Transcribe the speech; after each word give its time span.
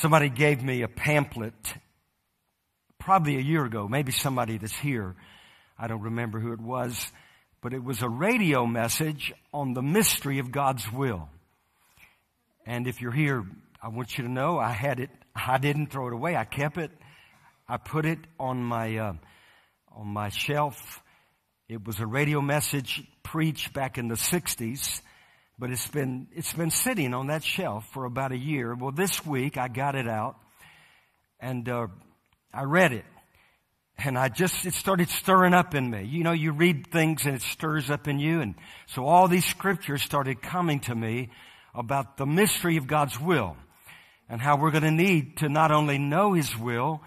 Somebody 0.00 0.30
gave 0.30 0.62
me 0.62 0.80
a 0.80 0.88
pamphlet 0.88 1.74
probably 2.98 3.36
a 3.36 3.40
year 3.40 3.64
ago, 3.66 3.86
maybe 3.86 4.12
somebody 4.12 4.56
that's 4.56 4.74
here. 4.74 5.14
I 5.78 5.88
don't 5.88 6.00
remember 6.00 6.40
who 6.40 6.52
it 6.52 6.60
was, 6.60 7.12
but 7.60 7.74
it 7.74 7.84
was 7.84 8.00
a 8.02 8.08
radio 8.08 8.64
message 8.64 9.32
on 9.52 9.74
the 9.74 9.82
mystery 9.82 10.38
of 10.38 10.50
God's 10.50 10.90
will. 10.90 11.28
And 12.64 12.86
if 12.86 13.02
you're 13.02 13.12
here, 13.12 13.44
I 13.82 13.88
want 13.88 14.16
you 14.16 14.24
to 14.24 14.30
know 14.30 14.58
I 14.58 14.72
had 14.72 15.00
it. 15.00 15.10
I 15.34 15.58
didn't 15.58 15.88
throw 15.88 16.08
it 16.08 16.14
away. 16.14 16.34
I 16.34 16.44
kept 16.44 16.78
it. 16.78 16.90
I 17.70 17.76
put 17.76 18.04
it 18.04 18.18
on 18.40 18.64
my 18.64 18.96
uh, 18.96 19.12
on 19.92 20.08
my 20.08 20.30
shelf. 20.30 21.04
It 21.68 21.86
was 21.86 22.00
a 22.00 22.06
radio 22.06 22.40
message 22.40 23.00
preached 23.22 23.72
back 23.72 23.96
in 23.96 24.08
the 24.08 24.16
'60s, 24.16 25.00
but 25.56 25.70
it's 25.70 25.86
been 25.86 26.26
it's 26.32 26.52
been 26.52 26.72
sitting 26.72 27.14
on 27.14 27.28
that 27.28 27.44
shelf 27.44 27.86
for 27.92 28.06
about 28.06 28.32
a 28.32 28.36
year. 28.36 28.74
Well, 28.74 28.90
this 28.90 29.24
week 29.24 29.56
I 29.56 29.68
got 29.68 29.94
it 29.94 30.08
out, 30.08 30.34
and 31.38 31.68
uh, 31.68 31.86
I 32.52 32.64
read 32.64 32.92
it, 32.92 33.04
and 33.98 34.18
I 34.18 34.30
just 34.30 34.66
it 34.66 34.74
started 34.74 35.08
stirring 35.08 35.54
up 35.54 35.72
in 35.76 35.88
me. 35.88 36.02
You 36.02 36.24
know, 36.24 36.32
you 36.32 36.50
read 36.50 36.88
things 36.88 37.24
and 37.24 37.36
it 37.36 37.42
stirs 37.42 37.88
up 37.88 38.08
in 38.08 38.18
you, 38.18 38.40
and 38.40 38.56
so 38.86 39.06
all 39.06 39.28
these 39.28 39.44
scriptures 39.44 40.02
started 40.02 40.42
coming 40.42 40.80
to 40.80 40.94
me 40.96 41.30
about 41.72 42.16
the 42.16 42.26
mystery 42.26 42.78
of 42.78 42.88
God's 42.88 43.20
will 43.20 43.56
and 44.28 44.40
how 44.40 44.56
we're 44.56 44.72
going 44.72 44.82
to 44.82 44.90
need 44.90 45.36
to 45.36 45.48
not 45.48 45.70
only 45.70 45.98
know 45.98 46.32
His 46.32 46.58
will, 46.58 47.00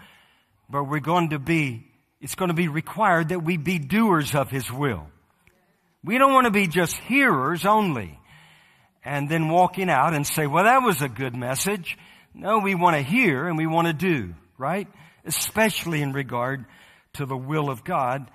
but 0.68 0.84
we're 0.84 1.00
going 1.00 1.30
to 1.30 1.38
be, 1.38 1.86
it's 2.20 2.34
going 2.34 2.48
to 2.48 2.54
be 2.54 2.68
required 2.68 3.28
that 3.28 3.44
we 3.44 3.56
be 3.56 3.78
doers 3.78 4.34
of 4.34 4.50
His 4.50 4.70
will. 4.70 5.06
We 6.02 6.18
don't 6.18 6.32
want 6.32 6.46
to 6.46 6.50
be 6.50 6.66
just 6.66 6.96
hearers 6.96 7.64
only 7.64 8.18
and 9.04 9.28
then 9.28 9.48
walking 9.48 9.90
out 9.90 10.14
and 10.14 10.26
say, 10.26 10.46
well, 10.46 10.64
that 10.64 10.82
was 10.82 11.02
a 11.02 11.08
good 11.08 11.34
message. 11.34 11.98
No, 12.34 12.58
we 12.58 12.74
want 12.74 12.96
to 12.96 13.02
hear 13.02 13.46
and 13.46 13.56
we 13.56 13.66
want 13.66 13.86
to 13.86 13.92
do, 13.92 14.34
right? 14.58 14.88
Especially 15.24 16.02
in 16.02 16.12
regard 16.12 16.64
to 17.14 17.26
the 17.26 17.36
will 17.36 17.70
of 17.70 17.84
God. 17.84 18.30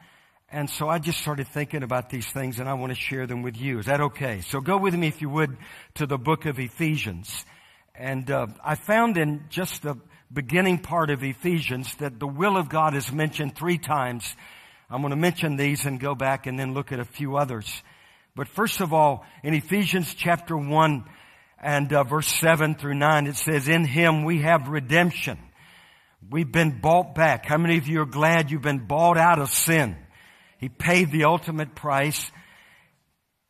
And 0.52 0.70
so 0.70 0.88
I 0.88 1.00
just 1.00 1.20
started 1.20 1.48
thinking 1.48 1.84
about 1.84 2.10
these 2.10 2.28
things 2.28 2.60
and 2.60 2.68
I 2.68 2.74
want 2.74 2.92
to 2.92 3.00
share 3.00 3.28
them 3.28 3.44
with 3.44 3.58
you. 3.58 3.80
Is 3.80 3.86
that 3.86 4.02
okay? 4.02 4.42
So 4.42 4.62
go 4.62 4.78
with 4.78 4.96
me, 4.96 5.08
if 5.08 5.22
you 5.22 5.30
would, 5.30 5.58
to 5.96 6.08
the 6.08 6.18
book 6.18 6.46
of 6.46 6.60
Ephesians. 6.60 7.46
And 7.94 8.32
uh, 8.32 8.48
I 8.64 8.76
found 8.76 9.18
in 9.18 9.46
just 9.50 9.84
the 9.84 9.96
beginning 10.32 10.78
part 10.78 11.10
of 11.10 11.24
Ephesians 11.24 11.94
that 11.96 12.20
the 12.20 12.28
will 12.28 12.58
of 12.58 12.70
God 12.70 12.96
is 12.96 13.12
mentioned 13.12 13.56
three 13.56 13.78
times. 13.78 14.36
I'm 14.90 15.02
going 15.02 15.12
to 15.12 15.18
mention 15.18 15.56
these 15.56 15.86
and 15.86 16.00
go 16.00 16.14
back 16.16 16.46
and 16.46 16.60
then 16.60 16.74
look 16.74 16.92
at 16.92 17.00
a 17.00 17.06
few 17.06 17.38
others. 17.38 17.82
But 18.36 18.48
first 18.48 18.80
of 18.80 18.94
all, 18.94 19.26
in 19.44 19.54
Ephesians 19.54 20.14
chapter 20.14 20.56
1 20.56 21.04
and 21.62 21.94
uh, 21.94 22.04
verse 22.04 22.28
7 22.28 22.76
through 22.76 22.94
9, 22.94 23.28
it 23.28 23.36
says, 23.36 23.68
In 23.68 23.86
Him 23.86 24.24
we 24.24 24.42
have 24.42 24.70
redemption. 24.70 25.40
We've 26.30 26.52
been 26.52 26.80
bought 26.80 27.16
back. 27.16 27.46
How 27.46 27.58
many 27.58 27.78
of 27.78 27.88
you 27.88 28.02
are 28.02 28.06
glad 28.06 28.52
you've 28.52 28.62
been 28.62 28.86
bought 28.86 29.18
out 29.18 29.40
of 29.40 29.50
sin? 29.50 29.98
He 30.60 30.70
paid 30.70 31.12
the 31.12 31.24
ultimate 31.24 31.74
price. 31.74 32.32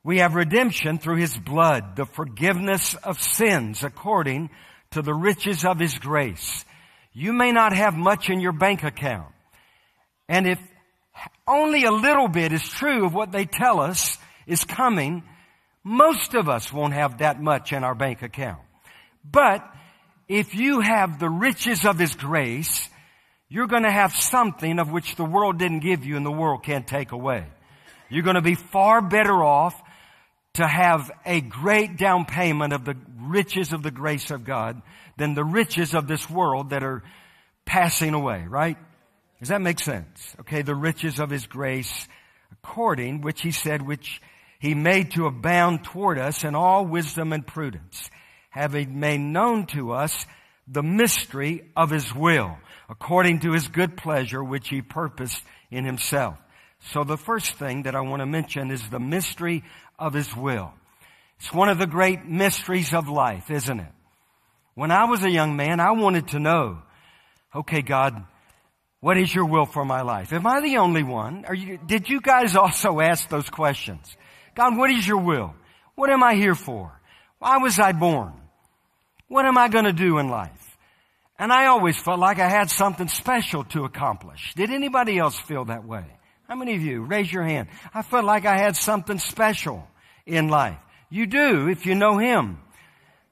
We 0.03 0.19
have 0.19 0.35
redemption 0.35 0.97
through 0.97 1.17
His 1.17 1.37
blood, 1.37 1.95
the 1.95 2.05
forgiveness 2.05 2.95
of 2.95 3.21
sins 3.21 3.83
according 3.83 4.49
to 4.91 5.01
the 5.01 5.13
riches 5.13 5.65
of 5.65 5.79
His 5.79 5.97
grace. 5.97 6.65
You 7.13 7.33
may 7.33 7.51
not 7.51 7.73
have 7.73 7.95
much 7.95 8.29
in 8.29 8.39
your 8.39 8.51
bank 8.51 8.83
account. 8.83 9.33
And 10.27 10.47
if 10.47 10.59
only 11.47 11.83
a 11.85 11.91
little 11.91 12.27
bit 12.27 12.53
is 12.53 12.67
true 12.67 13.05
of 13.05 13.13
what 13.13 13.31
they 13.31 13.45
tell 13.45 13.79
us 13.79 14.17
is 14.45 14.63
coming, 14.63 15.23
most 15.83 16.33
of 16.35 16.47
us 16.47 16.71
won't 16.71 16.93
have 16.93 17.19
that 17.19 17.41
much 17.41 17.73
in 17.73 17.83
our 17.83 17.95
bank 17.95 18.21
account. 18.21 18.61
But 19.23 19.67
if 20.27 20.53
you 20.55 20.81
have 20.81 21.19
the 21.19 21.29
riches 21.29 21.85
of 21.85 21.97
His 21.97 22.15
grace, 22.15 22.87
you're 23.49 23.67
going 23.67 23.83
to 23.83 23.91
have 23.91 24.15
something 24.15 24.79
of 24.79 24.91
which 24.91 25.15
the 25.15 25.25
world 25.25 25.57
didn't 25.57 25.79
give 25.79 26.05
you 26.05 26.15
and 26.15 26.25
the 26.25 26.31
world 26.31 26.63
can't 26.63 26.87
take 26.87 27.11
away. 27.11 27.45
You're 28.09 28.23
going 28.23 28.35
to 28.35 28.41
be 28.41 28.55
far 28.55 29.01
better 29.01 29.43
off 29.43 29.79
to 30.53 30.67
have 30.67 31.11
a 31.25 31.41
great 31.41 31.97
down 31.97 32.25
payment 32.25 32.73
of 32.73 32.85
the 32.85 32.95
riches 33.19 33.73
of 33.73 33.81
the 33.83 33.91
grace 33.91 34.31
of 34.31 34.43
God 34.43 34.81
than 35.19 35.35
the 35.35 35.43
riches 35.43 35.93
of 35.93 36.07
this 36.07 36.27
world 36.27 36.71
that 36.71 36.83
are 36.83 37.03
passing 37.65 38.15
away, 38.15 38.45
right? 38.49 38.77
Does 39.39 39.49
that 39.49 39.61
make 39.61 39.79
sense? 39.79 40.35
Okay, 40.39 40.63
the 40.63 40.75
riches 40.75 41.19
of 41.19 41.29
His 41.29 41.45
grace 41.45 42.07
according 42.51 43.21
which 43.21 43.41
He 43.41 43.51
said, 43.51 43.83
which 43.83 44.19
He 44.59 44.73
made 44.73 45.11
to 45.11 45.27
abound 45.27 45.83
toward 45.83 46.17
us 46.17 46.43
in 46.43 46.55
all 46.55 46.85
wisdom 46.85 47.31
and 47.31 47.45
prudence, 47.45 48.09
having 48.49 48.99
made 48.99 49.19
known 49.19 49.67
to 49.67 49.91
us 49.91 50.25
the 50.67 50.81
mystery 50.81 51.69
of 51.75 51.91
His 51.91 52.15
will 52.15 52.57
according 52.89 53.39
to 53.41 53.53
his 53.53 53.67
good 53.67 53.95
pleasure 53.95 54.43
which 54.43 54.67
he 54.67 54.81
purposed 54.81 55.43
in 55.69 55.85
himself. 55.85 56.37
So 56.91 57.03
the 57.03 57.17
first 57.17 57.53
thing 57.53 57.83
that 57.83 57.95
I 57.95 58.01
want 58.01 58.21
to 58.21 58.25
mention 58.25 58.71
is 58.71 58.89
the 58.89 58.99
mystery 58.99 59.63
of 59.97 60.13
his 60.13 60.35
will. 60.35 60.73
It's 61.39 61.53
one 61.53 61.69
of 61.69 61.77
the 61.77 61.87
great 61.87 62.25
mysteries 62.25 62.93
of 62.93 63.07
life, 63.07 63.51
isn't 63.51 63.79
it? 63.79 63.91
When 64.79 64.91
I 64.91 65.03
was 65.03 65.25
a 65.25 65.29
young 65.29 65.57
man, 65.57 65.81
I 65.81 65.91
wanted 65.91 66.29
to 66.29 66.39
know, 66.39 66.77
okay, 67.53 67.81
God, 67.81 68.23
what 69.01 69.17
is 69.17 69.35
your 69.35 69.43
will 69.43 69.65
for 69.65 69.83
my 69.83 70.03
life? 70.03 70.31
Am 70.31 70.47
I 70.47 70.61
the 70.61 70.77
only 70.77 71.03
one? 71.03 71.43
You, 71.53 71.77
did 71.85 72.07
you 72.07 72.21
guys 72.21 72.55
also 72.55 73.01
ask 73.01 73.27
those 73.27 73.49
questions? 73.49 74.15
God, 74.55 74.77
what 74.77 74.89
is 74.89 75.05
your 75.05 75.17
will? 75.17 75.53
What 75.95 76.09
am 76.09 76.23
I 76.23 76.35
here 76.35 76.55
for? 76.55 76.97
Why 77.39 77.57
was 77.57 77.77
I 77.77 77.91
born? 77.91 78.31
What 79.27 79.45
am 79.45 79.57
I 79.57 79.67
going 79.67 79.83
to 79.83 79.91
do 79.91 80.17
in 80.17 80.29
life? 80.29 80.77
And 81.37 81.51
I 81.51 81.65
always 81.65 81.97
felt 81.97 82.21
like 82.21 82.39
I 82.39 82.47
had 82.47 82.69
something 82.69 83.09
special 83.09 83.65
to 83.65 83.83
accomplish. 83.83 84.53
Did 84.55 84.69
anybody 84.69 85.17
else 85.17 85.37
feel 85.37 85.65
that 85.65 85.83
way? 85.83 86.05
How 86.47 86.55
many 86.55 86.75
of 86.75 86.81
you? 86.81 87.01
Raise 87.01 87.29
your 87.29 87.43
hand. 87.43 87.67
I 87.93 88.01
felt 88.01 88.23
like 88.23 88.45
I 88.45 88.57
had 88.57 88.77
something 88.77 89.19
special 89.19 89.85
in 90.25 90.47
life. 90.47 90.79
You 91.09 91.25
do 91.25 91.67
if 91.67 91.85
you 91.85 91.95
know 91.95 92.17
Him. 92.17 92.59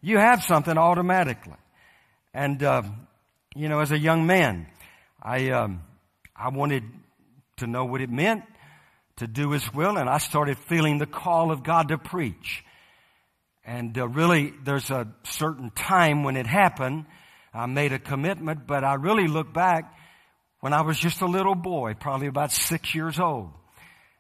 You 0.02 0.18
have 0.18 0.44
something 0.44 0.78
automatically. 0.78 1.58
And, 2.34 2.62
uh, 2.62 2.84
you 3.56 3.70
know, 3.70 3.80
as 3.80 3.92
a 3.92 3.98
young 3.98 4.28
man, 4.28 4.68
I, 5.22 5.50
um, 5.50 5.82
I 6.36 6.50
wanted 6.50 6.84
to 7.58 7.68
know 7.68 7.86
what 7.86 8.02
it 8.02 8.10
meant 8.10 8.44
to 9.18 9.28
do 9.28 9.52
His 9.52 9.74
will, 9.74 9.98
and 9.98 10.10
I 10.10 10.20
started 10.20 10.58
feeling 10.60 11.00
the 11.00 11.08
call 11.08 11.52
of 11.52 11.64
God 11.64 11.88
to 11.88 11.98
preach. 11.98 12.64
And 13.66 13.98
uh, 13.98 14.08
really, 14.08 14.54
there's 14.64 14.92
a 14.92 15.08
certain 15.24 15.72
time 15.72 16.24
when 16.24 16.38
it 16.38 16.46
happened 16.46 17.06
I 17.58 17.66
made 17.66 17.92
a 17.92 17.98
commitment, 17.98 18.68
but 18.68 18.84
I 18.84 18.94
really 18.96 19.28
look 19.28 19.52
back 19.52 19.92
when 20.60 20.74
I 20.74 20.82
was 20.82 21.00
just 21.00 21.22
a 21.22 21.26
little 21.26 21.56
boy, 21.56 21.96
probably 21.96 22.28
about 22.28 22.52
six 22.52 22.94
years 22.94 23.20
old. 23.20 23.50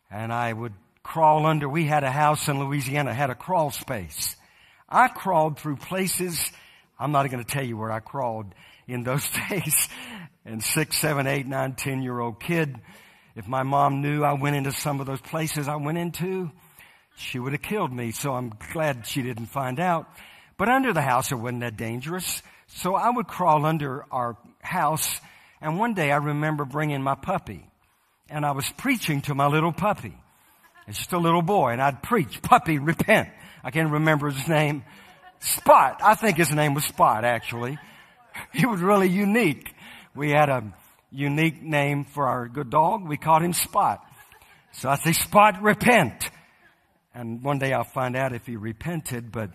And 0.09 0.33
I 0.33 0.51
would 0.51 0.73
crawl 1.03 1.45
under, 1.45 1.69
we 1.69 1.85
had 1.85 2.03
a 2.03 2.11
house 2.11 2.47
in 2.47 2.59
Louisiana, 2.59 3.13
had 3.13 3.29
a 3.29 3.35
crawl 3.35 3.69
space. 3.69 4.35
I 4.89 5.07
crawled 5.07 5.59
through 5.59 5.77
places, 5.77 6.51
I'm 6.99 7.11
not 7.11 7.29
going 7.29 7.43
to 7.43 7.49
tell 7.49 7.63
you 7.63 7.77
where 7.77 7.91
I 7.91 7.99
crawled 7.99 8.53
in 8.87 9.03
those 9.03 9.27
days. 9.49 9.89
And 10.45 10.63
six, 10.63 10.97
seven, 10.97 11.27
eight, 11.27 11.45
nine, 11.45 11.73
ten 11.73 12.01
year 12.01 12.19
old 12.19 12.39
kid, 12.39 12.75
if 13.35 13.47
my 13.47 13.63
mom 13.63 14.01
knew 14.01 14.23
I 14.23 14.33
went 14.33 14.55
into 14.55 14.71
some 14.71 14.99
of 14.99 15.05
those 15.05 15.21
places 15.21 15.67
I 15.67 15.75
went 15.75 15.97
into, 15.97 16.51
she 17.17 17.37
would 17.37 17.51
have 17.51 17.61
killed 17.61 17.91
me. 17.91 18.11
So 18.11 18.33
I'm 18.33 18.53
glad 18.71 19.05
she 19.05 19.21
didn't 19.21 19.47
find 19.47 19.79
out. 19.79 20.07
But 20.57 20.69
under 20.69 20.93
the 20.93 21.01
house, 21.01 21.31
it 21.31 21.35
wasn't 21.35 21.61
that 21.61 21.77
dangerous. 21.77 22.41
So 22.67 22.95
I 22.95 23.09
would 23.09 23.27
crawl 23.27 23.65
under 23.65 24.05
our 24.11 24.37
house, 24.59 25.21
and 25.61 25.79
one 25.79 25.93
day 25.93 26.11
I 26.11 26.17
remember 26.17 26.65
bringing 26.65 27.01
my 27.01 27.15
puppy, 27.15 27.65
and 28.29 28.45
I 28.45 28.51
was 28.51 28.69
preaching 28.77 29.21
to 29.23 29.35
my 29.35 29.47
little 29.47 29.71
puppy. 29.71 30.17
It's 30.87 30.97
just 30.97 31.13
a 31.13 31.17
little 31.17 31.41
boy, 31.41 31.71
and 31.71 31.81
I'd 31.81 32.01
preach, 32.01 32.41
puppy, 32.41 32.79
repent. 32.79 33.29
I 33.67 33.69
can't 33.69 33.91
remember 33.91 34.29
his 34.29 34.47
name. 34.47 34.85
Spot. 35.39 35.99
I 36.01 36.15
think 36.15 36.37
his 36.37 36.51
name 36.51 36.73
was 36.73 36.85
Spot, 36.85 37.25
actually. 37.25 37.77
He 38.53 38.65
was 38.65 38.79
really 38.79 39.09
unique. 39.09 39.73
We 40.15 40.29
had 40.31 40.47
a 40.47 40.73
unique 41.11 41.61
name 41.61 42.05
for 42.05 42.27
our 42.27 42.47
good 42.47 42.69
dog. 42.69 43.05
We 43.05 43.17
called 43.17 43.41
him 43.41 43.51
Spot. 43.51 44.01
So 44.71 44.87
I 44.87 44.95
say, 44.95 45.11
Spot, 45.11 45.61
repent. 45.61 46.29
And 47.13 47.43
one 47.43 47.59
day 47.59 47.73
I'll 47.73 47.83
find 47.83 48.15
out 48.15 48.31
if 48.31 48.45
he 48.45 48.55
repented, 48.55 49.33
but, 49.33 49.51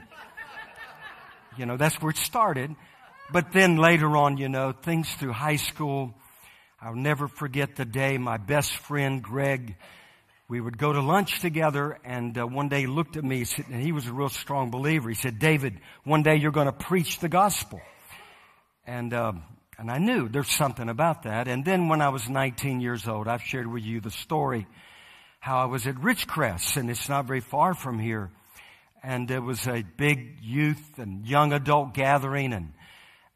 you 1.56 1.64
know, 1.64 1.78
that's 1.78 1.98
where 2.02 2.10
it 2.10 2.18
started. 2.18 2.76
But 3.32 3.52
then 3.54 3.78
later 3.78 4.14
on, 4.14 4.36
you 4.36 4.50
know, 4.50 4.72
things 4.72 5.10
through 5.14 5.32
high 5.32 5.56
school, 5.56 6.12
I'll 6.82 6.94
never 6.94 7.28
forget 7.28 7.76
the 7.76 7.86
day 7.86 8.18
my 8.18 8.36
best 8.36 8.76
friend 8.76 9.22
Greg, 9.22 9.74
we 10.52 10.60
would 10.60 10.76
go 10.76 10.92
to 10.92 11.00
lunch 11.00 11.40
together 11.40 11.98
and 12.04 12.36
uh, 12.36 12.46
one 12.46 12.68
day 12.68 12.80
he 12.80 12.86
looked 12.86 13.16
at 13.16 13.24
me 13.24 13.46
and 13.70 13.82
he 13.82 13.90
was 13.90 14.06
a 14.06 14.12
real 14.12 14.28
strong 14.28 14.70
believer. 14.70 15.08
He 15.08 15.14
said, 15.14 15.38
David, 15.38 15.80
one 16.04 16.22
day 16.22 16.36
you're 16.36 16.52
going 16.52 16.66
to 16.66 16.72
preach 16.72 17.20
the 17.20 17.30
gospel. 17.30 17.80
And 18.86 19.14
uh, 19.14 19.32
And 19.78 19.90
I 19.90 19.98
knew 19.98 20.28
there's 20.28 20.50
something 20.50 20.88
about 20.90 21.22
that. 21.22 21.48
And 21.48 21.64
then 21.64 21.88
when 21.88 22.02
I 22.02 22.10
was 22.10 22.28
19 22.28 22.80
years 22.80 23.08
old, 23.08 23.26
I've 23.28 23.42
shared 23.42 23.66
with 23.66 23.82
you 23.82 24.00
the 24.00 24.10
story 24.10 24.66
how 25.40 25.58
I 25.58 25.64
was 25.64 25.86
at 25.86 25.96
Ridgecrest, 25.96 26.76
and 26.76 26.90
it's 26.90 27.08
not 27.08 27.24
very 27.24 27.40
far 27.40 27.74
from 27.74 27.98
here. 27.98 28.30
And 29.02 29.26
there 29.26 29.42
was 29.42 29.66
a 29.66 29.82
big 29.82 30.36
youth 30.40 30.98
and 30.98 31.26
young 31.26 31.52
adult 31.52 31.94
gathering, 31.94 32.52
and 32.52 32.74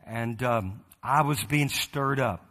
and 0.06 0.40
um, 0.42 0.84
I 1.02 1.22
was 1.22 1.42
being 1.42 1.68
stirred 1.68 2.20
up, 2.20 2.45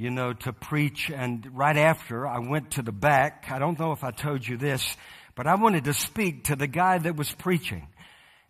you 0.00 0.10
know, 0.10 0.32
to 0.32 0.52
preach. 0.52 1.10
And 1.10 1.46
right 1.52 1.76
after, 1.76 2.26
I 2.26 2.38
went 2.38 2.70
to 2.72 2.82
the 2.82 2.90
back. 2.92 3.48
I 3.50 3.58
don't 3.58 3.78
know 3.78 3.92
if 3.92 4.02
I 4.02 4.12
told 4.12 4.48
you 4.48 4.56
this, 4.56 4.96
but 5.34 5.46
I 5.46 5.56
wanted 5.56 5.84
to 5.84 5.92
speak 5.92 6.44
to 6.44 6.56
the 6.56 6.66
guy 6.66 6.96
that 6.96 7.16
was 7.16 7.30
preaching, 7.32 7.86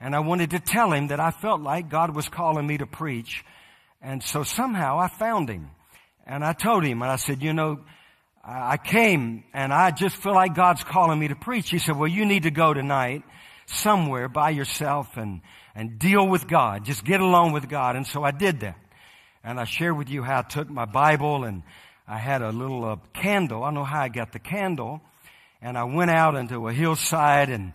and 0.00 0.14
I 0.14 0.20
wanted 0.20 0.50
to 0.50 0.60
tell 0.60 0.92
him 0.92 1.08
that 1.08 1.18
I 1.18 1.32
felt 1.32 1.60
like 1.60 1.88
God 1.90 2.14
was 2.14 2.28
calling 2.28 2.66
me 2.66 2.78
to 2.78 2.86
preach. 2.86 3.44
And 4.00 4.22
so 4.22 4.44
somehow 4.44 5.00
I 5.00 5.08
found 5.08 5.48
him, 5.48 5.72
and 6.24 6.44
I 6.44 6.52
told 6.52 6.84
him, 6.84 7.02
and 7.02 7.10
I 7.10 7.16
said, 7.16 7.42
you 7.42 7.52
know. 7.52 7.80
I 8.42 8.78
came 8.78 9.44
and 9.52 9.70
I 9.70 9.90
just 9.90 10.16
feel 10.16 10.32
like 10.32 10.54
God's 10.54 10.82
calling 10.82 11.18
me 11.18 11.28
to 11.28 11.36
preach. 11.36 11.68
He 11.68 11.78
said, 11.78 11.94
well, 11.94 12.08
you 12.08 12.24
need 12.24 12.44
to 12.44 12.50
go 12.50 12.72
tonight 12.72 13.22
somewhere 13.66 14.30
by 14.30 14.48
yourself 14.48 15.18
and, 15.18 15.42
and 15.74 15.98
deal 15.98 16.26
with 16.26 16.48
God. 16.48 16.86
Just 16.86 17.04
get 17.04 17.20
along 17.20 17.52
with 17.52 17.68
God. 17.68 17.96
And 17.96 18.06
so 18.06 18.24
I 18.24 18.30
did 18.30 18.60
that. 18.60 18.78
And 19.42 19.58
I 19.58 19.64
shared 19.64 19.96
with 19.96 20.08
you 20.08 20.22
how 20.22 20.40
I 20.40 20.42
took 20.42 20.68
my 20.68 20.84
Bible 20.84 21.44
and 21.44 21.62
I 22.06 22.18
had 22.18 22.42
a 22.42 22.50
little 22.50 22.84
uh, 22.84 22.96
candle. 23.14 23.62
I 23.62 23.68
don't 23.68 23.74
know 23.74 23.84
how 23.84 24.02
I 24.02 24.08
got 24.08 24.32
the 24.32 24.38
candle. 24.38 25.00
And 25.62 25.76
I 25.76 25.84
went 25.84 26.10
out 26.10 26.34
into 26.36 26.68
a 26.68 26.72
hillside 26.72 27.50
and, 27.50 27.72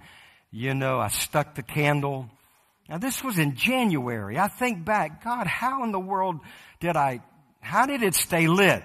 you 0.51 0.73
know, 0.73 0.99
I 0.99 1.07
stuck 1.07 1.55
the 1.55 1.63
candle. 1.63 2.29
Now 2.89 2.97
this 2.97 3.23
was 3.23 3.39
in 3.39 3.55
January. 3.55 4.37
I 4.37 4.47
think 4.47 4.85
back, 4.85 5.23
God, 5.23 5.47
how 5.47 5.83
in 5.83 5.91
the 5.91 5.99
world 5.99 6.39
did 6.79 6.95
I, 6.95 7.21
how 7.61 7.85
did 7.85 8.03
it 8.03 8.15
stay 8.15 8.47
lit? 8.47 8.83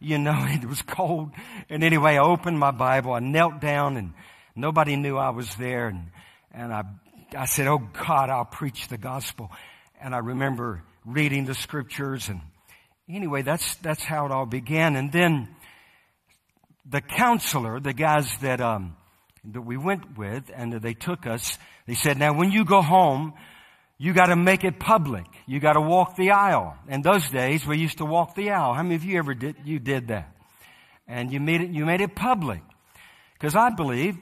you 0.00 0.18
know, 0.18 0.44
it 0.48 0.64
was 0.64 0.82
cold. 0.82 1.30
And 1.68 1.82
anyway, 1.82 2.14
I 2.14 2.18
opened 2.18 2.58
my 2.58 2.70
Bible, 2.70 3.12
I 3.12 3.20
knelt 3.20 3.60
down 3.60 3.96
and 3.96 4.14
nobody 4.54 4.96
knew 4.96 5.16
I 5.16 5.30
was 5.30 5.54
there. 5.56 5.88
And, 5.88 6.10
and 6.52 6.72
I, 6.72 6.84
I 7.36 7.46
said, 7.46 7.66
Oh 7.66 7.78
God, 7.78 8.30
I'll 8.30 8.44
preach 8.44 8.88
the 8.88 8.98
gospel. 8.98 9.50
And 10.00 10.14
I 10.14 10.18
remember 10.18 10.82
reading 11.08 11.46
the 11.46 11.54
scriptures 11.54 12.28
and 12.28 12.40
anyway, 13.08 13.42
that's, 13.42 13.76
that's 13.76 14.04
how 14.04 14.26
it 14.26 14.32
all 14.32 14.44
began. 14.44 14.94
And 14.94 15.10
then 15.10 15.48
the 16.84 17.00
counselor, 17.00 17.80
the 17.80 17.94
guys 17.94 18.36
that, 18.42 18.60
um, 18.60 18.94
that 19.52 19.62
we 19.62 19.78
went 19.78 20.18
with 20.18 20.50
and 20.54 20.72
they 20.72 20.92
took 20.92 21.26
us, 21.26 21.58
they 21.86 21.94
said, 21.94 22.18
now 22.18 22.34
when 22.34 22.52
you 22.52 22.64
go 22.64 22.82
home, 22.82 23.32
you 23.96 24.12
gotta 24.12 24.36
make 24.36 24.64
it 24.64 24.78
public. 24.78 25.24
You 25.46 25.60
gotta 25.60 25.80
walk 25.80 26.16
the 26.16 26.32
aisle. 26.32 26.76
In 26.88 27.02
those 27.02 27.28
days, 27.30 27.66
we 27.66 27.78
used 27.78 27.98
to 27.98 28.04
walk 28.04 28.34
the 28.34 28.50
aisle. 28.50 28.74
How 28.74 28.82
many 28.82 28.94
of 28.94 29.04
you 29.04 29.18
ever 29.18 29.34
did, 29.34 29.56
you 29.64 29.78
did 29.78 30.08
that? 30.08 30.30
And 31.08 31.32
you 31.32 31.40
made 31.40 31.62
it, 31.62 31.70
you 31.70 31.86
made 31.86 32.02
it 32.02 32.14
public. 32.14 32.60
Cause 33.40 33.56
I 33.56 33.70
believe 33.70 34.16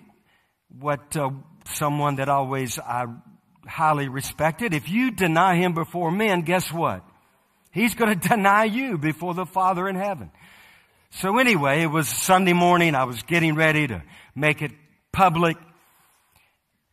what, 0.69 1.17
uh, 1.17 1.31
someone 1.67 2.17
that 2.17 2.29
always 2.29 2.79
I 2.79 3.07
highly 3.67 4.09
respected, 4.09 4.75
if 4.75 4.89
you 4.89 5.11
deny 5.11 5.57
him 5.57 5.75
before 5.75 6.11
men, 6.11 6.43
guess 6.43 6.73
what? 6.73 7.05
He's 7.71 7.95
gonna 7.95 8.15
deny 8.17 8.65
you 8.65 8.99
before 8.99 9.35
the 9.35 9.47
Father 9.47 9.89
in 9.89 9.97
heaven. 9.97 10.31
So 11.11 11.39
anyway, 11.39 11.83
it 11.83 11.87
was 11.87 12.09
Sunday 12.09 12.53
morning. 12.53 12.95
I 12.95 13.05
was 13.05 13.23
getting 13.23 13.55
ready 13.55 13.87
to 13.87 14.03
make 14.35 14.61
it 14.61 14.73
public. 15.13 15.57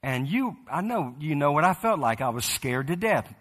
And 0.02 0.28
you, 0.28 0.58
I 0.72 0.82
know, 0.82 1.16
you 1.20 1.36
know 1.36 1.52
what 1.52 1.64
I 1.64 1.74
felt 1.74 2.00
like. 2.00 2.22
I 2.22 2.30
was 2.30 2.46
scared 2.46 2.88
to 2.88 2.96
death. 2.96 3.34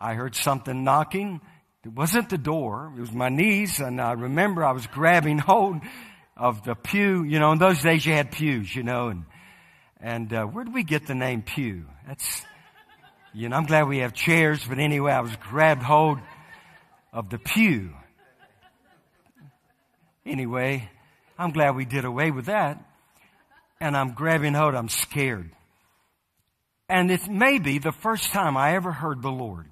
I 0.00 0.14
heard 0.14 0.34
something 0.34 0.84
knocking. 0.84 1.40
It 1.84 1.92
wasn't 1.92 2.30
the 2.30 2.38
door. 2.38 2.92
It 2.96 3.00
was 3.00 3.12
my 3.12 3.28
knees. 3.28 3.78
And 3.78 4.00
I 4.00 4.12
remember 4.12 4.64
I 4.64 4.72
was 4.72 4.86
grabbing 4.86 5.38
hold 5.50 5.80
of 6.36 6.64
the 6.64 6.74
pew. 6.74 7.22
You 7.22 7.38
know, 7.38 7.52
in 7.52 7.58
those 7.58 7.82
days 7.82 8.04
you 8.04 8.12
had 8.12 8.32
pews, 8.32 8.74
you 8.74 8.82
know, 8.82 9.08
and, 9.08 9.24
and, 10.00 10.32
uh, 10.32 10.44
where 10.44 10.64
did 10.64 10.74
we 10.74 10.82
get 10.82 11.06
the 11.06 11.14
name 11.14 11.42
pew? 11.42 11.86
That's, 12.06 12.42
you 13.36 13.50
know, 13.50 13.56
I'm 13.56 13.66
glad 13.66 13.86
we 13.86 13.98
have 13.98 14.14
chairs, 14.14 14.64
but 14.66 14.78
anyway, 14.78 15.12
I 15.12 15.20
was 15.20 15.36
grabbed 15.36 15.82
hold 15.82 16.18
of 17.12 17.28
the 17.28 17.38
pew. 17.38 17.90
Anyway, 20.24 20.88
I'm 21.38 21.50
glad 21.50 21.76
we 21.76 21.84
did 21.84 22.06
away 22.06 22.30
with 22.30 22.46
that. 22.46 22.82
And 23.78 23.94
I'm 23.94 24.14
grabbing 24.14 24.54
hold. 24.54 24.74
I'm 24.74 24.88
scared. 24.88 25.50
And 26.88 27.10
it 27.10 27.28
may 27.28 27.58
be 27.58 27.78
the 27.78 27.92
first 27.92 28.30
time 28.30 28.56
I 28.56 28.74
ever 28.74 28.90
heard 28.90 29.20
the 29.20 29.30
Lord. 29.30 29.66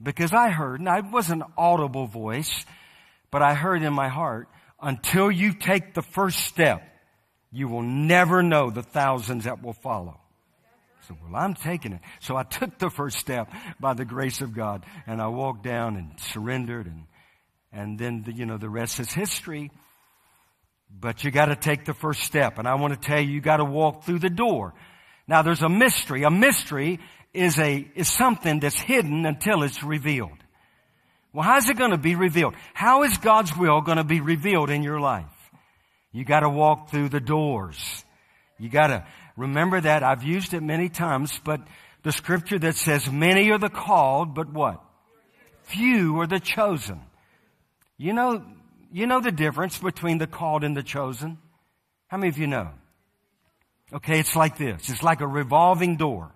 Because 0.00 0.32
I 0.32 0.50
heard, 0.50 0.78
and 0.78 0.88
it 0.88 1.10
was 1.10 1.30
an 1.30 1.42
audible 1.56 2.06
voice, 2.06 2.64
but 3.32 3.42
I 3.42 3.54
heard 3.54 3.82
in 3.82 3.92
my 3.92 4.08
heart, 4.08 4.48
until 4.80 5.32
you 5.32 5.52
take 5.52 5.94
the 5.94 6.02
first 6.02 6.38
step, 6.46 6.80
you 7.50 7.66
will 7.66 7.82
never 7.82 8.40
know 8.40 8.70
the 8.70 8.84
thousands 8.84 9.44
that 9.44 9.64
will 9.64 9.72
follow. 9.72 10.20
Well, 11.10 11.40
I'm 11.40 11.54
taking 11.54 11.92
it. 11.92 12.00
So 12.20 12.36
I 12.36 12.42
took 12.42 12.78
the 12.78 12.90
first 12.90 13.18
step 13.18 13.50
by 13.80 13.94
the 13.94 14.04
grace 14.04 14.40
of 14.40 14.54
God, 14.54 14.84
and 15.06 15.20
I 15.20 15.28
walked 15.28 15.62
down 15.62 15.96
and 15.96 16.12
surrendered, 16.18 16.86
and, 16.86 17.04
and 17.72 17.98
then, 17.98 18.22
the, 18.24 18.32
you 18.32 18.46
know, 18.46 18.58
the 18.58 18.68
rest 18.68 19.00
is 19.00 19.12
history. 19.12 19.70
But 20.90 21.24
you 21.24 21.30
gotta 21.30 21.56
take 21.56 21.84
the 21.84 21.94
first 21.94 22.22
step, 22.22 22.58
and 22.58 22.66
I 22.66 22.74
want 22.76 22.94
to 22.94 23.00
tell 23.00 23.20
you, 23.20 23.30
you 23.30 23.40
gotta 23.40 23.64
walk 23.64 24.04
through 24.04 24.20
the 24.20 24.30
door. 24.30 24.74
Now 25.26 25.42
there's 25.42 25.62
a 25.62 25.68
mystery. 25.68 26.24
A 26.24 26.30
mystery 26.30 27.00
is 27.34 27.58
a, 27.58 27.86
is 27.94 28.08
something 28.08 28.60
that's 28.60 28.80
hidden 28.80 29.26
until 29.26 29.62
it's 29.62 29.82
revealed. 29.82 30.38
Well, 31.32 31.44
how's 31.44 31.68
it 31.68 31.76
going 31.76 31.90
to 31.90 31.98
be 31.98 32.14
revealed? 32.14 32.54
How 32.72 33.02
is 33.02 33.18
God's 33.18 33.56
will 33.56 33.82
going 33.82 33.98
to 33.98 34.04
be 34.04 34.20
revealed 34.20 34.70
in 34.70 34.82
your 34.82 34.98
life? 34.98 35.26
You 36.10 36.24
got 36.24 36.40
to 36.40 36.48
walk 36.48 36.90
through 36.90 37.10
the 37.10 37.20
doors. 37.20 38.04
You 38.58 38.70
got 38.70 38.88
to 38.88 39.06
remember 39.38 39.80
that. 39.80 40.02
I've 40.02 40.24
used 40.24 40.52
it 40.52 40.62
many 40.62 40.88
times, 40.88 41.40
but 41.42 41.60
the 42.02 42.12
scripture 42.12 42.58
that 42.58 42.74
says 42.74 43.10
many 43.10 43.50
are 43.50 43.58
the 43.58 43.70
called, 43.70 44.34
but 44.34 44.52
what? 44.52 44.82
Few 45.62 46.20
are 46.20 46.26
the 46.26 46.40
chosen. 46.40 47.00
You 47.96 48.12
know, 48.12 48.44
you 48.92 49.06
know 49.06 49.20
the 49.20 49.32
difference 49.32 49.78
between 49.78 50.18
the 50.18 50.26
called 50.26 50.64
and 50.64 50.76
the 50.76 50.82
chosen? 50.82 51.38
How 52.08 52.16
many 52.16 52.28
of 52.28 52.38
you 52.38 52.46
know? 52.46 52.70
Okay, 53.92 54.18
it's 54.18 54.36
like 54.36 54.58
this. 54.58 54.88
It's 54.90 55.02
like 55.02 55.20
a 55.20 55.26
revolving 55.26 55.96
door. 55.96 56.32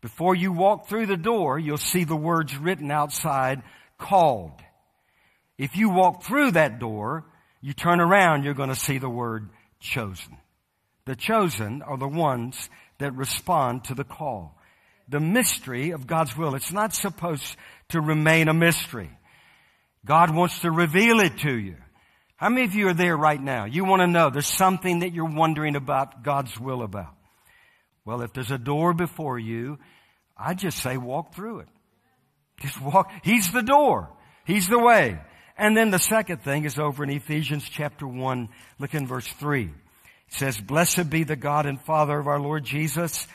Before 0.00 0.34
you 0.34 0.52
walk 0.52 0.88
through 0.88 1.06
the 1.06 1.16
door, 1.16 1.58
you'll 1.58 1.76
see 1.76 2.04
the 2.04 2.16
words 2.16 2.56
written 2.56 2.90
outside, 2.90 3.62
called. 3.98 4.52
If 5.58 5.76
you 5.76 5.90
walk 5.90 6.22
through 6.22 6.52
that 6.52 6.78
door, 6.78 7.26
you 7.60 7.74
turn 7.74 8.00
around, 8.00 8.44
you're 8.44 8.54
going 8.54 8.70
to 8.70 8.74
see 8.74 8.98
the 8.98 9.10
word 9.10 9.50
chosen. 9.78 10.36
The 11.06 11.16
chosen 11.16 11.82
are 11.82 11.96
the 11.96 12.08
ones 12.08 12.68
that 12.98 13.14
respond 13.14 13.84
to 13.84 13.94
the 13.94 14.04
call. 14.04 14.56
The 15.08 15.20
mystery 15.20 15.90
of 15.90 16.06
God's 16.06 16.36
will. 16.36 16.54
It's 16.54 16.72
not 16.72 16.94
supposed 16.94 17.56
to 17.88 18.00
remain 18.00 18.48
a 18.48 18.54
mystery. 18.54 19.10
God 20.04 20.34
wants 20.34 20.60
to 20.60 20.70
reveal 20.70 21.20
it 21.20 21.38
to 21.38 21.56
you. 21.56 21.76
How 22.36 22.48
many 22.48 22.64
of 22.64 22.74
you 22.74 22.88
are 22.88 22.94
there 22.94 23.16
right 23.16 23.40
now? 23.40 23.66
You 23.66 23.84
want 23.84 24.00
to 24.00 24.06
know 24.06 24.30
there's 24.30 24.46
something 24.46 25.00
that 25.00 25.12
you're 25.12 25.26
wondering 25.26 25.76
about 25.76 26.22
God's 26.22 26.58
will 26.58 26.82
about. 26.82 27.14
Well, 28.04 28.22
if 28.22 28.32
there's 28.32 28.50
a 28.50 28.58
door 28.58 28.94
before 28.94 29.38
you, 29.38 29.78
I 30.36 30.54
just 30.54 30.78
say 30.78 30.96
walk 30.96 31.34
through 31.34 31.60
it. 31.60 31.68
Just 32.60 32.80
walk. 32.80 33.10
He's 33.22 33.50
the 33.50 33.62
door. 33.62 34.08
He's 34.46 34.68
the 34.68 34.78
way. 34.78 35.20
And 35.58 35.76
then 35.76 35.90
the 35.90 35.98
second 35.98 36.42
thing 36.42 36.64
is 36.64 36.78
over 36.78 37.04
in 37.04 37.10
Ephesians 37.10 37.68
chapter 37.68 38.06
1, 38.06 38.48
look 38.78 38.94
in 38.94 39.06
verse 39.06 39.26
3. 39.26 39.70
It 40.30 40.36
says, 40.36 40.58
Blessed 40.58 41.10
be 41.10 41.24
the 41.24 41.36
God 41.36 41.66
and 41.66 41.80
Father 41.80 42.18
of 42.18 42.26
our 42.26 42.40
Lord 42.40 42.64
Jesus, 42.64 43.26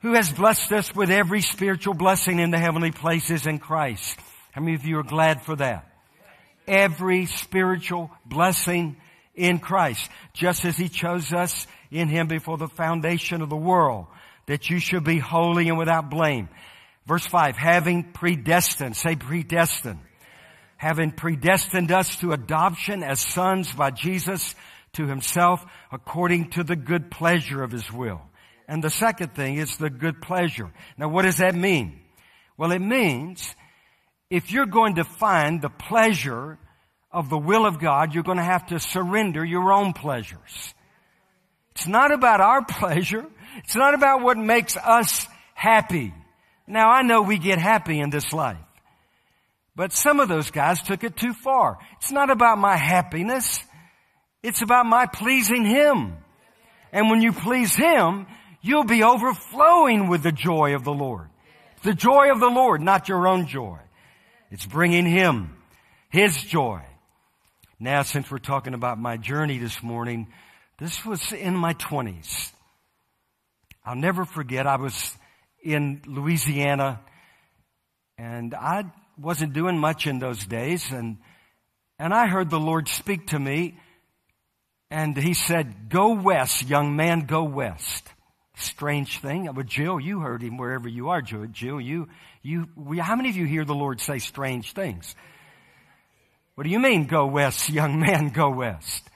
who 0.00 0.14
has 0.14 0.32
blessed 0.32 0.72
us 0.72 0.94
with 0.94 1.10
every 1.10 1.42
spiritual 1.42 1.94
blessing 1.94 2.38
in 2.38 2.50
the 2.50 2.58
heavenly 2.58 2.90
places 2.90 3.46
in 3.46 3.58
Christ. 3.58 4.18
How 4.52 4.60
many 4.60 4.74
of 4.74 4.84
you 4.84 4.98
are 4.98 5.04
glad 5.04 5.42
for 5.42 5.56
that? 5.56 5.88
every 6.66 7.26
spiritual 7.26 8.10
blessing 8.24 8.96
in 9.34 9.58
Christ, 9.58 10.10
just 10.32 10.64
as 10.64 10.76
He 10.76 10.88
chose 10.88 11.32
us 11.32 11.66
in 11.90 12.08
Him 12.08 12.26
before 12.26 12.58
the 12.58 12.68
foundation 12.68 13.42
of 13.42 13.48
the 13.48 13.56
world, 13.56 14.06
that 14.46 14.70
you 14.70 14.78
should 14.78 15.04
be 15.04 15.18
holy 15.18 15.68
and 15.68 15.78
without 15.78 16.10
blame. 16.10 16.48
Verse 17.06 17.26
5, 17.26 17.56
having 17.56 18.12
predestined, 18.12 18.96
say 18.96 19.16
predestined, 19.16 20.00
having 20.76 21.12
predestined 21.12 21.90
us 21.90 22.16
to 22.16 22.32
adoption 22.32 23.02
as 23.02 23.20
sons 23.20 23.72
by 23.72 23.90
Jesus 23.90 24.54
to 24.94 25.06
Himself 25.06 25.64
according 25.90 26.50
to 26.50 26.64
the 26.64 26.76
good 26.76 27.10
pleasure 27.10 27.62
of 27.62 27.70
His 27.70 27.90
will. 27.92 28.20
And 28.68 28.82
the 28.82 28.90
second 28.90 29.34
thing 29.34 29.56
is 29.56 29.76
the 29.76 29.90
good 29.90 30.22
pleasure. 30.22 30.70
Now 30.96 31.08
what 31.08 31.22
does 31.22 31.38
that 31.38 31.54
mean? 31.54 32.00
Well, 32.56 32.72
it 32.72 32.78
means 32.78 33.54
if 34.30 34.52
you're 34.52 34.66
going 34.66 34.96
to 34.96 35.04
find 35.04 35.60
the 35.60 35.68
pleasure 35.68 36.58
of 37.10 37.28
the 37.28 37.38
will 37.38 37.66
of 37.66 37.78
God, 37.78 38.14
you're 38.14 38.22
going 38.22 38.38
to 38.38 38.44
have 38.44 38.66
to 38.66 38.78
surrender 38.78 39.44
your 39.44 39.72
own 39.72 39.92
pleasures. 39.92 40.74
It's 41.72 41.86
not 41.86 42.12
about 42.12 42.40
our 42.40 42.64
pleasure. 42.68 43.26
It's 43.58 43.76
not 43.76 43.94
about 43.94 44.22
what 44.22 44.38
makes 44.38 44.76
us 44.76 45.26
happy. 45.54 46.14
Now 46.66 46.90
I 46.90 47.02
know 47.02 47.22
we 47.22 47.38
get 47.38 47.58
happy 47.58 48.00
in 48.00 48.10
this 48.10 48.32
life. 48.32 48.56
But 49.74 49.92
some 49.92 50.20
of 50.20 50.28
those 50.28 50.50
guys 50.50 50.82
took 50.82 51.02
it 51.02 51.16
too 51.16 51.32
far. 51.32 51.78
It's 51.98 52.12
not 52.12 52.30
about 52.30 52.58
my 52.58 52.76
happiness. 52.76 53.62
It's 54.42 54.62
about 54.62 54.86
my 54.86 55.06
pleasing 55.06 55.64
Him. 55.64 56.16
And 56.92 57.10
when 57.10 57.22
you 57.22 57.32
please 57.32 57.74
Him, 57.74 58.26
you'll 58.60 58.84
be 58.84 59.02
overflowing 59.02 60.08
with 60.08 60.22
the 60.22 60.32
joy 60.32 60.74
of 60.74 60.84
the 60.84 60.92
Lord. 60.92 61.28
The 61.82 61.94
joy 61.94 62.30
of 62.30 62.40
the 62.40 62.50
Lord, 62.50 62.80
not 62.80 63.08
your 63.08 63.26
own 63.26 63.46
joy. 63.46 63.78
It's 64.50 64.66
bringing 64.66 65.06
Him, 65.06 65.56
His 66.10 66.36
joy. 66.42 66.82
Now, 67.80 68.02
since 68.02 68.30
we're 68.30 68.38
talking 68.38 68.74
about 68.74 68.98
my 68.98 69.16
journey 69.16 69.58
this 69.58 69.82
morning, 69.82 70.28
this 70.78 71.04
was 71.04 71.32
in 71.32 71.56
my 71.56 71.72
twenties. 71.72 72.52
I'll 73.84 73.96
never 73.96 74.24
forget, 74.24 74.66
I 74.66 74.76
was 74.76 75.16
in 75.64 76.02
Louisiana 76.06 77.00
and 78.18 78.54
I 78.54 78.84
wasn't 79.18 79.52
doing 79.52 79.78
much 79.78 80.06
in 80.06 80.18
those 80.18 80.44
days 80.46 80.90
and, 80.92 81.18
and 81.98 82.14
I 82.14 82.26
heard 82.26 82.50
the 82.50 82.60
Lord 82.60 82.88
speak 82.88 83.28
to 83.28 83.38
me 83.38 83.78
and 84.92 85.16
he 85.16 85.32
said, 85.32 85.88
go 85.88 86.10
west, 86.12 86.68
young 86.68 86.94
man, 86.96 87.20
go 87.20 87.44
west. 87.44 88.12
Strange 88.56 89.20
thing. 89.20 89.48
But 89.54 89.64
Jill, 89.64 89.98
you 89.98 90.20
heard 90.20 90.42
him 90.42 90.58
wherever 90.58 90.86
you 90.86 91.08
are, 91.08 91.22
Jill. 91.22 91.46
Jill, 91.46 91.80
you, 91.80 92.08
you, 92.42 92.68
we, 92.76 92.98
how 92.98 93.16
many 93.16 93.30
of 93.30 93.36
you 93.36 93.46
hear 93.46 93.64
the 93.64 93.74
Lord 93.74 94.00
say 94.00 94.18
strange 94.18 94.74
things? 94.74 95.16
What 96.56 96.64
do 96.64 96.70
you 96.70 96.78
mean, 96.78 97.06
go 97.06 97.24
west, 97.24 97.70
young 97.70 98.00
man, 98.00 98.28
go 98.28 98.50
west? 98.50 99.08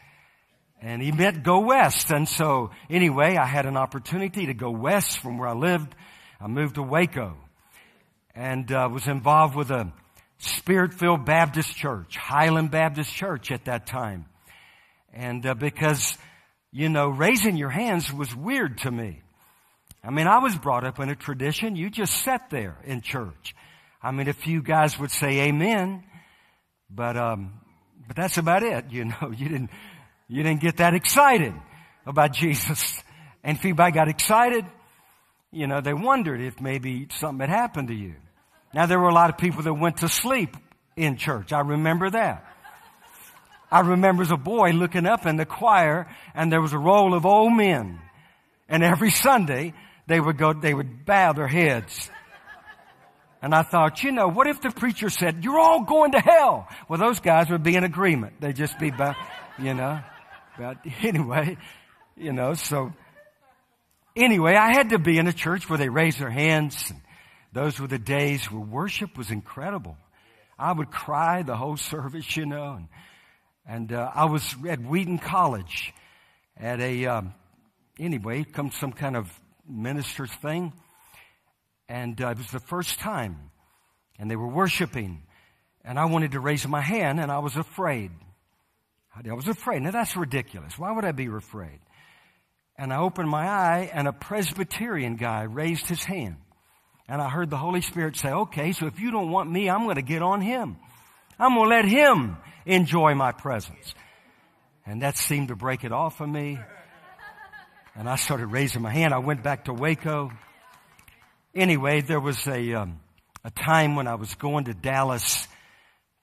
And 0.80 1.02
he 1.02 1.12
meant 1.12 1.42
go 1.42 1.60
west. 1.60 2.10
And 2.10 2.26
so 2.26 2.70
anyway, 2.88 3.36
I 3.36 3.44
had 3.44 3.66
an 3.66 3.76
opportunity 3.76 4.46
to 4.46 4.54
go 4.54 4.70
west 4.70 5.18
from 5.18 5.36
where 5.36 5.48
I 5.48 5.54
lived. 5.54 5.94
I 6.40 6.46
moved 6.46 6.76
to 6.76 6.82
Waco 6.82 7.36
and 8.34 8.72
uh, 8.72 8.88
was 8.90 9.06
involved 9.06 9.54
with 9.54 9.70
a 9.70 9.92
spirit-filled 10.38 11.26
Baptist 11.26 11.76
church, 11.76 12.16
Highland 12.16 12.70
Baptist 12.70 13.12
Church 13.12 13.52
at 13.52 13.66
that 13.66 13.86
time. 13.86 14.24
And 15.16 15.46
uh, 15.46 15.54
because, 15.54 16.18
you 16.72 16.90
know, 16.90 17.08
raising 17.08 17.56
your 17.56 17.70
hands 17.70 18.12
was 18.12 18.36
weird 18.36 18.78
to 18.78 18.90
me. 18.90 19.22
I 20.04 20.10
mean, 20.10 20.26
I 20.26 20.38
was 20.38 20.54
brought 20.54 20.84
up 20.84 21.00
in 21.00 21.08
a 21.08 21.16
tradition, 21.16 21.74
you 21.74 21.88
just 21.88 22.22
sat 22.22 22.50
there 22.50 22.76
in 22.84 23.00
church. 23.00 23.54
I 24.02 24.10
mean, 24.10 24.28
a 24.28 24.34
few 24.34 24.60
guys 24.62 24.98
would 24.98 25.10
say 25.10 25.48
amen, 25.48 26.04
but, 26.90 27.16
um, 27.16 27.54
but 28.06 28.14
that's 28.14 28.36
about 28.36 28.62
it, 28.62 28.84
you 28.90 29.06
know. 29.06 29.32
You 29.34 29.48
didn't, 29.48 29.70
you 30.28 30.42
didn't 30.42 30.60
get 30.60 30.76
that 30.76 30.94
excited 30.94 31.54
about 32.06 32.32
Jesus. 32.32 33.02
And 33.44 33.56
if 33.56 33.64
anybody 33.64 33.92
got 33.92 34.08
excited, 34.08 34.64
you 35.52 35.68
know, 35.68 35.80
they 35.80 35.94
wondered 35.94 36.40
if 36.40 36.60
maybe 36.60 37.06
something 37.12 37.38
had 37.38 37.56
happened 37.56 37.86
to 37.88 37.94
you. 37.94 38.14
Now 38.74 38.86
there 38.86 38.98
were 38.98 39.08
a 39.08 39.14
lot 39.14 39.30
of 39.30 39.38
people 39.38 39.62
that 39.62 39.74
went 39.74 39.98
to 39.98 40.08
sleep 40.08 40.56
in 40.96 41.16
church. 41.16 41.52
I 41.52 41.60
remember 41.60 42.10
that. 42.10 42.44
I 43.70 43.80
remember 43.80 44.22
as 44.22 44.30
a 44.30 44.36
boy 44.36 44.70
looking 44.70 45.06
up 45.06 45.26
in 45.26 45.36
the 45.36 45.46
choir 45.46 46.06
and 46.34 46.52
there 46.52 46.60
was 46.60 46.72
a 46.72 46.78
roll 46.78 47.14
of 47.14 47.26
old 47.26 47.52
men. 47.52 48.00
And 48.68 48.82
every 48.82 49.10
Sunday 49.10 49.74
they 50.06 50.20
would 50.20 50.38
go, 50.38 50.52
they 50.52 50.74
would 50.74 51.04
bow 51.04 51.32
their 51.32 51.48
heads. 51.48 52.10
And 53.42 53.54
I 53.54 53.62
thought, 53.62 54.02
you 54.02 54.12
know, 54.12 54.28
what 54.28 54.46
if 54.46 54.60
the 54.60 54.70
preacher 54.70 55.10
said, 55.10 55.44
you're 55.44 55.58
all 55.58 55.84
going 55.84 56.12
to 56.12 56.20
hell? 56.20 56.68
Well, 56.88 56.98
those 56.98 57.20
guys 57.20 57.50
would 57.50 57.62
be 57.62 57.76
in 57.76 57.84
agreement. 57.84 58.40
They'd 58.40 58.56
just 58.56 58.78
be, 58.78 58.90
bow, 58.90 59.14
you 59.58 59.74
know. 59.74 60.00
But 60.58 60.78
anyway, 61.02 61.56
you 62.16 62.32
know, 62.32 62.54
so 62.54 62.92
anyway, 64.16 64.54
I 64.54 64.72
had 64.72 64.90
to 64.90 64.98
be 64.98 65.18
in 65.18 65.26
a 65.26 65.32
church 65.32 65.68
where 65.68 65.78
they 65.78 65.88
raised 65.88 66.18
their 66.18 66.30
hands. 66.30 66.90
And 66.90 67.00
those 67.52 67.78
were 67.78 67.88
the 67.88 67.98
days 67.98 68.50
where 68.50 68.60
worship 68.60 69.18
was 69.18 69.30
incredible. 69.30 69.96
I 70.58 70.72
would 70.72 70.90
cry 70.90 71.42
the 71.42 71.56
whole 71.56 71.76
service, 71.76 72.36
you 72.36 72.46
know. 72.46 72.72
And, 72.72 72.88
and 73.68 73.92
uh, 73.92 74.10
I 74.14 74.26
was 74.26 74.54
at 74.68 74.80
Wheaton 74.80 75.18
College 75.18 75.92
at 76.56 76.80
a, 76.80 77.06
um, 77.06 77.34
anyway, 77.98 78.44
come 78.44 78.70
some 78.70 78.92
kind 78.92 79.16
of 79.16 79.28
minister's 79.68 80.30
thing. 80.30 80.72
And 81.88 82.20
uh, 82.20 82.28
it 82.28 82.38
was 82.38 82.50
the 82.50 82.60
first 82.60 83.00
time. 83.00 83.50
And 84.18 84.30
they 84.30 84.36
were 84.36 84.48
worshiping. 84.48 85.22
And 85.84 85.98
I 85.98 86.04
wanted 86.04 86.32
to 86.32 86.40
raise 86.40 86.66
my 86.66 86.80
hand 86.80 87.18
and 87.18 87.30
I 87.30 87.40
was 87.40 87.56
afraid. 87.56 88.12
I 89.14 89.32
was 89.32 89.48
afraid. 89.48 89.82
Now 89.82 89.90
that's 89.90 90.16
ridiculous. 90.16 90.78
Why 90.78 90.92
would 90.92 91.04
I 91.04 91.12
be 91.12 91.26
afraid? 91.26 91.80
And 92.78 92.92
I 92.92 92.98
opened 92.98 93.28
my 93.28 93.48
eye 93.48 93.90
and 93.92 94.06
a 94.06 94.12
Presbyterian 94.12 95.16
guy 95.16 95.42
raised 95.42 95.88
his 95.88 96.04
hand. 96.04 96.36
And 97.08 97.22
I 97.22 97.30
heard 97.30 97.50
the 97.50 97.56
Holy 97.56 97.80
Spirit 97.80 98.16
say, 98.16 98.30
okay, 98.30 98.72
so 98.72 98.86
if 98.86 99.00
you 99.00 99.10
don't 99.10 99.30
want 99.30 99.50
me, 99.50 99.70
I'm 99.70 99.84
going 99.84 99.96
to 99.96 100.02
get 100.02 100.22
on 100.22 100.40
him. 100.40 100.76
I'm 101.38 101.54
going 101.54 101.68
to 101.68 101.76
let 101.76 101.84
him 101.84 102.36
enjoy 102.66 103.14
my 103.14 103.32
presence. 103.32 103.94
And 104.84 105.02
that 105.02 105.16
seemed 105.16 105.48
to 105.48 105.56
break 105.56 105.84
it 105.84 105.92
off 105.92 106.20
of 106.20 106.28
me. 106.28 106.58
And 107.94 108.08
I 108.08 108.16
started 108.16 108.48
raising 108.48 108.82
my 108.82 108.90
hand. 108.90 109.14
I 109.14 109.18
went 109.18 109.42
back 109.42 109.64
to 109.64 109.72
Waco. 109.72 110.30
Anyway, 111.54 112.02
there 112.02 112.20
was 112.20 112.46
a, 112.46 112.74
um, 112.74 113.00
a 113.42 113.50
time 113.50 113.96
when 113.96 114.06
I 114.06 114.16
was 114.16 114.34
going 114.34 114.66
to 114.66 114.74
Dallas 114.74 115.48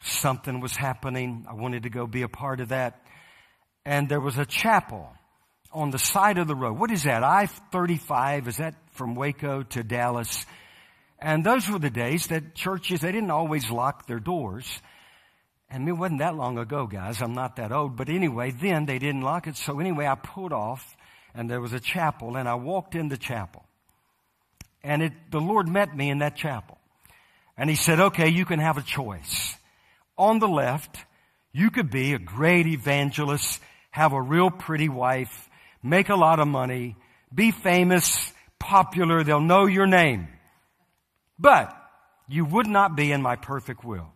something 0.03 0.59
was 0.59 0.75
happening. 0.75 1.45
I 1.49 1.53
wanted 1.53 1.83
to 1.83 1.89
go 1.89 2.05
be 2.05 2.21
a 2.21 2.27
part 2.27 2.59
of 2.59 2.69
that. 2.69 2.99
And 3.85 4.07
there 4.07 4.19
was 4.19 4.37
a 4.37 4.45
chapel 4.45 5.09
on 5.71 5.89
the 5.89 5.97
side 5.97 6.37
of 6.37 6.47
the 6.47 6.55
road. 6.55 6.77
What 6.77 6.91
is 6.91 7.03
that? 7.03 7.23
I-35? 7.23 8.47
Is 8.47 8.57
that 8.57 8.75
from 8.91 9.15
Waco 9.15 9.63
to 9.63 9.83
Dallas? 9.83 10.45
And 11.19 11.43
those 11.45 11.69
were 11.69 11.79
the 11.79 11.89
days 11.89 12.27
that 12.27 12.53
churches, 12.53 13.01
they 13.01 13.11
didn't 13.11 13.31
always 13.31 13.71
lock 13.71 14.07
their 14.07 14.19
doors. 14.19 14.69
And 15.73 15.89
it 15.89 15.93
wasn't 15.93 16.19
that 16.19 16.35
long 16.35 16.59
ago, 16.59 16.85
guys. 16.85 17.19
I'm 17.19 17.33
not 17.33 17.55
that 17.55 17.71
old. 17.71 17.97
But 17.97 18.07
anyway, 18.07 18.51
then 18.51 18.85
they 18.85 18.99
didn't 18.99 19.21
lock 19.21 19.47
it. 19.47 19.57
So 19.57 19.79
anyway, 19.79 20.05
I 20.05 20.13
pulled 20.13 20.53
off 20.53 20.95
and 21.33 21.49
there 21.49 21.59
was 21.59 21.73
a 21.73 21.79
chapel 21.79 22.37
and 22.37 22.47
I 22.47 22.53
walked 22.53 22.93
in 22.93 23.09
the 23.09 23.17
chapel. 23.17 23.65
And 24.83 25.01
it, 25.01 25.13
the 25.31 25.39
Lord 25.41 25.67
met 25.67 25.95
me 25.95 26.11
in 26.11 26.19
that 26.19 26.35
chapel. 26.35 26.77
And 27.57 27.71
he 27.71 27.75
said, 27.75 27.99
okay, 27.99 28.29
you 28.29 28.45
can 28.45 28.59
have 28.59 28.77
a 28.77 28.83
choice 28.83 29.55
on 30.15 30.37
the 30.37 30.47
left, 30.47 30.97
you 31.51 31.71
could 31.71 31.89
be 31.89 32.13
a 32.13 32.19
great 32.19 32.67
evangelist, 32.67 33.59
have 33.89 34.13
a 34.13 34.21
real 34.21 34.51
pretty 34.51 34.89
wife, 34.89 35.49
make 35.81 36.09
a 36.09 36.15
lot 36.15 36.39
of 36.39 36.47
money, 36.47 36.95
be 37.33 37.49
famous, 37.49 38.31
popular, 38.59 39.23
they'll 39.23 39.41
know 39.41 39.65
your 39.65 39.87
name. 39.87 40.27
But 41.39 41.75
you 42.27 42.45
would 42.45 42.67
not 42.67 42.95
be 42.95 43.11
in 43.11 43.23
my 43.23 43.35
perfect 43.35 43.83
will. 43.83 44.12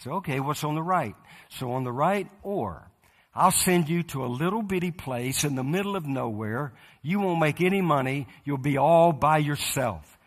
So, 0.00 0.12
okay, 0.12 0.40
what's 0.40 0.64
on 0.64 0.74
the 0.74 0.82
right? 0.82 1.14
So 1.50 1.72
on 1.72 1.84
the 1.84 1.92
right, 1.92 2.26
or 2.42 2.90
I'll 3.34 3.50
send 3.50 3.88
you 3.88 4.02
to 4.04 4.24
a 4.24 4.26
little 4.26 4.62
bitty 4.62 4.90
place 4.90 5.44
in 5.44 5.56
the 5.56 5.62
middle 5.62 5.94
of 5.94 6.06
nowhere. 6.06 6.72
You 7.02 7.20
won't 7.20 7.38
make 7.38 7.60
any 7.60 7.82
money. 7.82 8.26
You'll 8.44 8.58
be 8.58 8.78
all 8.78 9.12
by 9.12 9.38
yourself. 9.38 10.18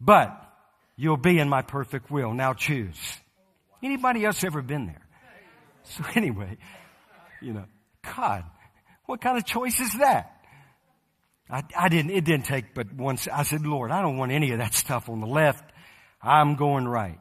But 0.00 0.30
you'll 0.96 1.16
be 1.16 1.38
in 1.38 1.48
my 1.48 1.62
perfect 1.62 2.10
will. 2.10 2.34
Now 2.34 2.52
choose. 2.52 2.98
Anybody 3.82 4.24
else 4.24 4.44
ever 4.44 4.60
been 4.60 4.86
there? 4.86 5.06
So 5.84 6.04
anyway, 6.14 6.58
you 7.40 7.54
know, 7.54 7.64
God, 8.14 8.44
what 9.06 9.22
kind 9.22 9.38
of 9.38 9.46
choice 9.46 9.80
is 9.80 9.94
that? 9.94 10.36
I, 11.48 11.62
I 11.76 11.88
didn't, 11.88 12.10
it 12.10 12.24
didn't 12.24 12.44
take 12.44 12.74
but 12.74 12.92
once. 12.92 13.26
I 13.26 13.44
said, 13.44 13.66
Lord, 13.66 13.90
I 13.90 14.02
don't 14.02 14.18
want 14.18 14.30
any 14.30 14.52
of 14.52 14.58
that 14.58 14.74
stuff 14.74 15.08
on 15.08 15.20
the 15.20 15.26
left. 15.26 15.64
I'm 16.22 16.54
going 16.54 16.86
right. 16.86 17.18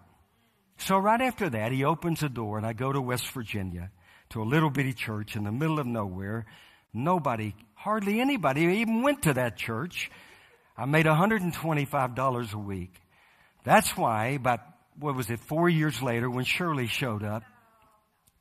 So 0.80 0.98
right 0.98 1.22
after 1.22 1.50
that, 1.50 1.72
he 1.72 1.84
opens 1.84 2.22
the 2.22 2.30
door 2.30 2.58
and 2.58 2.66
I 2.66 2.74
go 2.74 2.92
to 2.92 3.02
West 3.02 3.30
Virginia 3.32 3.92
to 4.30 4.42
a 4.42 4.44
little 4.44 4.70
bitty 4.70 4.94
church 4.94 5.36
in 5.36 5.44
the 5.44 5.52
middle 5.52 5.80
of 5.80 5.86
nowhere. 5.86 6.46
Nobody, 6.94 7.54
hardly 7.76 8.20
anybody 8.20 8.62
even 8.62 9.04
went 9.04 9.24
to 9.24 9.34
that 9.34 9.58
church. 9.58 10.10
I 10.78 10.86
made 10.86 11.06
$125 11.06 12.54
a 12.54 12.58
week. 12.58 12.94
That's 13.66 13.96
why 13.98 14.28
about 14.28 14.62
what 14.98 15.16
was 15.16 15.30
it, 15.30 15.40
four 15.42 15.70
years 15.70 16.02
later 16.02 16.30
when 16.30 16.46
Shirley 16.46 16.88
showed 16.88 17.24
up, 17.24 17.44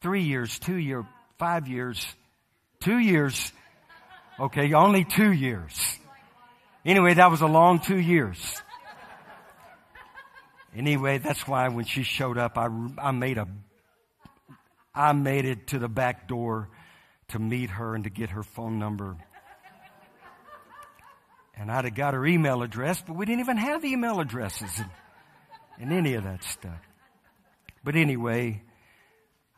three 0.00 0.22
years, 0.22 0.58
two 0.58 0.76
years, 0.76 1.04
five 1.38 1.68
years, 1.68 2.06
two 2.80 2.98
years, 2.98 3.52
okay, 4.38 4.72
only 4.72 5.04
two 5.04 5.32
years. 5.32 5.96
Anyway, 6.84 7.14
that 7.14 7.30
was 7.30 7.40
a 7.40 7.46
long 7.46 7.80
two 7.80 7.98
years. 7.98 8.62
Anyway, 10.76 11.18
that's 11.18 11.46
why 11.46 11.68
when 11.68 11.84
she 11.84 12.02
showed 12.02 12.38
up, 12.38 12.58
I, 12.58 12.68
I 12.98 13.10
made 13.10 13.38
a, 13.38 13.48
I 14.94 15.12
made 15.12 15.44
it 15.44 15.68
to 15.68 15.78
the 15.78 15.88
back 15.88 16.28
door 16.28 16.68
to 17.28 17.38
meet 17.38 17.70
her 17.70 17.94
and 17.94 18.04
to 18.04 18.10
get 18.10 18.30
her 18.30 18.42
phone 18.42 18.78
number. 18.78 19.16
And 21.56 21.70
I'd 21.70 21.84
have 21.84 21.94
got 21.94 22.14
her 22.14 22.24
email 22.24 22.62
address, 22.62 23.02
but 23.04 23.16
we 23.16 23.26
didn't 23.26 23.40
even 23.40 23.56
have 23.56 23.84
email 23.84 24.20
addresses 24.20 24.70
and 25.80 25.92
any 25.92 26.14
of 26.14 26.24
that 26.24 26.44
stuff. 26.44 26.80
But 27.82 27.96
anyway, 27.96 28.62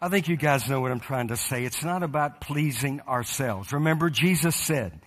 I 0.00 0.09
think 0.09 0.29
you 0.29 0.37
guys 0.37 0.69
know 0.69 0.81
what 0.81 0.90
I'm 0.90 1.00
trying 1.00 1.29
to 1.29 1.37
say. 1.37 1.64
It's 1.64 1.85
not 1.85 2.02
about 2.02 2.40
pleasing 2.40 3.00
ourselves. 3.02 3.73
Remember, 3.73 4.09
Jesus 4.09 4.57
said, 4.57 4.99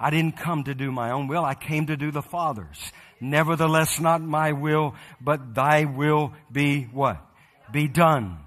I 0.00 0.10
didn't 0.10 0.36
come 0.36 0.64
to 0.64 0.74
do 0.74 0.92
my 0.92 1.10
own 1.10 1.26
will. 1.28 1.44
I 1.44 1.54
came 1.54 1.86
to 1.86 1.96
do 1.96 2.10
the 2.10 2.22
Father's. 2.22 2.92
Nevertheless, 3.20 3.98
not 4.00 4.22
my 4.22 4.52
will, 4.52 4.94
but 5.20 5.54
thy 5.54 5.84
will 5.84 6.32
be 6.52 6.84
what? 6.84 7.24
be 7.70 7.88
done. 7.88 8.38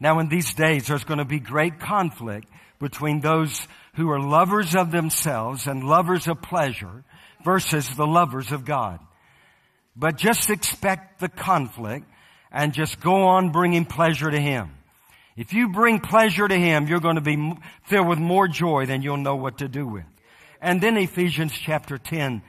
Now 0.00 0.18
in 0.18 0.28
these 0.28 0.54
days, 0.54 0.86
there's 0.86 1.04
going 1.04 1.18
to 1.18 1.24
be 1.24 1.40
great 1.40 1.78
conflict 1.78 2.48
between 2.78 3.20
those 3.20 3.66
who 3.94 4.10
are 4.10 4.20
lovers 4.20 4.74
of 4.74 4.90
themselves 4.90 5.66
and 5.66 5.84
lovers 5.84 6.28
of 6.28 6.42
pleasure 6.42 7.04
versus 7.44 7.88
the 7.94 8.06
lovers 8.06 8.52
of 8.52 8.64
God. 8.64 8.98
But 9.96 10.16
just 10.16 10.50
expect 10.50 11.20
the 11.20 11.28
conflict 11.28 12.06
and 12.50 12.72
just 12.72 13.00
go 13.00 13.28
on 13.28 13.52
bringing 13.52 13.84
pleasure 13.84 14.30
to 14.30 14.40
Him. 14.40 14.72
If 15.36 15.52
you 15.52 15.68
bring 15.68 16.00
pleasure 16.00 16.46
to 16.46 16.56
Him, 16.56 16.88
you're 16.88 17.00
going 17.00 17.16
to 17.16 17.20
be 17.20 17.54
filled 17.84 18.08
with 18.08 18.18
more 18.18 18.48
joy 18.48 18.86
than 18.86 19.02
you'll 19.02 19.16
know 19.16 19.36
what 19.36 19.58
to 19.58 19.68
do 19.68 19.86
with. 19.86 20.04
And 20.64 20.80
then 20.80 20.96
Ephesians 20.96 21.52
chapter 21.52 21.98
10, 21.98 22.40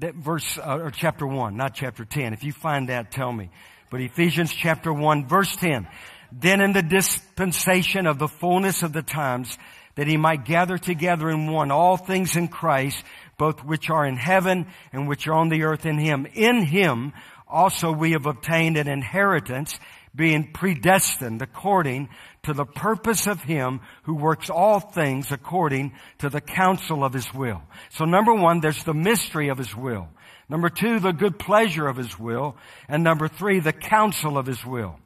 that 0.00 0.16
verse, 0.16 0.58
uh, 0.58 0.78
or 0.82 0.90
chapter 0.90 1.24
1, 1.24 1.56
not 1.56 1.72
chapter 1.72 2.04
10. 2.04 2.32
If 2.32 2.42
you 2.42 2.50
find 2.50 2.88
that, 2.88 3.12
tell 3.12 3.32
me. 3.32 3.48
But 3.92 4.00
Ephesians 4.00 4.52
chapter 4.52 4.92
1, 4.92 5.28
verse 5.28 5.54
10. 5.54 5.86
Then 6.32 6.60
in 6.60 6.72
the 6.72 6.82
dispensation 6.82 8.08
of 8.08 8.18
the 8.18 8.26
fullness 8.26 8.82
of 8.82 8.92
the 8.92 9.04
times, 9.04 9.56
that 9.94 10.08
he 10.08 10.16
might 10.16 10.44
gather 10.44 10.78
together 10.78 11.30
in 11.30 11.46
one 11.46 11.70
all 11.70 11.96
things 11.96 12.34
in 12.34 12.48
Christ, 12.48 13.04
both 13.38 13.62
which 13.62 13.88
are 13.88 14.04
in 14.04 14.16
heaven 14.16 14.66
and 14.92 15.06
which 15.06 15.28
are 15.28 15.34
on 15.34 15.48
the 15.48 15.62
earth 15.62 15.86
in 15.86 15.96
him. 15.96 16.26
In 16.34 16.60
him 16.64 17.12
also 17.46 17.92
we 17.92 18.12
have 18.12 18.26
obtained 18.26 18.76
an 18.76 18.88
inheritance, 18.88 19.78
being 20.12 20.50
predestined 20.52 21.40
according 21.40 22.08
to 22.44 22.52
the 22.52 22.64
purpose 22.64 23.26
of 23.26 23.42
him 23.42 23.80
who 24.04 24.14
works 24.14 24.50
all 24.50 24.80
things 24.80 25.32
according 25.32 25.92
to 26.18 26.28
the 26.28 26.40
counsel 26.40 27.04
of 27.04 27.12
his 27.12 27.32
will. 27.34 27.62
So 27.90 28.04
number 28.04 28.34
one, 28.34 28.60
there's 28.60 28.82
the 28.84 28.94
mystery 28.94 29.48
of 29.48 29.58
his 29.58 29.74
will. 29.76 30.08
Number 30.48 30.68
two, 30.68 31.00
the 31.00 31.12
good 31.12 31.38
pleasure 31.38 31.86
of 31.86 31.96
his 31.96 32.18
will. 32.18 32.56
And 32.88 33.02
number 33.02 33.28
three, 33.28 33.60
the 33.60 33.72
counsel 33.72 34.38
of 34.38 34.46
his 34.46 34.64
will. 34.64 34.98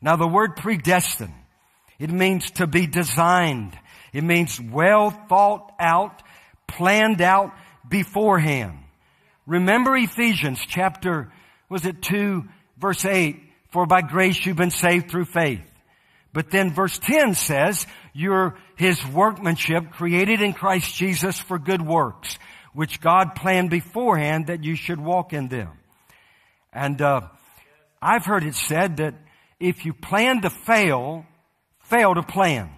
Now 0.00 0.16
the 0.16 0.28
word 0.28 0.56
predestined, 0.56 1.34
it 1.98 2.10
means 2.10 2.50
to 2.52 2.66
be 2.66 2.86
designed. 2.86 3.76
It 4.12 4.24
means 4.24 4.60
well 4.60 5.10
thought 5.10 5.72
out, 5.78 6.22
planned 6.66 7.20
out 7.20 7.52
beforehand. 7.88 8.78
Remember 9.46 9.96
Ephesians 9.96 10.60
chapter, 10.66 11.32
was 11.68 11.84
it 11.84 12.02
2 12.02 12.44
verse 12.78 13.04
8, 13.04 13.40
for 13.70 13.86
by 13.86 14.02
grace 14.02 14.44
you've 14.44 14.56
been 14.56 14.70
saved 14.70 15.10
through 15.10 15.26
faith. 15.26 15.60
But 16.32 16.50
then 16.50 16.72
verse 16.72 16.98
10 16.98 17.34
says, 17.34 17.86
you're 18.12 18.56
his 18.76 19.04
workmanship 19.06 19.92
created 19.92 20.40
in 20.40 20.52
Christ 20.52 20.94
Jesus 20.94 21.38
for 21.38 21.58
good 21.58 21.82
works, 21.82 22.38
which 22.74 23.00
God 23.00 23.34
planned 23.34 23.70
beforehand 23.70 24.48
that 24.48 24.64
you 24.64 24.76
should 24.76 25.00
walk 25.00 25.32
in 25.32 25.48
them. 25.48 25.70
And, 26.72 27.00
uh, 27.00 27.22
I've 28.00 28.24
heard 28.24 28.44
it 28.44 28.54
said 28.54 28.98
that 28.98 29.14
if 29.58 29.84
you 29.84 29.92
plan 29.92 30.42
to 30.42 30.50
fail, 30.50 31.26
fail 31.82 32.14
to 32.14 32.22
plan. 32.22 32.70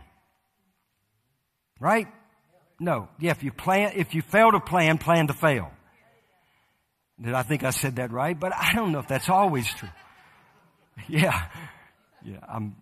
Right? 1.78 2.08
No. 2.78 3.08
Yeah, 3.18 3.32
if 3.32 3.42
you 3.42 3.52
plan, 3.52 3.92
if 3.96 4.14
you 4.14 4.22
fail 4.22 4.52
to 4.52 4.60
plan, 4.60 4.98
plan 4.98 5.26
to 5.26 5.34
fail. 5.34 5.70
Did 7.20 7.34
I 7.34 7.42
think 7.42 7.64
I 7.64 7.70
said 7.70 7.96
that 7.96 8.12
right? 8.12 8.38
But 8.38 8.54
I 8.54 8.72
don't 8.74 8.92
know 8.92 8.98
if 9.00 9.08
that's 9.08 9.28
always 9.28 9.66
true. 9.74 9.88
Yeah. 11.08 11.46
Yeah, 12.22 12.40
I'm, 12.46 12.76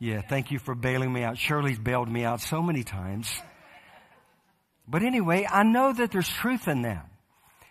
yeah, 0.00 0.22
thank 0.22 0.50
you 0.50 0.58
for 0.58 0.74
bailing 0.74 1.12
me 1.12 1.22
out. 1.22 1.36
Shirley's 1.36 1.78
bailed 1.78 2.08
me 2.10 2.24
out 2.24 2.40
so 2.40 2.62
many 2.62 2.84
times. 2.84 3.30
But 4.88 5.02
anyway, 5.02 5.46
I 5.48 5.62
know 5.62 5.92
that 5.92 6.10
there's 6.10 6.28
truth 6.28 6.68
in 6.68 6.82
that. 6.82 7.06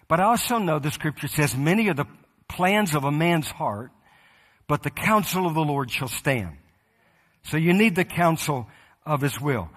But 0.07 0.19
I 0.19 0.25
also 0.25 0.59
know 0.59 0.77
the 0.77 0.91
scripture 0.91 1.27
says 1.27 1.57
many 1.57 1.88
of 1.89 1.98
the 1.98 2.05
plans 2.48 2.93
of 2.93 3.03
a 3.03 3.12
man's 3.12 3.50
heart, 3.50 3.91
but 4.67 4.83
the 4.83 4.91
counsel 4.91 5.48
of 5.48 5.55
the 5.55 5.62
Lord 5.62 5.89
shall 5.89 6.07
stand. 6.07 6.57
So 7.43 7.57
you 7.57 7.74
need 7.74 7.95
the 7.95 8.05
counsel 8.05 8.67
of 9.07 9.21
his 9.21 9.41
will. 9.41 9.69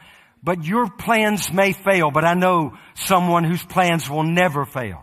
But 0.42 0.62
your 0.62 0.90
plans 0.90 1.50
may 1.50 1.72
fail, 1.72 2.10
but 2.10 2.24
I 2.24 2.34
know 2.34 2.76
someone 2.94 3.44
whose 3.44 3.64
plans 3.64 4.10
will 4.10 4.24
never 4.24 4.66
fail. 4.66 5.02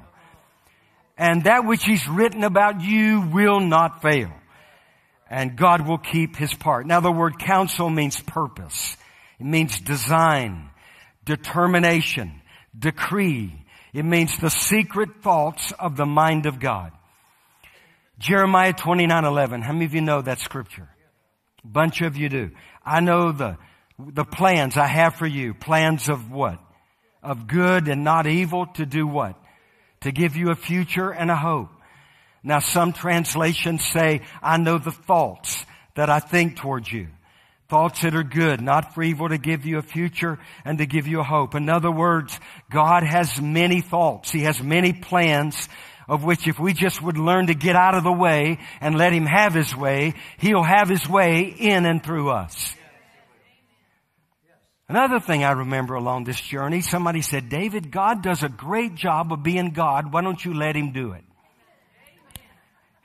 And 1.18 1.46
that 1.46 1.66
which 1.66 1.84
he's 1.84 2.08
written 2.08 2.44
about 2.44 2.82
you 2.82 3.22
will 3.22 3.60
not 3.60 4.04
fail. 4.04 4.32
And 5.30 5.56
God 5.56 5.88
will 5.88 6.00
keep 6.00 6.36
his 6.36 6.54
part. 6.54 6.88
Now 6.88 7.00
the 7.00 7.12
word 7.12 7.38
counsel 7.40 7.90
means 7.90 8.20
purpose. 8.20 8.98
It 9.40 9.46
means 9.46 9.80
design, 9.80 10.70
determination, 11.24 12.42
decree. 12.78 13.54
It 13.94 14.04
means 14.04 14.38
the 14.38 14.50
secret 14.50 15.22
thoughts 15.22 15.72
of 15.74 15.96
the 15.96 16.06
mind 16.06 16.46
of 16.46 16.60
God. 16.60 16.92
Jeremiah 18.18 18.74
29, 18.74 19.24
11. 19.24 19.62
How 19.62 19.72
many 19.72 19.86
of 19.86 19.94
you 19.94 20.02
know 20.02 20.22
that 20.22 20.40
scripture? 20.40 20.90
A 21.64 21.68
bunch 21.68 22.02
of 22.02 22.18
you 22.18 22.28
do. 22.28 22.52
I 22.84 23.00
know 23.00 23.32
the 23.32 23.58
the 24.00 24.24
plans 24.24 24.78
I 24.78 24.88
have 24.88 25.16
for 25.16 25.28
you. 25.28 25.54
Plans 25.54 26.10
of 26.10 26.32
what? 26.32 26.60
Of 27.22 27.48
good 27.48 27.88
and 27.88 28.04
not 28.04 28.28
evil 28.28 28.66
to 28.76 28.86
do 28.86 29.06
what? 29.06 29.36
To 30.02 30.12
give 30.12 30.38
you 30.38 30.52
a 30.52 30.56
future 30.56 31.12
and 31.12 31.30
a 31.30 31.36
hope. 31.36 31.70
Now 32.44 32.60
some 32.60 32.94
translations 32.94 33.86
say, 33.86 34.22
I 34.42 34.58
know 34.58 34.78
the 34.78 34.92
thoughts 34.92 35.66
that 35.96 36.10
I 36.10 36.20
think 36.20 36.58
towards 36.58 36.92
you. 36.92 37.08
Thoughts 37.68 38.02
that 38.02 38.16
are 38.16 38.24
good, 38.24 38.62
not 38.62 38.96
for 38.96 39.04
evil 39.04 39.30
to 39.30 39.38
give 39.38 39.66
you 39.66 39.78
a 39.78 39.84
future 39.84 40.40
and 40.66 40.80
to 40.80 40.88
give 40.88 41.08
you 41.08 41.20
a 41.20 41.24
hope. 41.24 41.54
In 41.54 41.70
other 41.70 41.92
words, 41.92 42.40
God 42.72 43.04
has 43.04 43.40
many 43.40 43.82
thoughts. 43.82 44.32
He 44.32 44.42
has 44.42 44.62
many 44.64 44.94
plans 44.94 45.70
of 46.08 46.24
which 46.24 46.48
if 46.48 46.60
we 46.60 46.74
just 46.74 47.02
would 47.04 47.18
learn 47.18 47.48
to 47.48 47.54
get 47.54 47.76
out 47.76 47.94
of 47.94 48.04
the 48.04 48.12
way 48.12 48.58
and 48.82 48.98
let 48.98 49.14
Him 49.14 49.28
have 49.28 49.54
His 49.54 49.76
way, 49.76 50.16
He'll 50.40 50.64
have 50.64 50.90
His 50.90 51.08
way 51.08 51.44
in 51.44 51.86
and 51.86 52.04
through 52.04 52.32
us. 52.32 52.74
Another 54.90 55.20
thing 55.20 55.44
I 55.44 55.52
remember 55.52 55.94
along 55.94 56.24
this 56.24 56.42
journey, 56.42 56.82
somebody 56.82 57.22
said, 57.22 57.48
David, 57.48 57.92
God 57.92 58.24
does 58.24 58.42
a 58.42 58.50
great 58.50 58.96
job 58.96 59.32
of 59.32 59.44
being 59.44 59.70
God. 59.70 60.12
Why 60.12 60.24
don't 60.24 60.44
you 60.44 60.56
let 60.56 60.76
him 60.76 60.92
do 60.92 61.12
it? 61.12 61.24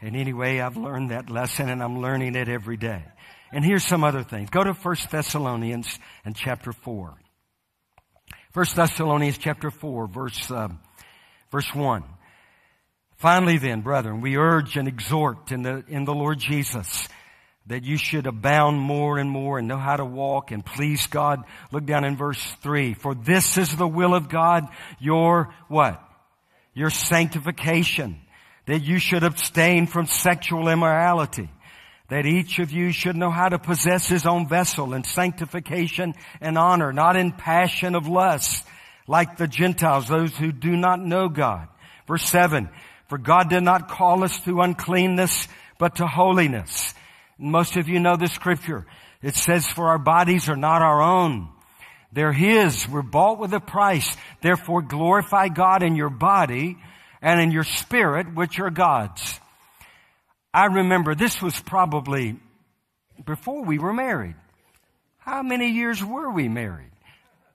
And 0.05 0.17
anyway, 0.17 0.61
I've 0.61 0.77
learned 0.77 1.13
that 1.13 1.31
lesson 1.31 1.71
and 1.71 1.83
I'm 1.83 2.03
learning 2.03 2.35
it 2.35 2.47
every 2.47 2.77
day. 2.77 3.03
And 3.51 3.65
here's 3.65 3.87
some 3.87 4.05
other 4.05 4.23
things. 4.23 4.51
Go 4.51 4.63
to 4.63 4.75
1 4.75 4.97
Thessalonians 5.11 5.99
and 6.27 6.37
chapter 6.37 6.73
4. 6.73 7.15
1 8.53 8.67
Thessalonians 8.77 9.39
chapter 9.39 9.71
4 9.71 10.07
verse, 10.07 10.51
uh, 10.51 10.69
verse 11.51 11.75
1. 11.75 12.05
Finally 13.17 13.57
then, 13.57 13.81
brethren, 13.81 14.21
we 14.21 14.37
urge 14.37 14.77
and 14.77 14.89
exhort 14.89 15.51
in 15.51 15.63
the, 15.63 15.83
in 15.89 16.05
the 16.05 16.13
Lord 16.13 16.39
Jesus 16.39 17.09
that 17.65 17.83
you 17.83 17.97
should 17.97 18.27
abound 18.27 18.79
more 18.79 19.17
and 19.17 19.31
more 19.31 19.59
and 19.59 19.67
know 19.67 19.79
how 19.79 19.97
to 19.97 20.05
walk 20.05 20.51
and 20.51 20.67
please 20.67 21.07
God. 21.07 21.45
Look 21.73 21.87
down 21.87 22.05
in 22.05 22.15
verse 22.15 22.45
three. 22.63 22.93
For 22.93 23.15
this 23.15 23.57
is 23.57 23.75
the 23.75 23.89
will 23.89 24.15
of 24.15 24.29
God, 24.29 24.69
your 25.01 25.55
what? 25.69 25.99
Your 26.75 26.91
sanctification. 26.91 28.21
That 28.67 28.83
you 28.83 28.99
should 28.99 29.25
abstain 29.25 29.87
from 29.87 30.07
sexual 30.07 30.69
immorality. 30.69 31.51
That 32.09 32.27
each 32.27 32.59
of 32.59 32.71
you 32.71 32.93
should 32.93 33.17
know 33.17 33.31
how 33.31 33.49
to 33.49 33.59
possess 33.59 34.09
his 34.09 34.27
own 34.27 34.49
vessel 34.49 34.95
in 34.95 35.05
sanctification 35.05 36.15
and 36.41 36.59
honor, 36.59 36.93
not 36.93 37.17
in 37.17 37.33
passion 37.33 37.95
of 37.95 38.07
lust, 38.07 38.67
like 39.07 39.37
the 39.37 39.49
Gentiles, 39.49 40.09
those 40.09 40.37
who 40.37 40.53
do 40.53 40.77
not 40.77 41.01
know 41.01 41.29
God. 41.29 41.69
Verse 42.07 42.25
seven. 42.25 42.69
For 43.09 43.19
God 43.19 43.51
did 43.51 43.63
not 43.63 43.89
call 43.89 44.25
us 44.25 44.39
to 44.41 44.63
uncleanness, 44.63 45.47
but 45.79 45.97
to 45.97 46.07
holiness. 46.07 46.95
Most 47.39 47.77
of 47.77 47.89
you 47.89 48.01
know 48.01 48.17
the 48.17 48.29
scripture. 48.29 48.87
It 49.23 49.35
says, 49.35 49.67
for 49.67 49.89
our 49.89 49.99
bodies 49.99 50.49
are 50.49 50.57
not 50.57 50.83
our 50.83 51.03
own. 51.03 51.49
They're 52.13 52.33
His. 52.33 52.89
We're 52.89 53.03
bought 53.03 53.39
with 53.39 53.53
a 53.53 53.61
price. 53.61 54.17
Therefore 54.41 54.83
glorify 54.83 55.49
God 55.49 55.83
in 55.83 55.97
your 55.97 56.11
body 56.11 56.79
and 57.25 57.41
in 57.41 57.51
your 57.51 57.65
spirit, 57.65 58.35
which 58.35 58.61
are 58.61 58.71
God's. 58.71 59.41
I 60.53 60.67
remember 60.67 61.15
this 61.15 61.41
was 61.41 61.59
probably 61.59 62.39
before 63.25 63.65
we 63.65 63.79
were 63.79 63.95
married. 63.95 64.37
How 65.17 65.43
many 65.43 65.71
years 65.71 66.05
were 66.05 66.31
we 66.31 66.49
married? 66.49 66.93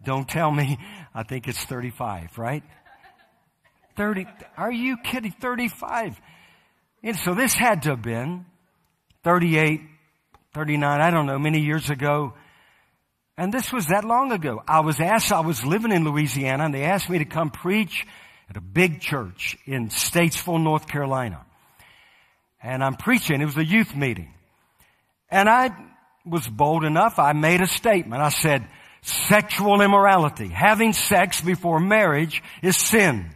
Don't 0.04 0.28
tell 0.28 0.52
me. 0.52 0.80
I 1.14 1.22
think 1.22 1.48
it's 1.48 1.64
35, 1.64 2.38
right? 2.40 2.64
30. 3.96 4.26
Are 4.58 4.72
you 4.72 4.98
kidding? 4.98 5.32
35. 5.32 6.20
And 7.04 7.16
so 7.16 7.36
this 7.36 7.54
had 7.54 7.84
to 7.84 7.90
have 7.92 8.02
been 8.02 8.48
38, 9.24 9.82
39, 10.56 11.02
I 11.02 11.12
don't 11.12 11.28
know, 11.28 11.38
many 11.38 11.62
years 11.62 11.92
ago. 11.92 12.34
And 13.38 13.54
this 13.54 13.72
was 13.72 13.86
that 13.88 14.04
long 14.04 14.32
ago. 14.32 14.64
I 14.68 14.80
was 14.80 15.00
asked, 15.00 15.32
I 15.32 15.42
was 15.42 15.64
living 15.64 15.92
in 15.92 16.06
Louisiana 16.06 16.66
and 16.66 16.74
they 16.74 16.86
asked 16.86 17.08
me 17.08 17.20
to 17.20 17.26
come 17.26 17.52
preach 17.52 18.08
at 18.50 18.58
a 18.58 18.62
big 18.62 19.00
church 19.00 19.58
in 19.66 19.90
Statesville, 19.90 20.62
North 20.62 20.88
Carolina. 20.88 21.46
And 22.62 22.84
I'm 22.84 22.96
preaching. 22.96 23.42
It 23.42 23.46
was 23.46 23.58
a 23.58 23.66
youth 23.66 23.96
meeting. 23.96 24.34
And 25.30 25.48
I 25.48 25.70
was 26.26 26.48
bold 26.48 26.84
enough. 26.84 27.20
I 27.20 27.34
made 27.34 27.62
a 27.62 27.68
statement. 27.68 28.22
I 28.22 28.30
said, 28.30 28.68
sexual 29.02 29.82
immorality, 29.82 30.48
having 30.48 30.94
sex 30.94 31.42
before 31.42 31.80
marriage 31.80 32.44
is 32.62 32.76
sin. 32.76 33.32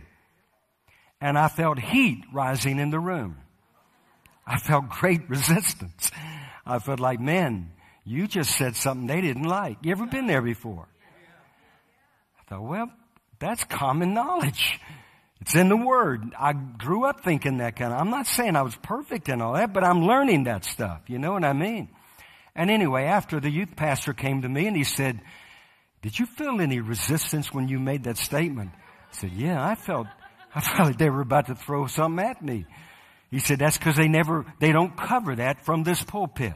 And 1.21 1.37
I 1.37 1.47
felt 1.47 1.79
heat 1.79 2.23
rising 2.33 2.79
in 2.79 2.89
the 2.89 2.99
room. 2.99 3.37
I 4.45 4.57
felt 4.57 4.89
great 4.89 5.21
resistance. 5.29 6.11
I 6.65 6.79
felt 6.79 6.99
like, 6.99 7.19
man, 7.19 7.71
you 8.03 8.27
just 8.27 8.57
said 8.57 8.75
something 8.75 9.07
they 9.07 9.21
didn't 9.21 9.43
like. 9.43 9.77
You 9.83 9.91
ever 9.91 10.05
been 10.05 10.27
there 10.27 10.41
before? 10.41 10.87
I 12.39 12.49
thought, 12.49 12.63
well, 12.63 12.91
that's 13.39 13.63
common 13.63 14.13
knowledge. 14.13 14.79
It's 15.43 15.55
in 15.55 15.67
the 15.67 15.75
Word. 15.75 16.33
I 16.39 16.53
grew 16.53 17.03
up 17.03 17.21
thinking 17.25 17.57
that 17.57 17.75
kind 17.75 17.91
of, 17.91 17.99
I'm 17.99 18.09
not 18.09 18.27
saying 18.27 18.55
I 18.55 18.61
was 18.61 18.77
perfect 18.77 19.27
and 19.27 19.41
all 19.41 19.55
that, 19.55 19.73
but 19.73 19.83
I'm 19.83 20.07
learning 20.07 20.45
that 20.45 20.63
stuff. 20.63 21.01
You 21.07 21.19
know 21.19 21.33
what 21.33 21.43
I 21.43 21.51
mean? 21.51 21.89
And 22.55 22.71
anyway, 22.71 23.03
after 23.03 23.41
the 23.41 23.49
youth 23.49 23.75
pastor 23.75 24.13
came 24.13 24.43
to 24.43 24.47
me 24.47 24.67
and 24.67 24.77
he 24.77 24.85
said, 24.85 25.19
did 26.01 26.17
you 26.17 26.25
feel 26.27 26.61
any 26.61 26.79
resistance 26.79 27.53
when 27.53 27.67
you 27.67 27.77
made 27.77 28.05
that 28.05 28.17
statement? 28.17 28.71
I 28.73 29.15
said, 29.17 29.31
yeah, 29.33 29.61
I 29.61 29.75
felt, 29.75 30.07
I 30.55 30.61
felt 30.61 30.87
like 30.87 30.97
they 30.97 31.09
were 31.09 31.19
about 31.19 31.47
to 31.47 31.55
throw 31.55 31.87
something 31.87 32.25
at 32.25 32.41
me. 32.41 32.65
He 33.29 33.39
said, 33.39 33.59
that's 33.59 33.77
because 33.77 33.97
they 33.97 34.07
never, 34.07 34.45
they 34.61 34.71
don't 34.71 34.95
cover 34.95 35.35
that 35.35 35.65
from 35.65 35.83
this 35.83 36.01
pulpit. 36.01 36.53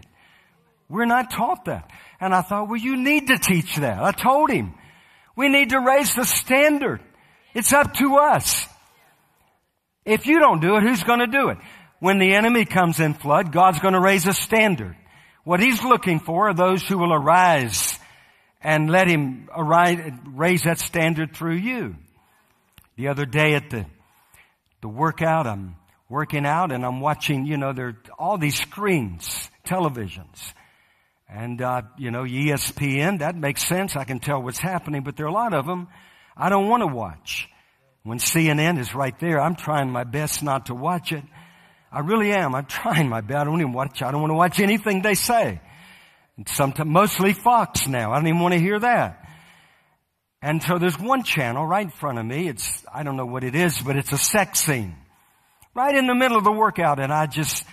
We're 0.87 1.03
not 1.03 1.29
taught 1.29 1.65
that. 1.65 1.91
And 2.21 2.33
I 2.33 2.41
thought, 2.41 2.69
well, 2.69 2.79
you 2.79 2.95
need 2.95 3.27
to 3.27 3.37
teach 3.37 3.75
that. 3.75 4.01
I 4.01 4.13
told 4.13 4.49
him, 4.49 4.75
we 5.35 5.49
need 5.49 5.71
to 5.71 5.79
raise 5.81 6.15
the 6.15 6.23
standard. 6.23 7.01
It's 7.53 7.73
up 7.73 7.93
to 7.95 8.15
us. 8.15 8.65
If 10.07 10.25
you 10.25 10.39
don't 10.39 10.61
do 10.61 10.77
it, 10.77 10.83
who's 10.83 11.03
going 11.03 11.19
to 11.19 11.27
do 11.27 11.49
it? 11.49 11.57
When 11.99 12.17
the 12.17 12.33
enemy 12.33 12.63
comes 12.63 13.01
in 13.01 13.13
flood, 13.13 13.51
God's 13.51 13.79
going 13.79 13.93
to 13.93 13.99
raise 13.99 14.25
a 14.25 14.33
standard. 14.33 14.95
What 15.43 15.59
he's 15.59 15.83
looking 15.83 16.21
for 16.21 16.49
are 16.49 16.53
those 16.53 16.81
who 16.87 16.97
will 16.97 17.13
arise 17.13 17.99
and 18.61 18.89
let 18.89 19.07
him 19.09 19.49
arise, 19.53 20.13
raise 20.25 20.63
that 20.63 20.79
standard 20.79 21.35
through 21.35 21.57
you. 21.57 21.95
The 22.95 23.09
other 23.09 23.25
day 23.25 23.55
at 23.55 23.69
the, 23.69 23.85
the 24.81 24.87
workout, 24.87 25.45
I'm 25.45 25.75
working 26.09 26.45
out 26.45 26.71
and 26.71 26.85
I'm 26.85 27.01
watching, 27.01 27.45
you 27.45 27.57
know, 27.57 27.73
there 27.73 27.87
are 27.87 27.97
all 28.17 28.37
these 28.37 28.57
screens, 28.57 29.49
televisions. 29.65 30.53
And, 31.29 31.61
uh, 31.61 31.81
you 31.97 32.11
know, 32.11 32.23
ESPN, 32.23 33.19
that 33.19 33.35
makes 33.35 33.67
sense. 33.67 33.97
I 33.97 34.05
can 34.05 34.19
tell 34.19 34.41
what's 34.41 34.59
happening, 34.59 35.03
but 35.03 35.17
there 35.17 35.25
are 35.25 35.29
a 35.29 35.33
lot 35.33 35.53
of 35.53 35.65
them 35.65 35.89
I 36.35 36.47
don't 36.47 36.69
want 36.69 36.81
to 36.81 36.87
watch. 36.87 37.49
When 38.07 38.19
CNN 38.19 38.79
is 38.79 38.95
right 38.95 39.19
there, 39.19 39.41
I'm 39.41 39.55
trying 39.55 39.91
my 39.91 40.05
best 40.05 40.41
not 40.41 40.67
to 40.67 40.73
watch 40.73 41.11
it. 41.11 41.25
I 41.91 41.99
really 41.99 42.31
am. 42.31 42.55
I'm 42.55 42.65
trying 42.65 43.09
my 43.09 43.19
best. 43.19 43.39
I 43.39 43.43
don't 43.43 43.59
even 43.59 43.73
watch, 43.73 44.01
I 44.01 44.11
don't 44.11 44.21
want 44.21 44.31
to 44.31 44.35
watch 44.35 44.61
anything 44.61 45.01
they 45.01 45.13
say. 45.13 45.59
Sometimes, 46.45 46.89
mostly 46.89 47.33
Fox 47.33 47.85
now. 47.85 48.13
I 48.13 48.15
don't 48.15 48.27
even 48.27 48.39
want 48.39 48.53
to 48.53 48.61
hear 48.61 48.79
that. 48.79 49.27
And 50.41 50.63
so 50.63 50.77
there's 50.77 50.97
one 50.97 51.23
channel 51.23 51.65
right 51.65 51.83
in 51.83 51.89
front 51.89 52.17
of 52.17 52.25
me. 52.25 52.47
It's, 52.47 52.85
I 52.93 53.03
don't 53.03 53.17
know 53.17 53.25
what 53.25 53.43
it 53.43 53.55
is, 53.55 53.77
but 53.81 53.97
it's 53.97 54.13
a 54.13 54.17
sex 54.17 54.61
scene. 54.61 54.95
Right 55.75 55.93
in 55.93 56.07
the 56.07 56.15
middle 56.15 56.37
of 56.37 56.45
the 56.45 56.51
workout 56.53 57.01
and 57.01 57.11
I 57.11 57.25
just, 57.25 57.65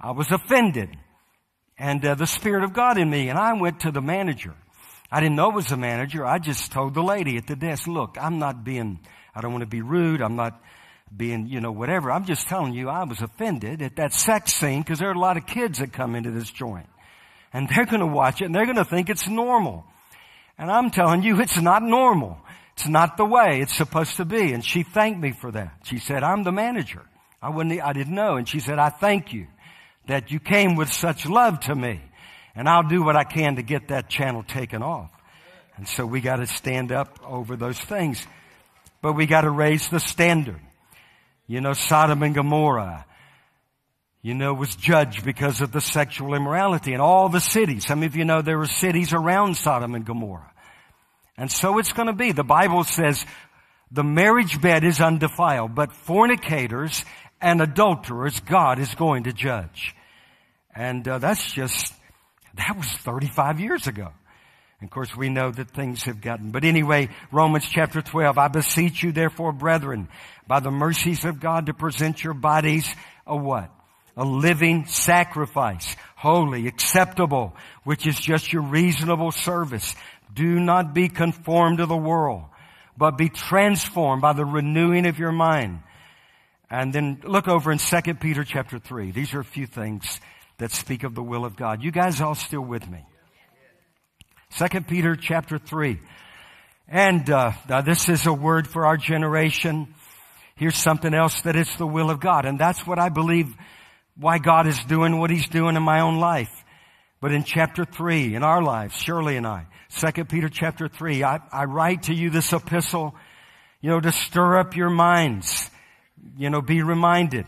I 0.00 0.10
was 0.10 0.32
offended. 0.32 0.96
And 1.78 2.04
uh, 2.04 2.16
the 2.16 2.26
Spirit 2.26 2.64
of 2.64 2.72
God 2.72 2.98
in 2.98 3.08
me 3.08 3.28
and 3.28 3.38
I 3.38 3.52
went 3.52 3.80
to 3.80 3.92
the 3.92 4.02
manager. 4.02 4.56
I 5.12 5.20
didn't 5.20 5.36
know 5.36 5.50
it 5.50 5.54
was 5.54 5.68
the 5.68 5.76
manager. 5.76 6.26
I 6.26 6.40
just 6.40 6.72
told 6.72 6.94
the 6.94 7.04
lady 7.04 7.36
at 7.36 7.46
the 7.46 7.54
desk, 7.54 7.86
look, 7.86 8.16
I'm 8.20 8.40
not 8.40 8.64
being 8.64 8.98
I 9.36 9.42
don't 9.42 9.52
want 9.52 9.62
to 9.62 9.68
be 9.68 9.82
rude. 9.82 10.22
I'm 10.22 10.34
not 10.34 10.58
being, 11.14 11.46
you 11.46 11.60
know, 11.60 11.70
whatever. 11.70 12.10
I'm 12.10 12.24
just 12.24 12.48
telling 12.48 12.72
you 12.72 12.88
I 12.88 13.04
was 13.04 13.20
offended 13.20 13.82
at 13.82 13.96
that 13.96 14.14
sex 14.14 14.54
scene 14.54 14.80
because 14.80 14.98
there 14.98 15.10
are 15.10 15.14
a 15.14 15.18
lot 15.18 15.36
of 15.36 15.46
kids 15.46 15.78
that 15.78 15.92
come 15.92 16.14
into 16.14 16.30
this 16.30 16.50
joint. 16.50 16.88
And 17.52 17.68
they're 17.74 17.84
going 17.84 18.00
to 18.00 18.06
watch 18.06 18.40
it 18.40 18.46
and 18.46 18.54
they're 18.54 18.64
going 18.64 18.76
to 18.76 18.84
think 18.84 19.10
it's 19.10 19.28
normal. 19.28 19.84
And 20.58 20.70
I'm 20.70 20.90
telling 20.90 21.22
you 21.22 21.38
it's 21.40 21.60
not 21.60 21.82
normal. 21.82 22.38
It's 22.72 22.88
not 22.88 23.18
the 23.18 23.26
way 23.26 23.60
it's 23.60 23.76
supposed 23.76 24.16
to 24.16 24.24
be. 24.24 24.52
And 24.52 24.64
she 24.64 24.82
thanked 24.82 25.20
me 25.20 25.32
for 25.32 25.50
that. 25.52 25.74
She 25.84 25.98
said, 25.98 26.22
I'm 26.22 26.42
the 26.42 26.52
manager. 26.52 27.02
I 27.42 27.50
wouldn't, 27.50 27.78
I 27.82 27.92
didn't 27.92 28.14
know. 28.14 28.36
And 28.36 28.48
she 28.48 28.60
said, 28.60 28.78
I 28.78 28.88
thank 28.88 29.34
you 29.34 29.48
that 30.06 30.30
you 30.30 30.40
came 30.40 30.76
with 30.76 30.90
such 30.90 31.26
love 31.26 31.60
to 31.60 31.74
me. 31.74 32.00
And 32.54 32.70
I'll 32.70 32.88
do 32.88 33.02
what 33.02 33.16
I 33.16 33.24
can 33.24 33.56
to 33.56 33.62
get 33.62 33.88
that 33.88 34.08
channel 34.08 34.42
taken 34.42 34.82
off. 34.82 35.10
And 35.76 35.86
so 35.86 36.06
we 36.06 36.22
got 36.22 36.36
to 36.36 36.46
stand 36.46 36.90
up 36.90 37.20
over 37.22 37.54
those 37.54 37.78
things 37.78 38.26
but 39.02 39.14
we 39.14 39.26
got 39.26 39.42
to 39.42 39.50
raise 39.50 39.88
the 39.88 40.00
standard. 40.00 40.60
You 41.46 41.60
know, 41.60 41.72
Sodom 41.72 42.22
and 42.22 42.34
Gomorrah, 42.34 43.06
you 44.22 44.34
know, 44.34 44.52
was 44.52 44.74
judged 44.74 45.24
because 45.24 45.60
of 45.60 45.70
the 45.70 45.80
sexual 45.80 46.34
immorality 46.34 46.92
in 46.92 47.00
all 47.00 47.28
the 47.28 47.40
cities. 47.40 47.86
Some 47.86 48.02
of 48.02 48.16
you 48.16 48.24
know 48.24 48.42
there 48.42 48.58
were 48.58 48.66
cities 48.66 49.12
around 49.12 49.56
Sodom 49.56 49.94
and 49.94 50.04
Gomorrah. 50.04 50.52
And 51.38 51.50
so 51.50 51.78
it's 51.78 51.92
going 51.92 52.06
to 52.08 52.12
be. 52.12 52.32
The 52.32 52.42
Bible 52.42 52.82
says 52.82 53.24
the 53.90 54.02
marriage 54.02 54.60
bed 54.60 54.84
is 54.84 55.00
undefiled, 55.00 55.74
but 55.74 55.92
fornicators 55.92 57.04
and 57.40 57.60
adulterers 57.60 58.40
God 58.40 58.78
is 58.78 58.94
going 58.94 59.24
to 59.24 59.32
judge. 59.32 59.94
And 60.74 61.06
uh, 61.06 61.18
that's 61.18 61.52
just, 61.52 61.94
that 62.54 62.76
was 62.76 62.86
35 62.88 63.60
years 63.60 63.86
ago. 63.86 64.12
And 64.80 64.88
of 64.88 64.92
course, 64.92 65.16
we 65.16 65.30
know 65.30 65.50
that 65.50 65.70
things 65.70 66.02
have 66.04 66.20
gotten. 66.20 66.50
But 66.50 66.64
anyway, 66.64 67.08
Romans 67.32 67.66
chapter 67.68 68.02
12, 68.02 68.36
I 68.36 68.48
beseech 68.48 69.02
you 69.02 69.10
therefore, 69.12 69.52
brethren, 69.52 70.08
by 70.46 70.60
the 70.60 70.70
mercies 70.70 71.24
of 71.24 71.40
God 71.40 71.66
to 71.66 71.74
present 71.74 72.22
your 72.22 72.34
bodies 72.34 72.86
a 73.26 73.36
what? 73.36 73.70
A 74.18 74.24
living 74.24 74.86
sacrifice, 74.86 75.96
holy, 76.14 76.66
acceptable, 76.66 77.54
which 77.84 78.06
is 78.06 78.18
just 78.18 78.52
your 78.52 78.62
reasonable 78.62 79.30
service. 79.30 79.94
Do 80.34 80.60
not 80.60 80.94
be 80.94 81.08
conformed 81.08 81.78
to 81.78 81.86
the 81.86 81.96
world, 81.96 82.44
but 82.96 83.18
be 83.18 83.28
transformed 83.28 84.22
by 84.22 84.34
the 84.34 84.44
renewing 84.44 85.06
of 85.06 85.18
your 85.18 85.32
mind. 85.32 85.80
And 86.68 86.92
then 86.92 87.20
look 87.24 87.48
over 87.48 87.72
in 87.72 87.78
2 87.78 88.14
Peter 88.14 88.44
chapter 88.44 88.78
3. 88.78 89.10
These 89.10 89.34
are 89.34 89.40
a 89.40 89.44
few 89.44 89.66
things 89.66 90.20
that 90.58 90.72
speak 90.72 91.04
of 91.04 91.14
the 91.14 91.22
will 91.22 91.44
of 91.44 91.56
God. 91.56 91.82
You 91.82 91.90
guys 91.90 92.20
all 92.20 92.34
still 92.34 92.62
with 92.62 92.88
me? 92.88 93.04
Second 94.50 94.88
Peter 94.88 95.16
chapter 95.16 95.58
3. 95.58 96.00
And 96.88 97.28
uh, 97.28 97.52
this 97.84 98.08
is 98.08 98.26
a 98.26 98.32
word 98.32 98.68
for 98.68 98.86
our 98.86 98.96
generation. 98.96 99.92
Here's 100.54 100.76
something 100.76 101.12
else 101.12 101.42
that 101.42 101.56
it's 101.56 101.76
the 101.76 101.86
will 101.86 102.10
of 102.10 102.20
God. 102.20 102.46
And 102.46 102.58
that's 102.58 102.86
what 102.86 102.98
I 102.98 103.08
believe 103.08 103.54
why 104.18 104.38
God 104.38 104.66
is 104.66 104.78
doing 104.84 105.18
what 105.18 105.30
he's 105.30 105.48
doing 105.48 105.76
in 105.76 105.82
my 105.82 106.00
own 106.00 106.18
life. 106.18 106.50
But 107.20 107.32
in 107.32 107.44
chapter 107.44 107.84
3, 107.84 108.34
in 108.34 108.42
our 108.42 108.62
lives, 108.62 108.94
Shirley 108.94 109.36
and 109.36 109.46
I, 109.46 109.66
Second 109.88 110.28
Peter 110.28 110.48
chapter 110.48 110.88
3, 110.88 111.24
I, 111.24 111.40
I 111.52 111.64
write 111.64 112.04
to 112.04 112.14
you 112.14 112.30
this 112.30 112.52
epistle, 112.52 113.14
you 113.80 113.90
know, 113.90 114.00
to 114.00 114.12
stir 114.12 114.58
up 114.58 114.76
your 114.76 114.90
minds. 114.90 115.70
You 116.38 116.50
know, 116.50 116.62
be 116.62 116.82
reminded. 116.82 117.46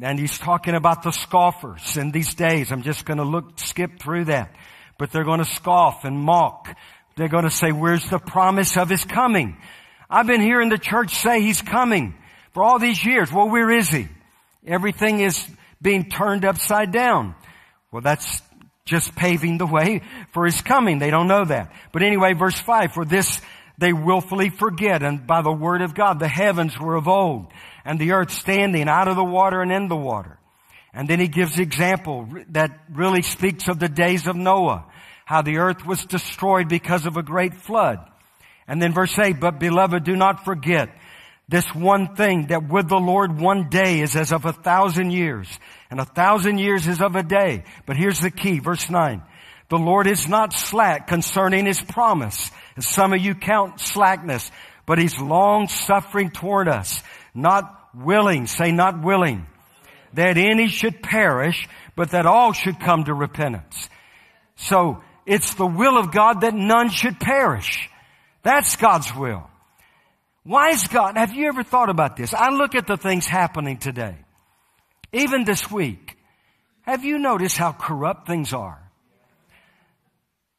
And 0.00 0.18
he's 0.18 0.38
talking 0.38 0.74
about 0.74 1.02
the 1.02 1.12
scoffers 1.12 1.96
in 1.96 2.10
these 2.10 2.34
days. 2.34 2.72
I'm 2.72 2.82
just 2.82 3.04
going 3.04 3.18
to 3.18 3.24
look, 3.24 3.58
skip 3.58 3.98
through 3.98 4.26
that 4.26 4.54
but 4.98 5.10
they're 5.10 5.24
going 5.24 5.42
to 5.42 5.50
scoff 5.50 6.04
and 6.04 6.18
mock. 6.18 6.76
They're 7.16 7.28
going 7.28 7.44
to 7.44 7.50
say, 7.50 7.72
where's 7.72 8.04
the 8.04 8.18
promise 8.18 8.76
of 8.76 8.88
his 8.88 9.04
coming? 9.04 9.56
I've 10.08 10.26
been 10.26 10.40
hearing 10.40 10.68
the 10.68 10.78
church 10.78 11.14
say 11.14 11.40
he's 11.40 11.62
coming 11.62 12.14
for 12.52 12.62
all 12.62 12.78
these 12.78 13.04
years. 13.04 13.32
Well, 13.32 13.48
where 13.48 13.70
is 13.70 13.88
he? 13.88 14.08
Everything 14.66 15.20
is 15.20 15.46
being 15.80 16.08
turned 16.08 16.44
upside 16.44 16.92
down. 16.92 17.34
Well, 17.90 18.02
that's 18.02 18.42
just 18.84 19.16
paving 19.16 19.58
the 19.58 19.66
way 19.66 20.02
for 20.32 20.44
his 20.44 20.60
coming. 20.62 20.98
They 20.98 21.10
don't 21.10 21.28
know 21.28 21.44
that. 21.44 21.72
But 21.92 22.02
anyway, 22.02 22.34
verse 22.34 22.58
5, 22.58 22.92
for 22.92 23.04
this 23.04 23.40
they 23.78 23.92
willfully 23.92 24.48
forget, 24.48 25.02
and 25.02 25.26
by 25.26 25.42
the 25.42 25.52
word 25.52 25.82
of 25.82 25.94
God, 25.94 26.18
the 26.18 26.28
heavens 26.28 26.78
were 26.78 26.94
of 26.94 27.08
old, 27.08 27.48
and 27.84 27.98
the 27.98 28.12
earth 28.12 28.30
standing 28.30 28.88
out 28.88 29.08
of 29.08 29.16
the 29.16 29.24
water 29.24 29.60
and 29.60 29.70
in 29.70 29.88
the 29.88 29.96
water 29.96 30.38
and 30.96 31.06
then 31.06 31.20
he 31.20 31.28
gives 31.28 31.58
example 31.58 32.26
that 32.48 32.70
really 32.90 33.20
speaks 33.20 33.68
of 33.68 33.78
the 33.78 33.88
days 33.88 34.26
of 34.26 34.34
Noah, 34.34 34.86
how 35.26 35.42
the 35.42 35.58
earth 35.58 35.84
was 35.84 36.02
destroyed 36.06 36.70
because 36.70 37.04
of 37.04 37.18
a 37.18 37.22
great 37.22 37.54
flood. 37.54 37.98
And 38.66 38.80
then 38.80 38.94
verse 38.94 39.16
8, 39.18 39.38
but 39.38 39.60
beloved, 39.60 40.04
do 40.04 40.16
not 40.16 40.46
forget 40.46 40.88
this 41.48 41.66
one 41.74 42.16
thing 42.16 42.46
that 42.46 42.68
with 42.68 42.88
the 42.88 42.96
Lord 42.96 43.38
one 43.38 43.68
day 43.68 44.00
is 44.00 44.16
as 44.16 44.32
of 44.32 44.46
a 44.46 44.54
thousand 44.54 45.10
years 45.10 45.46
and 45.90 46.00
a 46.00 46.06
thousand 46.06 46.58
years 46.58 46.88
is 46.88 47.02
of 47.02 47.14
a 47.14 47.22
day. 47.22 47.64
But 47.84 47.98
here's 47.98 48.20
the 48.20 48.30
key, 48.30 48.58
verse 48.58 48.88
9. 48.88 49.22
The 49.68 49.76
Lord 49.76 50.06
is 50.06 50.26
not 50.26 50.54
slack 50.54 51.08
concerning 51.08 51.66
his 51.66 51.82
promise, 51.82 52.50
as 52.74 52.88
some 52.88 53.12
of 53.12 53.20
you 53.20 53.34
count 53.34 53.80
slackness, 53.80 54.50
but 54.86 54.98
he's 54.98 55.18
long 55.18 55.68
suffering 55.68 56.30
toward 56.30 56.68
us, 56.68 57.02
not 57.34 57.90
willing, 57.94 58.46
say 58.46 58.72
not 58.72 59.02
willing, 59.02 59.46
that 60.16 60.36
any 60.36 60.68
should 60.68 61.02
perish, 61.02 61.68
but 61.94 62.10
that 62.10 62.26
all 62.26 62.52
should 62.52 62.80
come 62.80 63.04
to 63.04 63.14
repentance. 63.14 63.88
So 64.56 65.02
it's 65.26 65.54
the 65.54 65.66
will 65.66 65.98
of 65.98 66.12
God 66.12 66.40
that 66.40 66.54
none 66.54 66.90
should 66.90 67.20
perish. 67.20 67.88
That's 68.42 68.76
God's 68.76 69.14
will. 69.14 69.48
Why 70.42 70.70
is 70.70 70.86
God? 70.88 71.16
Have 71.16 71.34
you 71.34 71.48
ever 71.48 71.62
thought 71.62 71.90
about 71.90 72.16
this? 72.16 72.32
I 72.32 72.50
look 72.50 72.74
at 72.74 72.86
the 72.86 72.96
things 72.96 73.26
happening 73.26 73.78
today. 73.78 74.16
Even 75.12 75.44
this 75.44 75.70
week. 75.70 76.16
Have 76.82 77.04
you 77.04 77.18
noticed 77.18 77.56
how 77.56 77.72
corrupt 77.72 78.26
things 78.26 78.52
are? 78.52 78.80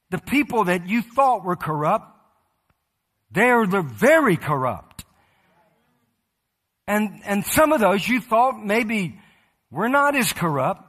The 0.10 0.20
people 0.20 0.66
that 0.66 0.88
you 0.88 1.02
thought 1.02 1.44
were 1.44 1.56
corrupt, 1.56 2.06
they're 3.32 3.66
the 3.66 3.82
very 3.82 4.36
corrupt. 4.36 5.06
And, 6.88 7.22
and 7.26 7.46
some 7.46 7.72
of 7.74 7.80
those 7.80 8.08
you 8.08 8.22
thought 8.22 8.64
maybe 8.64 9.20
we're 9.72 9.88
not 9.88 10.16
as 10.16 10.34
corrupt. 10.34 10.84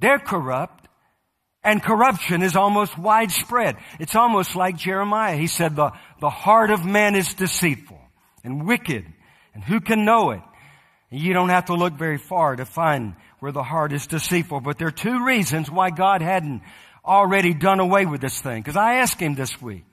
They're 0.00 0.18
corrupt. 0.18 0.88
And 1.62 1.82
corruption 1.82 2.42
is 2.42 2.56
almost 2.56 2.98
widespread. 2.98 3.76
It's 3.98 4.14
almost 4.14 4.54
like 4.54 4.76
Jeremiah. 4.76 5.36
He 5.36 5.46
said 5.46 5.76
the, 5.76 5.92
the 6.20 6.28
heart 6.28 6.70
of 6.70 6.84
man 6.84 7.14
is 7.14 7.32
deceitful 7.32 7.98
and 8.44 8.66
wicked. 8.66 9.06
And 9.54 9.64
who 9.64 9.80
can 9.80 10.04
know 10.04 10.32
it? 10.32 10.42
You 11.10 11.32
don't 11.32 11.48
have 11.48 11.66
to 11.66 11.74
look 11.74 11.94
very 11.94 12.18
far 12.18 12.56
to 12.56 12.66
find 12.66 13.14
where 13.38 13.52
the 13.52 13.62
heart 13.62 13.92
is 13.92 14.06
deceitful. 14.06 14.60
But 14.60 14.78
there 14.78 14.88
are 14.88 14.92
two 14.92 15.24
reasons 15.24 15.70
why 15.70 15.90
God 15.90 16.20
hadn't 16.20 16.62
already 17.04 17.54
done 17.54 17.80
away 17.80 18.04
with 18.04 18.20
this 18.20 18.40
thing. 18.40 18.62
Cause 18.62 18.76
I 18.76 18.96
asked 18.96 19.20
him 19.20 19.34
this 19.34 19.60
week. 19.62 19.84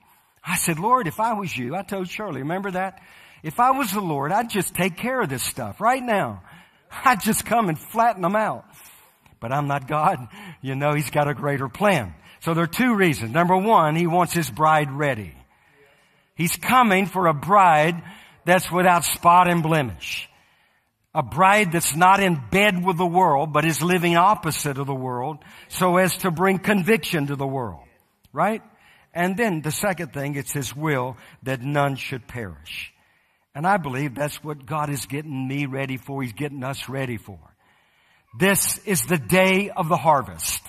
I 0.44 0.56
said, 0.56 0.78
Lord, 0.78 1.06
if 1.06 1.20
I 1.20 1.34
was 1.34 1.56
you, 1.56 1.74
I 1.74 1.82
told 1.82 2.08
Shirley, 2.08 2.40
remember 2.40 2.72
that? 2.72 3.00
If 3.42 3.60
I 3.60 3.70
was 3.70 3.92
the 3.92 4.00
Lord, 4.00 4.32
I'd 4.32 4.50
just 4.50 4.74
take 4.74 4.96
care 4.96 5.20
of 5.20 5.28
this 5.28 5.42
stuff 5.42 5.80
right 5.80 6.02
now. 6.02 6.42
I'd 7.04 7.22
just 7.22 7.44
come 7.44 7.68
and 7.68 7.78
flatten 7.78 8.22
them 8.22 8.36
out 8.36 8.64
but 9.42 9.52
I'm 9.52 9.66
not 9.66 9.88
God. 9.88 10.28
You 10.62 10.76
know, 10.76 10.94
He's 10.94 11.10
got 11.10 11.28
a 11.28 11.34
greater 11.34 11.68
plan. 11.68 12.14
So 12.40 12.54
there 12.54 12.64
are 12.64 12.68
two 12.68 12.94
reasons. 12.94 13.32
Number 13.32 13.56
one, 13.56 13.96
He 13.96 14.06
wants 14.06 14.32
His 14.32 14.48
bride 14.48 14.90
ready. 14.90 15.34
He's 16.34 16.56
coming 16.56 17.06
for 17.06 17.26
a 17.26 17.34
bride 17.34 18.02
that's 18.46 18.70
without 18.70 19.04
spot 19.04 19.50
and 19.50 19.62
blemish. 19.62 20.30
A 21.14 21.22
bride 21.22 21.72
that's 21.72 21.94
not 21.94 22.20
in 22.20 22.40
bed 22.50 22.82
with 22.82 22.96
the 22.96 23.06
world, 23.06 23.52
but 23.52 23.66
is 23.66 23.82
living 23.82 24.16
opposite 24.16 24.78
of 24.78 24.86
the 24.86 24.94
world 24.94 25.38
so 25.68 25.98
as 25.98 26.16
to 26.18 26.30
bring 26.30 26.58
conviction 26.58 27.26
to 27.26 27.36
the 27.36 27.46
world. 27.46 27.84
Right? 28.32 28.62
And 29.12 29.36
then 29.36 29.60
the 29.60 29.72
second 29.72 30.14
thing, 30.14 30.36
it's 30.36 30.52
His 30.52 30.74
will 30.74 31.18
that 31.42 31.60
none 31.60 31.96
should 31.96 32.26
perish. 32.28 32.94
And 33.54 33.66
I 33.66 33.76
believe 33.76 34.14
that's 34.14 34.42
what 34.42 34.64
God 34.64 34.88
is 34.90 35.06
getting 35.06 35.46
me 35.46 35.66
ready 35.66 35.98
for. 35.98 36.22
He's 36.22 36.32
getting 36.32 36.64
us 36.64 36.88
ready 36.88 37.18
for. 37.18 37.38
This 38.38 38.78
is 38.86 39.02
the 39.02 39.18
day 39.18 39.70
of 39.70 39.88
the 39.88 39.96
harvest. 39.96 40.62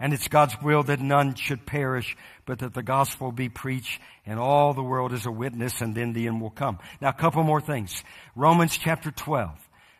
And 0.00 0.12
it's 0.12 0.26
God's 0.26 0.60
will 0.60 0.82
that 0.84 0.98
none 0.98 1.36
should 1.36 1.64
perish, 1.64 2.16
but 2.44 2.58
that 2.58 2.74
the 2.74 2.82
gospel 2.82 3.30
be 3.30 3.48
preached 3.48 4.00
and 4.26 4.40
all 4.40 4.74
the 4.74 4.82
world 4.82 5.12
is 5.12 5.26
a 5.26 5.30
witness 5.30 5.80
and 5.80 5.94
then 5.94 6.12
the 6.12 6.26
end 6.26 6.40
will 6.40 6.50
come. 6.50 6.80
Now 7.00 7.10
a 7.10 7.12
couple 7.12 7.44
more 7.44 7.60
things. 7.60 8.02
Romans 8.34 8.76
chapter 8.76 9.12
12, 9.12 9.50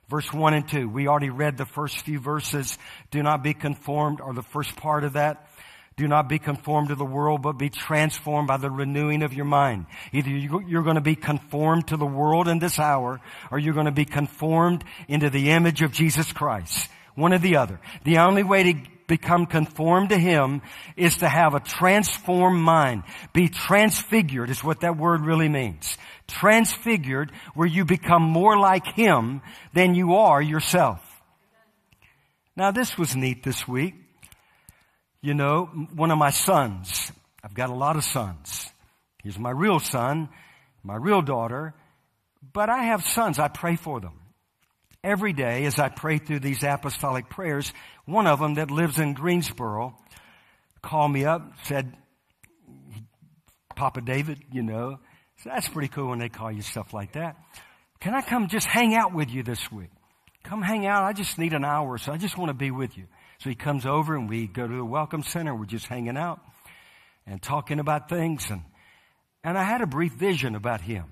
verse 0.09 0.33
1 0.33 0.55
and 0.55 0.69
2. 0.69 0.89
We 0.89 1.07
already 1.07 1.31
read 1.31 1.57
the 1.57 1.67
first 1.67 1.99
few 1.99 2.19
verses. 2.19 2.77
Do 3.13 3.23
not 3.23 3.45
be 3.45 3.55
conformed 3.55 4.21
or 4.21 4.35
the 4.35 4.43
first 4.43 4.75
part 4.75 5.05
of 5.05 5.13
that. 5.13 5.49
Do 5.97 6.09
not 6.09 6.29
be 6.29 6.39
conformed 6.39 6.89
to 6.89 6.95
the 6.95 7.05
world, 7.05 7.43
but 7.43 7.59
be 7.59 7.69
transformed 7.69 8.49
by 8.49 8.57
the 8.57 8.71
renewing 8.71 9.23
of 9.23 9.35
your 9.35 9.45
mind. 9.45 9.87
Either 10.13 10.31
you're 10.31 10.83
going 10.83 10.97
to 10.97 11.03
be 11.03 11.17
conformed 11.17 11.89
to 11.89 11.97
the 11.97 12.07
world 12.07 12.49
in 12.49 12.59
this 12.59 12.79
hour, 12.79 13.21
or 13.51 13.59
you're 13.59 13.75
going 13.75 13.87
to 13.87 13.93
be 13.93 14.07
conformed 14.07 14.85
into 15.09 15.29
the 15.29 15.51
image 15.51 15.83
of 15.83 15.93
Jesus 15.93 16.33
Christ. 16.33 16.89
One 17.15 17.35
or 17.35 17.39
the 17.39 17.57
other. 17.57 17.79
The 18.05 18.19
only 18.19 18.43
way 18.43 18.73
to 18.73 18.91
become 19.07 19.45
conformed 19.45 20.09
to 20.09 20.19
Him 20.19 20.63
is 20.97 21.19
to 21.19 21.29
have 21.29 21.55
a 21.55 21.61
transformed 21.61 22.63
mind. 22.63 23.03
Be 23.35 23.49
transfigured 23.49 24.49
is 24.49 24.65
what 24.65 24.81
that 24.81 24.97
word 24.97 25.21
really 25.21 25.51
means. 25.51 25.99
Transfigured 26.27 27.31
where 27.55 27.69
you 27.69 27.85
become 27.85 28.23
more 28.23 28.59
like 28.59 28.87
Him 28.87 29.43
than 29.75 29.95
you 29.95 30.15
are 30.15 30.41
yourself. 30.41 31.01
Now 32.57 32.71
this 32.71 32.97
was 32.97 33.15
neat 33.15 33.43
this 33.43 33.69
week. 33.69 33.95
You 35.23 35.35
know, 35.35 35.67
one 35.95 36.11
of 36.11 36.19
my 36.19 36.31
sons, 36.31 37.13
I've 37.45 37.55
got 37.55 37.71
a 37.71 37.75
lot 37.75 37.97
of 37.97 38.03
sons. 38.03 38.69
He's 39.23 39.39
my 39.39 39.51
real 39.51 39.79
son, 39.79 40.29
my 40.83 40.97
real 40.97 41.23
daughter, 41.23 41.75
but 42.53 42.69
I 42.69 42.85
have 42.85 43.07
sons. 43.07 43.39
I 43.39 43.47
pray 43.47 43.77
for 43.77 44.01
them. 44.01 44.19
Every 45.05 45.33
day 45.33 45.65
as 45.65 45.79
I 45.79 45.89
pray 45.89 46.19
through 46.19 46.41
these 46.41 46.65
apostolic 46.65 47.29
prayers, 47.29 47.73
one 48.05 48.27
of 48.27 48.41
them 48.41 48.55
that 48.55 48.71
lives 48.71 48.99
in 48.99 49.15
Greensboro 49.15 49.97
called 50.83 51.13
me 51.13 51.25
up, 51.25 51.43
said, 51.63 51.97
Papa 53.77 54.01
David, 54.01 54.41
you 54.51 54.63
know, 54.63 54.99
so 55.43 55.51
that's 55.51 55.69
pretty 55.69 55.89
cool 55.89 56.09
when 56.09 56.19
they 56.19 56.29
call 56.29 56.51
you 56.51 56.63
stuff 56.63 56.93
like 56.93 57.13
that. 57.13 57.37
Can 58.01 58.15
I 58.15 58.23
come 58.23 58.49
just 58.49 58.67
hang 58.67 58.95
out 58.95 59.15
with 59.15 59.31
you 59.31 59.45
this 59.45 59.71
week? 59.71 59.91
Come 60.43 60.63
hang 60.63 60.87
out. 60.87 61.05
I 61.05 61.13
just 61.13 61.39
need 61.39 61.53
an 61.53 61.65
hour, 61.65 61.99
so 61.99 62.13
I 62.13 62.17
just 62.17 62.37
want 62.37 62.51
to 62.51 62.55
be 62.55 62.73
with 62.73 62.97
you. 62.99 63.05
So 63.43 63.51
he 63.51 63.57
comes 63.57 63.87
over 63.87 64.15
and 64.15 64.29
we 64.29 64.47
go 64.47 64.69
to 64.69 64.73
the 64.73 64.85
welcome 64.85 65.25
center. 65.25 65.53
We're 65.53 65.65
just 65.65 65.89
hanging 65.89 66.17
out 66.17 66.41
and 67.27 67.43
talking 67.43 67.81
about 67.81 68.09
things. 68.09 68.49
And, 68.49 68.63
and 69.43 69.59
I 69.59 69.65
had 69.65 69.81
a 69.81 69.87
brief 69.87 70.13
vision 70.13 70.55
about 70.55 70.81
him. 70.81 71.07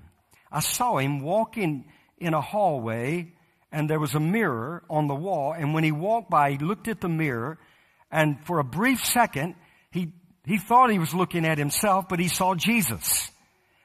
I 0.49 0.61
saw 0.61 0.97
him 0.97 1.19
walking 1.19 1.83
in 2.19 2.33
a 2.33 2.39
hallway 2.39 3.33
and 3.69 3.89
there 3.89 3.99
was 3.99 4.15
a 4.15 4.19
mirror 4.21 4.81
on 4.89 5.07
the 5.07 5.13
wall. 5.13 5.51
And 5.51 5.73
when 5.73 5.83
he 5.83 5.91
walked 5.91 6.29
by, 6.29 6.51
he 6.51 6.57
looked 6.57 6.87
at 6.87 7.01
the 7.01 7.09
mirror 7.09 7.59
and 8.09 8.37
for 8.45 8.59
a 8.59 8.63
brief 8.63 9.03
second, 9.03 9.55
he, 9.91 10.13
he 10.45 10.57
thought 10.57 10.89
he 10.89 10.99
was 10.99 11.13
looking 11.13 11.45
at 11.45 11.57
himself, 11.57 12.07
but 12.07 12.19
he 12.19 12.29
saw 12.29 12.55
Jesus. 12.55 13.29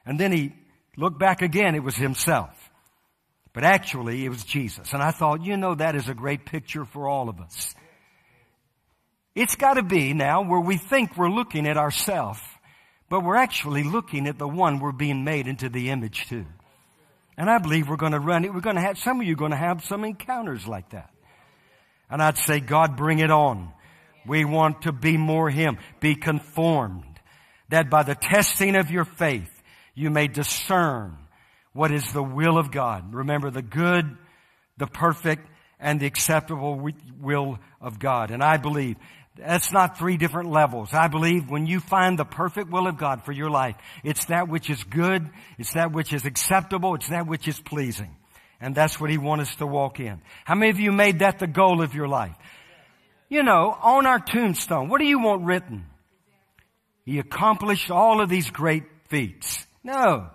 And 0.05 0.17
then 0.17 0.31
he 0.31 0.53
looked 0.95 1.19
back 1.19 1.41
again. 1.41 1.75
It 1.75 1.83
was 1.83 1.97
himself. 1.97 2.51
But 3.51 3.65
actually, 3.65 4.23
it 4.23 4.29
was 4.29 4.45
Jesus. 4.45 4.93
And 4.93 5.03
I 5.03 5.11
thought, 5.11 5.43
you 5.43 5.57
know, 5.57 5.75
that 5.75 5.97
is 5.97 6.07
a 6.07 6.13
great 6.13 6.45
picture 6.45 6.85
for 6.85 7.09
all 7.09 7.27
of 7.27 7.41
us. 7.41 7.75
It's 9.37 9.55
got 9.55 9.75
to 9.75 9.83
be 9.83 10.13
now 10.13 10.41
where 10.41 10.59
we 10.59 10.77
think 10.77 11.15
we're 11.15 11.29
looking 11.29 11.67
at 11.67 11.77
ourselves, 11.77 12.39
but 13.07 13.23
we're 13.23 13.35
actually 13.35 13.83
looking 13.83 14.25
at 14.25 14.39
the 14.39 14.47
one 14.47 14.79
we're 14.79 14.91
being 14.91 15.23
made 15.23 15.47
into 15.47 15.69
the 15.69 15.91
image 15.91 16.27
to. 16.29 16.43
And 17.37 17.47
I 17.47 17.59
believe 17.59 17.87
we're 17.87 17.97
going 17.97 18.13
to 18.13 18.19
run 18.19 18.45
it. 18.45 18.53
We're 18.53 18.61
going 18.61 18.77
to 18.77 18.81
have, 18.81 18.97
some 18.97 19.21
of 19.21 19.27
you 19.27 19.33
are 19.33 19.37
going 19.37 19.51
to 19.51 19.57
have 19.57 19.85
some 19.85 20.03
encounters 20.03 20.65
like 20.65 20.89
that. 20.89 21.11
And 22.09 22.19
I'd 22.19 22.39
say, 22.39 22.59
God, 22.59 22.97
bring 22.97 23.19
it 23.19 23.29
on. 23.29 23.71
We 24.25 24.43
want 24.43 24.81
to 24.81 24.91
be 24.91 25.17
more 25.17 25.51
Him. 25.51 25.77
Be 25.99 26.15
conformed. 26.15 27.03
That 27.69 27.91
by 27.91 28.01
the 28.01 28.15
testing 28.15 28.75
of 28.75 28.89
your 28.89 29.05
faith, 29.05 29.51
you 29.93 30.09
may 30.09 30.27
discern 30.27 31.15
what 31.73 31.91
is 31.91 32.11
the 32.11 32.23
will 32.23 32.57
of 32.57 32.71
God. 32.71 33.13
Remember 33.13 33.51
the 33.51 33.61
good, 33.61 34.17
the 34.77 34.87
perfect, 34.87 35.47
and 35.79 35.99
the 35.99 36.07
acceptable 36.07 36.89
will 37.21 37.59
of 37.79 37.99
God. 37.99 38.31
And 38.31 38.43
I 38.43 38.57
believe 38.57 38.97
that's 39.37 39.71
not 39.71 39.97
three 39.97 40.17
different 40.17 40.49
levels. 40.49 40.93
I 40.93 41.07
believe 41.07 41.49
when 41.49 41.65
you 41.65 41.79
find 41.79 42.17
the 42.17 42.25
perfect 42.25 42.71
will 42.71 42.87
of 42.87 42.97
God 42.97 43.23
for 43.23 43.31
your 43.31 43.49
life, 43.49 43.75
it's 44.03 44.25
that 44.25 44.47
which 44.47 44.69
is 44.69 44.83
good, 44.83 45.29
it's 45.57 45.73
that 45.73 45.91
which 45.91 46.13
is 46.13 46.25
acceptable, 46.25 46.95
it's 46.95 47.09
that 47.09 47.27
which 47.27 47.47
is 47.47 47.59
pleasing. 47.59 48.15
And 48.59 48.73
that's 48.73 48.99
what 48.99 49.09
He 49.09 49.17
wants 49.17 49.49
us 49.49 49.55
to 49.57 49.67
walk 49.67 49.99
in. 49.99 50.21
How 50.45 50.55
many 50.55 50.71
of 50.71 50.79
you 50.79 50.91
made 50.91 51.19
that 51.19 51.39
the 51.39 51.47
goal 51.47 51.81
of 51.81 51.93
your 51.93 52.07
life? 52.07 52.35
You 53.29 53.43
know, 53.43 53.77
on 53.81 54.05
our 54.05 54.19
tombstone, 54.19 54.89
what 54.89 54.99
do 54.99 55.05
you 55.05 55.19
want 55.19 55.43
written? 55.45 55.85
He 57.05 57.19
accomplished 57.19 57.91
all 57.91 58.21
of 58.21 58.29
these 58.29 58.49
great 58.49 58.83
feats. 59.09 59.65
No. 59.83 60.29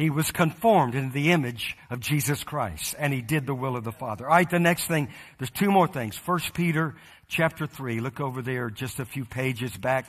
He 0.00 0.08
was 0.08 0.30
conformed 0.30 0.94
into 0.94 1.12
the 1.12 1.30
image 1.30 1.76
of 1.90 2.00
Jesus 2.00 2.42
Christ 2.42 2.94
and 2.98 3.12
he 3.12 3.20
did 3.20 3.44
the 3.44 3.54
will 3.54 3.76
of 3.76 3.84
the 3.84 3.92
Father. 3.92 4.24
All 4.24 4.34
right, 4.34 4.48
the 4.48 4.58
next 4.58 4.86
thing, 4.86 5.10
there's 5.38 5.50
two 5.50 5.70
more 5.70 5.86
things. 5.86 6.16
First 6.16 6.54
Peter 6.54 6.94
chapter 7.28 7.66
3. 7.66 8.00
Look 8.00 8.18
over 8.18 8.40
there 8.40 8.70
just 8.70 8.98
a 8.98 9.04
few 9.04 9.26
pages 9.26 9.76
back 9.76 10.06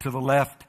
to 0.00 0.10
the 0.10 0.20
left. 0.20 0.66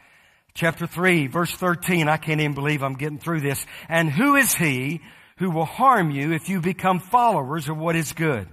Chapter 0.53 0.86
3, 0.86 1.25
verse 1.25 1.51
13. 1.51 2.08
I 2.08 2.17
can't 2.17 2.41
even 2.41 2.53
believe 2.53 2.84
I'm 2.84 2.93
getting 2.93 3.17
through 3.17 3.41
this. 3.41 3.65
And 3.88 4.08
who 4.08 4.36
is 4.36 4.53
he 4.53 5.01
who 5.38 5.49
will 5.49 5.65
harm 5.65 6.12
you 6.12 6.34
if 6.34 6.47
you 6.47 6.62
become 6.62 6.99
followers 6.99 7.69
of 7.69 7.77
what 7.79 7.95
is 7.95 8.13
good? 8.13 8.47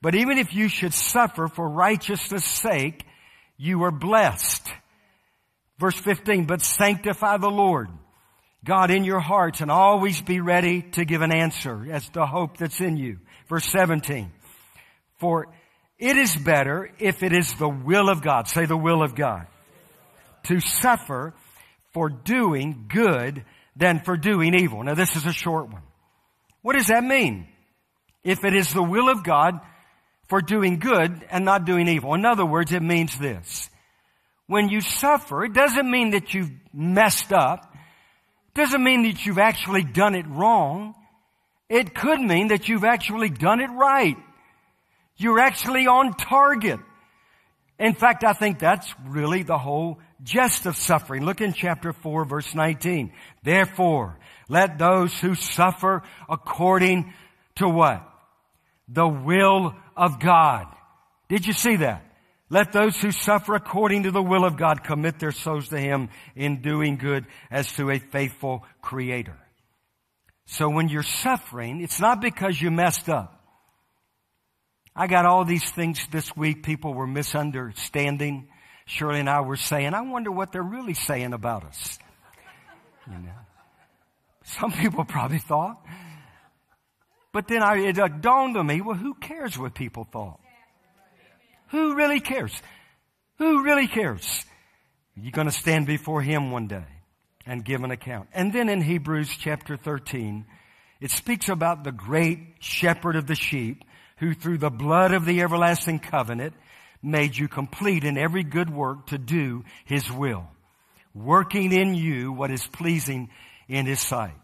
But 0.00 0.16
even 0.16 0.36
if 0.36 0.52
you 0.52 0.66
should 0.66 0.94
suffer 0.94 1.46
for 1.46 1.68
righteousness 1.68 2.44
sake, 2.44 3.06
you 3.56 3.84
are 3.84 3.92
blessed. 3.92 4.68
Verse 5.78 5.94
15, 5.94 6.46
but 6.46 6.60
sanctify 6.60 7.36
the 7.36 7.48
Lord 7.48 7.88
God 8.64 8.90
in 8.90 9.04
your 9.04 9.20
hearts 9.20 9.60
and 9.60 9.70
always 9.70 10.20
be 10.20 10.40
ready 10.40 10.82
to 10.92 11.04
give 11.04 11.22
an 11.22 11.34
answer 11.34 11.86
as 11.90 12.08
the 12.10 12.26
hope 12.26 12.58
that's 12.58 12.80
in 12.80 12.96
you. 12.96 13.18
Verse 13.48 13.66
17. 13.66 14.30
For 15.18 15.48
it 15.98 16.16
is 16.16 16.34
better 16.36 16.90
if 16.98 17.22
it 17.22 17.32
is 17.32 17.52
the 17.54 17.68
will 17.68 18.08
of 18.08 18.22
God, 18.22 18.48
say 18.48 18.66
the 18.66 18.76
will 18.76 19.02
of 19.02 19.14
God, 19.14 19.46
to 20.44 20.60
suffer 20.60 21.34
for 21.92 22.08
doing 22.08 22.86
good 22.88 23.44
than 23.76 24.00
for 24.00 24.16
doing 24.16 24.54
evil. 24.54 24.82
Now 24.82 24.94
this 24.94 25.16
is 25.16 25.26
a 25.26 25.32
short 25.32 25.70
one. 25.70 25.82
What 26.62 26.76
does 26.76 26.88
that 26.88 27.04
mean? 27.04 27.48
If 28.22 28.44
it 28.44 28.54
is 28.54 28.72
the 28.72 28.82
will 28.82 29.08
of 29.08 29.24
God 29.24 29.60
for 30.28 30.40
doing 30.40 30.78
good 30.78 31.26
and 31.30 31.44
not 31.44 31.66
doing 31.66 31.88
evil. 31.88 32.14
In 32.14 32.24
other 32.24 32.46
words, 32.46 32.72
it 32.72 32.82
means 32.82 33.18
this. 33.18 33.68
When 34.46 34.68
you 34.68 34.80
suffer, 34.80 35.44
it 35.44 35.52
doesn't 35.52 35.90
mean 35.90 36.12
that 36.12 36.32
you've 36.32 36.50
messed 36.72 37.32
up. 37.32 37.71
Doesn't 38.54 38.82
mean 38.82 39.04
that 39.04 39.24
you've 39.24 39.38
actually 39.38 39.82
done 39.82 40.14
it 40.14 40.26
wrong. 40.28 40.94
It 41.68 41.94
could 41.94 42.20
mean 42.20 42.48
that 42.48 42.68
you've 42.68 42.84
actually 42.84 43.30
done 43.30 43.60
it 43.60 43.70
right. 43.70 44.16
You're 45.16 45.40
actually 45.40 45.86
on 45.86 46.14
target. 46.14 46.80
In 47.78 47.94
fact, 47.94 48.24
I 48.24 48.32
think 48.32 48.58
that's 48.58 48.92
really 49.06 49.42
the 49.42 49.58
whole 49.58 49.98
gist 50.22 50.66
of 50.66 50.76
suffering. 50.76 51.24
Look 51.24 51.40
in 51.40 51.52
chapter 51.52 51.92
4 51.92 52.24
verse 52.26 52.54
19. 52.54 53.12
Therefore, 53.42 54.18
let 54.48 54.78
those 54.78 55.18
who 55.18 55.34
suffer 55.34 56.02
according 56.28 57.12
to 57.56 57.68
what? 57.68 58.06
The 58.88 59.08
will 59.08 59.74
of 59.96 60.20
God. 60.20 60.66
Did 61.28 61.46
you 61.46 61.54
see 61.54 61.76
that? 61.76 62.04
Let 62.52 62.70
those 62.70 63.00
who 63.00 63.12
suffer 63.12 63.54
according 63.54 64.02
to 64.02 64.10
the 64.10 64.22
will 64.22 64.44
of 64.44 64.58
God 64.58 64.84
commit 64.84 65.18
their 65.18 65.32
souls 65.32 65.70
to 65.70 65.78
Him 65.78 66.10
in 66.36 66.60
doing 66.60 66.98
good 66.98 67.24
as 67.50 67.72
to 67.76 67.90
a 67.90 67.98
faithful 67.98 68.66
Creator. 68.82 69.38
So 70.44 70.68
when 70.68 70.90
you're 70.90 71.02
suffering, 71.02 71.80
it's 71.80 71.98
not 71.98 72.20
because 72.20 72.60
you 72.60 72.70
messed 72.70 73.08
up. 73.08 73.42
I 74.94 75.06
got 75.06 75.24
all 75.24 75.46
these 75.46 75.64
things 75.70 76.06
this 76.10 76.36
week 76.36 76.62
people 76.62 76.92
were 76.92 77.06
misunderstanding. 77.06 78.48
Shirley 78.84 79.20
and 79.20 79.30
I 79.30 79.40
were 79.40 79.56
saying, 79.56 79.94
I 79.94 80.02
wonder 80.02 80.30
what 80.30 80.52
they're 80.52 80.62
really 80.62 80.92
saying 80.92 81.32
about 81.32 81.64
us. 81.64 81.98
You 83.06 83.14
know. 83.14 83.32
Some 84.44 84.72
people 84.72 85.06
probably 85.06 85.38
thought. 85.38 85.82
But 87.32 87.48
then 87.48 87.62
I, 87.62 87.78
it 87.78 88.20
dawned 88.20 88.58
on 88.58 88.66
me, 88.66 88.82
well, 88.82 88.94
who 88.94 89.14
cares 89.14 89.58
what 89.58 89.74
people 89.74 90.04
thought? 90.04 90.41
Who 91.72 91.94
really 91.94 92.20
cares? 92.20 92.52
Who 93.38 93.64
really 93.64 93.88
cares? 93.88 94.44
You're 95.16 95.32
going 95.32 95.48
to 95.48 95.52
stand 95.52 95.86
before 95.86 96.22
Him 96.22 96.50
one 96.50 96.68
day 96.68 96.84
and 97.46 97.64
give 97.64 97.82
an 97.82 97.90
account. 97.90 98.28
And 98.32 98.52
then 98.52 98.68
in 98.68 98.82
Hebrews 98.82 99.30
chapter 99.38 99.76
13, 99.76 100.46
it 101.00 101.10
speaks 101.10 101.48
about 101.48 101.82
the 101.82 101.90
great 101.90 102.38
shepherd 102.60 103.16
of 103.16 103.26
the 103.26 103.34
sheep 103.34 103.84
who 104.18 104.34
through 104.34 104.58
the 104.58 104.70
blood 104.70 105.12
of 105.12 105.24
the 105.24 105.40
everlasting 105.40 105.98
covenant 105.98 106.52
made 107.02 107.36
you 107.36 107.48
complete 107.48 108.04
in 108.04 108.16
every 108.16 108.44
good 108.44 108.70
work 108.70 109.06
to 109.06 109.18
do 109.18 109.64
His 109.86 110.12
will, 110.12 110.46
working 111.14 111.72
in 111.72 111.94
you 111.94 112.32
what 112.32 112.50
is 112.50 112.66
pleasing 112.66 113.30
in 113.66 113.86
His 113.86 114.00
sight. 114.00 114.36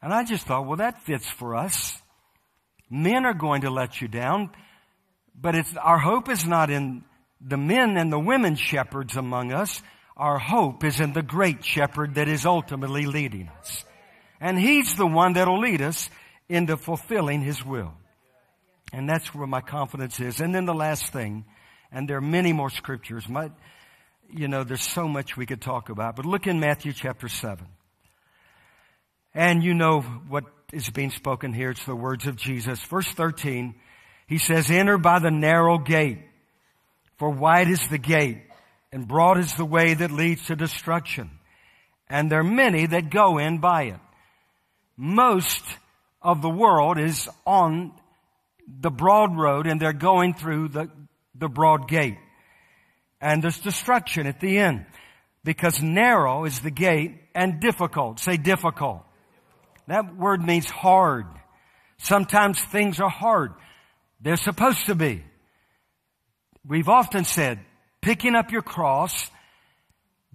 And 0.00 0.12
I 0.12 0.24
just 0.24 0.46
thought, 0.46 0.66
well, 0.66 0.78
that 0.78 1.02
fits 1.02 1.28
for 1.28 1.54
us. 1.54 2.00
Men 2.88 3.26
are 3.26 3.34
going 3.34 3.60
to 3.60 3.70
let 3.70 4.00
you 4.00 4.08
down, 4.08 4.50
but 5.40 5.54
it's, 5.54 5.74
our 5.76 5.98
hope 5.98 6.28
is 6.28 6.46
not 6.46 6.70
in 6.70 7.04
the 7.40 7.56
men 7.56 7.96
and 7.96 8.12
the 8.12 8.18
women 8.18 8.56
shepherds 8.56 9.16
among 9.16 9.52
us. 9.52 9.82
Our 10.16 10.38
hope 10.38 10.82
is 10.84 11.00
in 11.00 11.12
the 11.12 11.22
great 11.22 11.64
shepherd 11.64 12.14
that 12.14 12.28
is 12.28 12.46
ultimately 12.46 13.06
leading 13.06 13.48
us. 13.60 13.84
And 14.40 14.58
he's 14.58 14.96
the 14.96 15.06
one 15.06 15.34
that'll 15.34 15.60
lead 15.60 15.82
us 15.82 16.08
into 16.48 16.76
fulfilling 16.76 17.42
his 17.42 17.64
will. 17.64 17.92
And 18.92 19.08
that's 19.08 19.34
where 19.34 19.46
my 19.46 19.60
confidence 19.60 20.20
is. 20.20 20.40
And 20.40 20.54
then 20.54 20.64
the 20.64 20.74
last 20.74 21.12
thing, 21.12 21.44
and 21.92 22.08
there 22.08 22.18
are 22.18 22.22
many 22.22 22.52
more 22.52 22.70
scriptures. 22.70 23.26
You 24.30 24.48
know, 24.48 24.64
there's 24.64 24.82
so 24.82 25.06
much 25.08 25.36
we 25.36 25.46
could 25.46 25.60
talk 25.60 25.88
about, 25.88 26.16
but 26.16 26.24
look 26.24 26.46
in 26.46 26.60
Matthew 26.60 26.92
chapter 26.92 27.28
7. 27.28 27.66
And 29.34 29.62
you 29.62 29.74
know 29.74 30.00
what 30.00 30.44
is 30.72 30.88
being 30.88 31.10
spoken 31.10 31.52
here. 31.52 31.70
It's 31.70 31.84
the 31.84 31.94
words 31.94 32.26
of 32.26 32.36
Jesus. 32.36 32.80
Verse 32.80 33.08
13, 33.08 33.74
he 34.26 34.38
says, 34.38 34.70
enter 34.70 34.98
by 34.98 35.18
the 35.18 35.30
narrow 35.30 35.78
gate, 35.78 36.18
for 37.16 37.30
wide 37.30 37.68
is 37.68 37.86
the 37.88 37.98
gate 37.98 38.42
and 38.92 39.06
broad 39.06 39.38
is 39.38 39.54
the 39.54 39.64
way 39.64 39.94
that 39.94 40.10
leads 40.10 40.46
to 40.46 40.56
destruction. 40.56 41.30
And 42.08 42.30
there 42.30 42.40
are 42.40 42.44
many 42.44 42.86
that 42.86 43.10
go 43.10 43.38
in 43.38 43.58
by 43.58 43.84
it. 43.84 44.00
Most 44.96 45.62
of 46.22 46.42
the 46.42 46.50
world 46.50 46.98
is 46.98 47.28
on 47.46 47.92
the 48.66 48.90
broad 48.90 49.36
road 49.36 49.66
and 49.66 49.80
they're 49.80 49.92
going 49.92 50.34
through 50.34 50.68
the, 50.68 50.90
the 51.34 51.48
broad 51.48 51.88
gate. 51.88 52.18
And 53.20 53.42
there's 53.42 53.58
destruction 53.58 54.26
at 54.26 54.40
the 54.40 54.58
end 54.58 54.86
because 55.44 55.82
narrow 55.82 56.44
is 56.44 56.60
the 56.60 56.70
gate 56.70 57.20
and 57.34 57.60
difficult. 57.60 58.18
Say 58.18 58.36
difficult. 58.36 59.02
That 59.88 60.16
word 60.16 60.42
means 60.42 60.68
hard. 60.68 61.26
Sometimes 61.98 62.60
things 62.60 63.00
are 63.00 63.10
hard. 63.10 63.52
They're 64.20 64.36
supposed 64.36 64.86
to 64.86 64.94
be. 64.94 65.22
We've 66.66 66.88
often 66.88 67.24
said 67.24 67.60
picking 68.00 68.34
up 68.34 68.50
your 68.50 68.62
cross, 68.62 69.30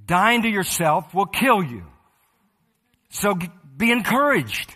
dying 0.06 0.44
to 0.44 0.50
yourself 0.50 1.14
will 1.14 1.26
kill 1.26 1.64
you. 1.64 1.86
So 3.10 3.36
be 3.78 3.92
encouraged. 3.92 4.76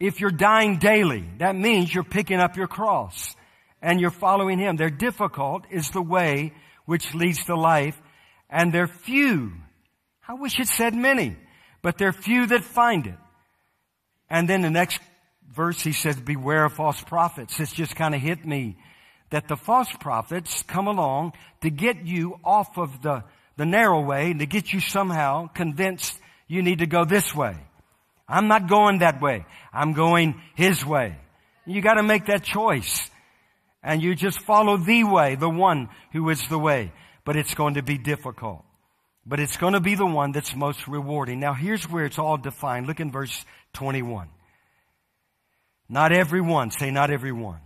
If 0.00 0.20
you're 0.20 0.30
dying 0.30 0.78
daily, 0.78 1.28
that 1.38 1.56
means 1.56 1.92
you're 1.92 2.04
picking 2.04 2.38
up 2.38 2.56
your 2.56 2.68
cross 2.68 3.34
and 3.82 4.00
you're 4.00 4.10
following 4.10 4.58
Him. 4.58 4.76
They're 4.76 4.90
difficult 4.90 5.64
is 5.70 5.90
the 5.90 6.02
way 6.02 6.52
which 6.84 7.14
leads 7.14 7.44
to 7.44 7.56
life 7.56 8.00
and 8.48 8.72
they're 8.72 8.86
few. 8.86 9.52
I 10.26 10.34
wish 10.34 10.58
it 10.58 10.68
said 10.68 10.94
many, 10.94 11.36
but 11.82 11.98
they're 11.98 12.12
few 12.12 12.46
that 12.46 12.64
find 12.64 13.06
it. 13.06 13.18
And 14.30 14.48
then 14.48 14.62
the 14.62 14.70
next 14.70 15.00
verse 15.54 15.80
he 15.80 15.92
says, 15.92 16.16
beware 16.20 16.64
of 16.64 16.74
false 16.74 17.00
prophets. 17.02 17.58
It's 17.60 17.72
just 17.72 17.96
kind 17.96 18.14
of 18.14 18.20
hit 18.20 18.44
me 18.46 18.76
that 19.30 19.48
the 19.48 19.56
false 19.56 19.92
prophets 20.00 20.62
come 20.62 20.86
along 20.86 21.32
to 21.60 21.70
get 21.70 22.06
you 22.06 22.38
off 22.44 22.78
of 22.78 23.02
the, 23.02 23.24
the 23.56 23.66
narrow 23.66 24.02
way 24.02 24.30
and 24.30 24.40
to 24.40 24.46
get 24.46 24.72
you 24.72 24.80
somehow 24.80 25.48
convinced 25.48 26.18
you 26.46 26.62
need 26.62 26.78
to 26.78 26.86
go 26.86 27.04
this 27.04 27.34
way. 27.34 27.56
I'm 28.28 28.48
not 28.48 28.68
going 28.68 28.98
that 28.98 29.20
way. 29.20 29.46
I'm 29.72 29.92
going 29.92 30.40
His 30.54 30.84
way. 30.84 31.16
You 31.66 31.82
gotta 31.82 32.02
make 32.02 32.26
that 32.26 32.42
choice. 32.42 33.10
And 33.82 34.02
you 34.02 34.14
just 34.14 34.40
follow 34.40 34.76
the 34.76 35.04
way, 35.04 35.36
the 35.36 35.48
one 35.48 35.88
who 36.12 36.28
is 36.30 36.46
the 36.48 36.58
way. 36.58 36.92
But 37.24 37.36
it's 37.36 37.54
going 37.54 37.74
to 37.74 37.82
be 37.82 37.96
difficult. 37.96 38.64
But 39.24 39.40
it's 39.40 39.56
going 39.56 39.74
to 39.74 39.80
be 39.80 39.94
the 39.94 40.06
one 40.06 40.32
that's 40.32 40.56
most 40.56 40.88
rewarding. 40.88 41.38
Now 41.38 41.52
here's 41.52 41.88
where 41.88 42.06
it's 42.06 42.18
all 42.18 42.38
defined. 42.38 42.86
Look 42.86 42.98
in 43.00 43.12
verse 43.12 43.44
21. 43.74 44.28
Not 45.88 46.12
everyone, 46.12 46.70
say 46.70 46.90
not 46.90 47.10
everyone, 47.10 47.60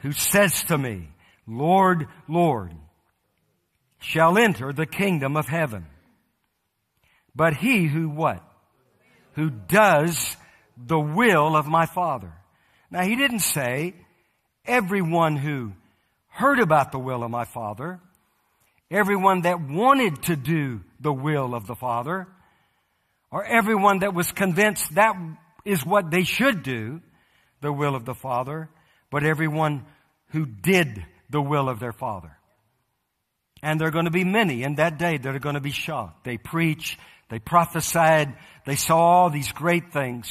who 0.00 0.12
says 0.12 0.62
to 0.64 0.78
me, 0.78 1.08
Lord, 1.46 2.08
Lord, 2.28 2.72
shall 4.00 4.38
enter 4.38 4.72
the 4.72 4.86
kingdom 4.86 5.36
of 5.36 5.46
heaven. 5.46 5.86
But 7.34 7.54
he 7.54 7.86
who 7.86 8.08
what? 8.08 8.42
Who 9.34 9.50
does 9.50 10.36
the 10.86 10.98
will 10.98 11.56
of 11.56 11.66
my 11.66 11.86
Father. 11.86 12.32
Now 12.90 13.02
he 13.02 13.16
didn't 13.16 13.40
say 13.40 13.94
everyone 14.64 15.36
who 15.36 15.72
heard 16.28 16.60
about 16.60 16.92
the 16.92 16.98
will 16.98 17.24
of 17.24 17.30
my 17.30 17.44
Father, 17.44 18.00
everyone 18.90 19.42
that 19.42 19.60
wanted 19.60 20.22
to 20.24 20.36
do 20.36 20.80
the 21.00 21.12
will 21.12 21.54
of 21.54 21.66
the 21.66 21.74
Father, 21.74 22.28
or 23.30 23.44
everyone 23.44 24.00
that 24.00 24.14
was 24.14 24.30
convinced 24.32 24.94
that 24.94 25.16
is 25.64 25.84
what 25.84 26.10
they 26.10 26.24
should 26.24 26.62
do, 26.62 27.00
the 27.60 27.72
will 27.72 27.94
of 27.94 28.04
the 28.04 28.14
Father, 28.14 28.68
but 29.10 29.24
everyone 29.24 29.84
who 30.28 30.46
did 30.46 31.04
the 31.30 31.40
will 31.40 31.68
of 31.68 31.80
their 31.80 31.92
Father. 31.92 32.36
And 33.62 33.80
there 33.80 33.88
are 33.88 33.92
going 33.92 34.04
to 34.04 34.10
be 34.10 34.24
many 34.24 34.62
in 34.62 34.76
that 34.76 34.98
day 34.98 35.18
that 35.18 35.34
are 35.34 35.40
going 35.40 35.56
to 35.56 35.60
be 35.60 35.70
shocked. 35.70 36.24
They 36.24 36.38
preach, 36.38 36.98
they 37.28 37.38
prophesied, 37.38 38.34
they 38.64 38.76
saw 38.76 38.98
all 38.98 39.30
these 39.30 39.52
great 39.52 39.92
things, 39.92 40.28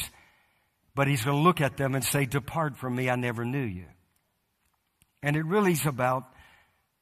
but 0.95 1.07
he's 1.07 1.23
going 1.23 1.37
to 1.37 1.43
look 1.43 1.61
at 1.61 1.77
them 1.77 1.93
and 1.93 2.03
say, 2.03 2.25
depart 2.25 2.77
from 2.77 2.95
me, 2.95 3.09
I 3.09 3.15
never 3.15 3.45
knew 3.45 3.63
you. 3.63 3.85
And 5.21 5.35
it 5.35 5.45
really 5.45 5.73
is 5.73 5.85
about 5.85 6.23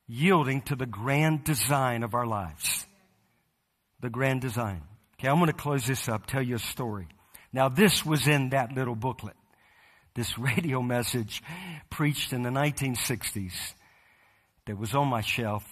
yielding 0.08 0.62
to 0.64 0.76
the 0.76 0.86
grand 0.86 1.44
design 1.44 2.04
of 2.04 2.14
our 2.14 2.26
lives. 2.26 2.86
The 4.02 4.10
grand 4.10 4.42
design. 4.42 4.82
Okay, 5.18 5.30
I'm 5.30 5.38
going 5.38 5.48
to 5.48 5.54
close 5.54 5.86
this 5.86 6.10
up, 6.10 6.26
tell 6.26 6.42
you 6.42 6.56
a 6.56 6.60
story. 6.60 7.08
Now 7.54 7.70
this 7.70 8.06
was 8.06 8.28
in 8.28 8.50
that 8.50 8.74
little 8.74 8.96
booklet. 8.96 9.36
This 10.16 10.38
radio 10.40 10.82
message 10.82 11.44
preached 11.90 12.34
in 12.34 12.42
the 12.42 12.50
1960s 12.50 13.54
that 14.66 14.78
was 14.78 14.96
on 14.96 15.08
my 15.08 15.22
shelf. 15.22 15.64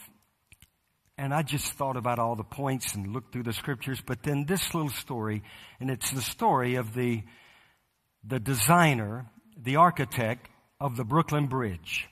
And 1.17 1.33
I 1.33 1.43
just 1.43 1.73
thought 1.73 1.95
about 1.95 2.19
all 2.19 2.35
the 2.35 2.43
points 2.43 2.95
and 2.95 3.13
looked 3.13 3.33
through 3.33 3.43
the 3.43 3.53
scriptures, 3.53 4.01
but 4.05 4.23
then 4.23 4.45
this 4.45 4.73
little 4.73 4.89
story, 4.89 5.43
and 5.79 5.89
it's 5.89 6.11
the 6.11 6.21
story 6.21 6.75
of 6.75 6.93
the, 6.93 7.23
the 8.23 8.39
designer, 8.39 9.27
the 9.55 9.75
architect 9.75 10.49
of 10.79 10.97
the 10.97 11.03
Brooklyn 11.03 11.47
Bridge. 11.47 12.07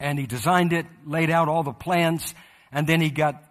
And 0.00 0.18
he 0.18 0.26
designed 0.26 0.72
it, 0.72 0.86
laid 1.06 1.30
out 1.30 1.48
all 1.48 1.62
the 1.62 1.72
plans, 1.72 2.34
and 2.72 2.86
then 2.86 3.00
he 3.00 3.10
got 3.10 3.42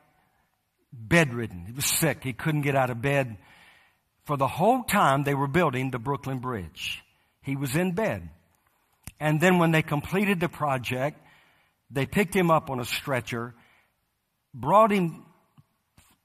bedridden. 0.91 1.65
He 1.65 1.71
was 1.71 1.85
sick. 1.85 2.23
He 2.23 2.33
couldn't 2.33 2.61
get 2.61 2.75
out 2.75 2.89
of 2.89 3.01
bed. 3.01 3.37
For 4.25 4.37
the 4.37 4.47
whole 4.47 4.83
time 4.83 5.23
they 5.23 5.33
were 5.33 5.47
building 5.47 5.91
the 5.91 5.99
Brooklyn 5.99 6.39
Bridge, 6.39 7.02
he 7.43 7.55
was 7.55 7.75
in 7.75 7.91
bed. 7.93 8.29
And 9.19 9.39
then 9.39 9.57
when 9.59 9.71
they 9.71 9.81
completed 9.81 10.39
the 10.39 10.49
project, 10.49 11.19
they 11.91 12.05
picked 12.05 12.35
him 12.35 12.49
up 12.49 12.69
on 12.69 12.79
a 12.79 12.85
stretcher, 12.85 13.53
brought 14.53 14.91
him 14.91 15.25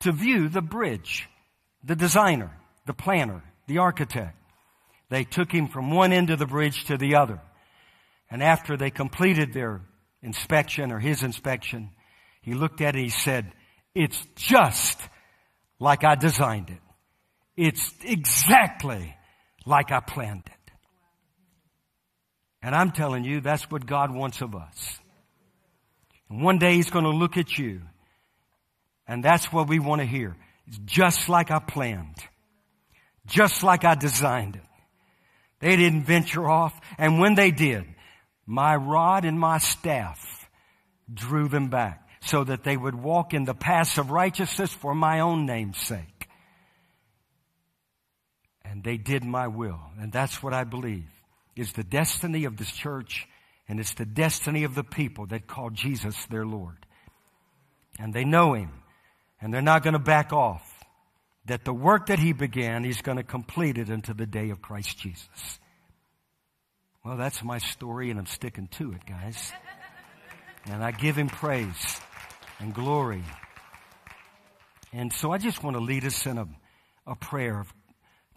to 0.00 0.12
view 0.12 0.48
the 0.48 0.62
bridge, 0.62 1.28
the 1.84 1.96
designer, 1.96 2.50
the 2.86 2.94
planner, 2.94 3.42
the 3.66 3.78
architect. 3.78 4.36
They 5.10 5.24
took 5.24 5.52
him 5.52 5.68
from 5.68 5.90
one 5.90 6.12
end 6.12 6.30
of 6.30 6.38
the 6.38 6.46
bridge 6.46 6.84
to 6.86 6.96
the 6.96 7.16
other. 7.16 7.40
And 8.30 8.42
after 8.42 8.76
they 8.76 8.90
completed 8.90 9.52
their 9.52 9.80
inspection 10.22 10.92
or 10.92 10.98
his 10.98 11.22
inspection, 11.22 11.90
he 12.42 12.54
looked 12.54 12.80
at 12.80 12.96
it, 12.96 13.02
he 13.02 13.08
said, 13.10 13.52
it's 13.94 14.22
just 14.36 15.00
like 15.78 16.04
I 16.04 16.14
designed 16.14 16.70
it. 16.70 16.80
It's 17.56 17.92
exactly 18.04 19.16
like 19.66 19.90
I 19.90 20.00
planned 20.00 20.44
it. 20.46 20.57
And 22.62 22.74
I'm 22.74 22.90
telling 22.90 23.24
you, 23.24 23.40
that's 23.40 23.70
what 23.70 23.86
God 23.86 24.12
wants 24.12 24.40
of 24.40 24.54
us. 24.54 24.98
And 26.28 26.42
one 26.42 26.58
day 26.58 26.74
he's 26.74 26.90
going 26.90 27.04
to 27.04 27.10
look 27.10 27.36
at 27.36 27.56
you. 27.56 27.82
And 29.06 29.24
that's 29.24 29.52
what 29.52 29.68
we 29.68 29.78
want 29.78 30.00
to 30.00 30.06
hear. 30.06 30.36
It's 30.66 30.78
just 30.84 31.28
like 31.28 31.50
I 31.50 31.60
planned. 31.60 32.16
Just 33.26 33.62
like 33.62 33.84
I 33.84 33.94
designed 33.94 34.56
it. 34.56 34.62
They 35.60 35.76
didn't 35.76 36.04
venture 36.04 36.48
off. 36.48 36.78
And 36.98 37.20
when 37.20 37.34
they 37.34 37.50
did, 37.50 37.84
my 38.46 38.76
rod 38.76 39.24
and 39.24 39.38
my 39.38 39.58
staff 39.58 40.48
drew 41.12 41.48
them 41.48 41.68
back 41.68 42.06
so 42.20 42.44
that 42.44 42.64
they 42.64 42.76
would 42.76 42.94
walk 42.94 43.32
in 43.32 43.44
the 43.44 43.54
paths 43.54 43.98
of 43.98 44.10
righteousness 44.10 44.72
for 44.72 44.94
my 44.94 45.20
own 45.20 45.46
name's 45.46 45.78
sake. 45.78 46.28
And 48.64 48.84
they 48.84 48.98
did 48.98 49.24
my 49.24 49.48
will. 49.48 49.80
And 49.98 50.12
that's 50.12 50.42
what 50.42 50.52
I 50.52 50.64
believe 50.64 51.17
is 51.58 51.72
the 51.72 51.84
destiny 51.84 52.44
of 52.44 52.56
this 52.56 52.70
church 52.70 53.26
and 53.68 53.80
it's 53.80 53.94
the 53.94 54.06
destiny 54.06 54.64
of 54.64 54.74
the 54.74 54.84
people 54.84 55.26
that 55.26 55.46
call 55.46 55.70
Jesus 55.70 56.16
their 56.26 56.46
Lord. 56.46 56.86
And 57.98 58.14
they 58.14 58.24
know 58.24 58.54
Him 58.54 58.70
and 59.40 59.52
they're 59.52 59.60
not 59.60 59.82
going 59.82 59.92
to 59.92 59.98
back 59.98 60.32
off. 60.32 60.64
That 61.46 61.64
the 61.64 61.72
work 61.72 62.06
that 62.06 62.18
He 62.18 62.32
began, 62.32 62.84
He's 62.84 63.02
going 63.02 63.16
to 63.16 63.22
complete 63.22 63.78
it 63.78 63.88
until 63.88 64.14
the 64.14 64.26
day 64.26 64.50
of 64.50 64.62
Christ 64.62 64.98
Jesus. 64.98 65.58
Well, 67.04 67.16
that's 67.16 67.42
my 67.42 67.58
story 67.58 68.10
and 68.10 68.18
I'm 68.18 68.26
sticking 68.26 68.68
to 68.78 68.92
it, 68.92 69.04
guys. 69.06 69.52
And 70.66 70.84
I 70.84 70.90
give 70.90 71.16
Him 71.16 71.28
praise 71.28 72.00
and 72.60 72.74
glory. 72.74 73.24
And 74.92 75.12
so 75.12 75.32
I 75.32 75.38
just 75.38 75.62
want 75.62 75.76
to 75.76 75.82
lead 75.82 76.04
us 76.04 76.26
in 76.26 76.38
a, 76.38 76.48
a 77.06 77.16
prayer 77.16 77.60
of 77.60 77.72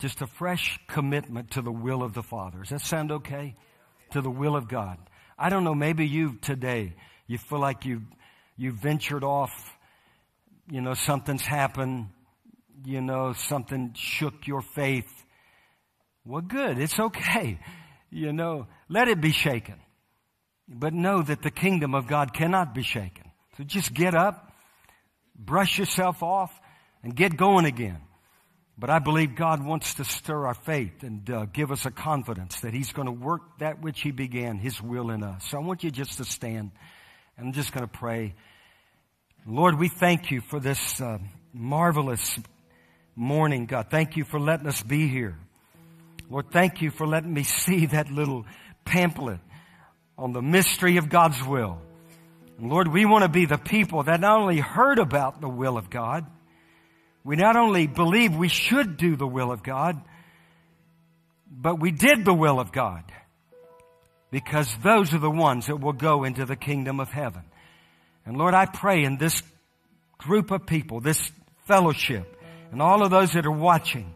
just 0.01 0.21
a 0.21 0.27
fresh 0.27 0.79
commitment 0.87 1.51
to 1.51 1.61
the 1.61 1.71
will 1.71 2.01
of 2.01 2.13
the 2.13 2.23
Father. 2.23 2.59
Does 2.59 2.69
that 2.69 2.81
sound 2.81 3.11
okay? 3.11 3.55
To 4.11 4.21
the 4.21 4.31
will 4.31 4.55
of 4.55 4.67
God. 4.67 4.97
I 5.37 5.49
don't 5.49 5.63
know, 5.63 5.75
maybe 5.75 6.07
you 6.07 6.37
today, 6.41 6.95
you 7.27 7.37
feel 7.37 7.59
like 7.59 7.85
you, 7.85 8.01
you 8.57 8.71
ventured 8.71 9.23
off, 9.23 9.51
you 10.69 10.81
know, 10.81 10.95
something's 10.95 11.45
happened, 11.45 12.07
you 12.83 12.99
know, 12.99 13.33
something 13.33 13.93
shook 13.95 14.47
your 14.47 14.61
faith. 14.61 15.11
Well, 16.25 16.41
good. 16.41 16.79
It's 16.79 16.99
okay. 16.99 17.59
You 18.09 18.33
know, 18.33 18.67
let 18.89 19.07
it 19.07 19.21
be 19.21 19.31
shaken. 19.31 19.75
But 20.67 20.93
know 20.93 21.21
that 21.21 21.43
the 21.43 21.51
kingdom 21.51 21.93
of 21.93 22.07
God 22.07 22.33
cannot 22.33 22.73
be 22.73 22.83
shaken. 22.83 23.31
So 23.57 23.63
just 23.63 23.93
get 23.93 24.15
up, 24.15 24.51
brush 25.35 25.77
yourself 25.77 26.23
off, 26.23 26.51
and 27.03 27.15
get 27.15 27.37
going 27.37 27.65
again. 27.65 27.99
But 28.81 28.89
I 28.89 28.97
believe 28.97 29.35
God 29.35 29.63
wants 29.63 29.93
to 29.93 30.03
stir 30.03 30.47
our 30.47 30.55
faith 30.55 31.03
and 31.03 31.29
uh, 31.29 31.45
give 31.45 31.71
us 31.71 31.85
a 31.85 31.91
confidence 31.91 32.61
that 32.61 32.73
He's 32.73 32.91
going 32.91 33.05
to 33.05 33.11
work 33.11 33.43
that 33.59 33.79
which 33.79 34.01
He 34.01 34.09
began, 34.09 34.57
His 34.57 34.81
will 34.81 35.11
in 35.11 35.21
us. 35.21 35.49
So 35.49 35.59
I 35.59 35.61
want 35.61 35.83
you 35.83 35.91
just 35.91 36.17
to 36.17 36.25
stand. 36.25 36.71
And 37.37 37.45
I'm 37.45 37.53
just 37.53 37.73
going 37.73 37.87
to 37.87 37.99
pray. 37.99 38.33
Lord, 39.45 39.77
we 39.77 39.87
thank 39.87 40.31
you 40.31 40.41
for 40.41 40.59
this 40.59 40.99
uh, 40.99 41.19
marvelous 41.53 42.39
morning, 43.15 43.67
God. 43.67 43.91
Thank 43.91 44.17
you 44.17 44.23
for 44.23 44.39
letting 44.39 44.65
us 44.65 44.81
be 44.81 45.07
here. 45.07 45.37
Lord, 46.27 46.49
thank 46.49 46.81
you 46.81 46.89
for 46.89 47.05
letting 47.05 47.31
me 47.31 47.43
see 47.63 47.85
that 47.85 48.09
little 48.09 48.47
pamphlet 48.83 49.41
on 50.17 50.33
the 50.33 50.41
mystery 50.41 50.97
of 50.97 51.07
God's 51.07 51.45
will. 51.45 51.79
And 52.57 52.71
Lord, 52.71 52.87
we 52.87 53.05
want 53.05 53.25
to 53.25 53.29
be 53.29 53.45
the 53.45 53.59
people 53.59 54.01
that 54.01 54.19
not 54.21 54.41
only 54.41 54.57
heard 54.57 54.97
about 54.97 55.39
the 55.39 55.49
will 55.49 55.77
of 55.77 55.91
God, 55.91 56.25
we 57.23 57.35
not 57.35 57.55
only 57.55 57.87
believe 57.87 58.35
we 58.35 58.47
should 58.47 58.97
do 58.97 59.15
the 59.15 59.27
will 59.27 59.51
of 59.51 59.63
God, 59.63 60.01
but 61.49 61.79
we 61.79 61.91
did 61.91 62.25
the 62.25 62.33
will 62.33 62.59
of 62.59 62.71
God. 62.71 63.03
Because 64.31 64.73
those 64.83 65.13
are 65.13 65.19
the 65.19 65.29
ones 65.29 65.67
that 65.67 65.79
will 65.79 65.93
go 65.93 66.23
into 66.23 66.45
the 66.45 66.55
kingdom 66.55 66.99
of 66.99 67.09
heaven. 67.09 67.43
And 68.25 68.37
Lord, 68.37 68.53
I 68.53 68.65
pray 68.65 69.03
in 69.03 69.17
this 69.17 69.43
group 70.17 70.51
of 70.51 70.65
people, 70.65 71.01
this 71.01 71.31
fellowship, 71.67 72.39
and 72.71 72.81
all 72.81 73.03
of 73.03 73.11
those 73.11 73.33
that 73.33 73.45
are 73.45 73.51
watching, 73.51 74.13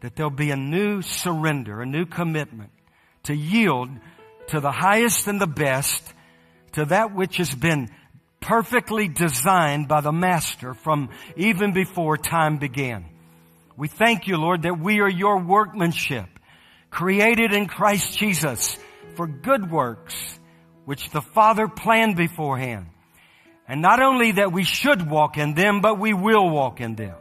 that 0.00 0.16
there'll 0.16 0.30
be 0.30 0.50
a 0.50 0.56
new 0.56 1.02
surrender, 1.02 1.82
a 1.82 1.86
new 1.86 2.06
commitment 2.06 2.70
to 3.24 3.34
yield 3.34 3.90
to 4.48 4.60
the 4.60 4.72
highest 4.72 5.26
and 5.26 5.40
the 5.40 5.46
best 5.46 6.02
to 6.72 6.86
that 6.86 7.14
which 7.14 7.36
has 7.36 7.54
been 7.54 7.90
perfectly 8.40 9.08
designed 9.08 9.88
by 9.88 10.00
the 10.00 10.12
Master 10.12 10.74
from 10.74 11.10
even 11.36 11.72
before 11.72 12.16
time 12.16 12.58
began. 12.58 13.04
We 13.76 13.88
thank 13.88 14.26
you, 14.26 14.36
Lord, 14.36 14.62
that 14.62 14.78
we 14.78 15.00
are 15.00 15.08
your 15.08 15.38
workmanship, 15.38 16.26
created 16.90 17.52
in 17.52 17.66
Christ 17.66 18.18
Jesus 18.18 18.78
for 19.14 19.26
good 19.26 19.70
works, 19.70 20.14
which 20.84 21.10
the 21.10 21.20
Father 21.20 21.68
planned 21.68 22.16
beforehand. 22.16 22.86
And 23.68 23.82
not 23.82 24.00
only 24.00 24.32
that 24.32 24.52
we 24.52 24.64
should 24.64 25.08
walk 25.08 25.36
in 25.36 25.54
them, 25.54 25.80
but 25.80 25.98
we 25.98 26.14
will 26.14 26.48
walk 26.48 26.80
in 26.80 26.94
them. 26.94 27.14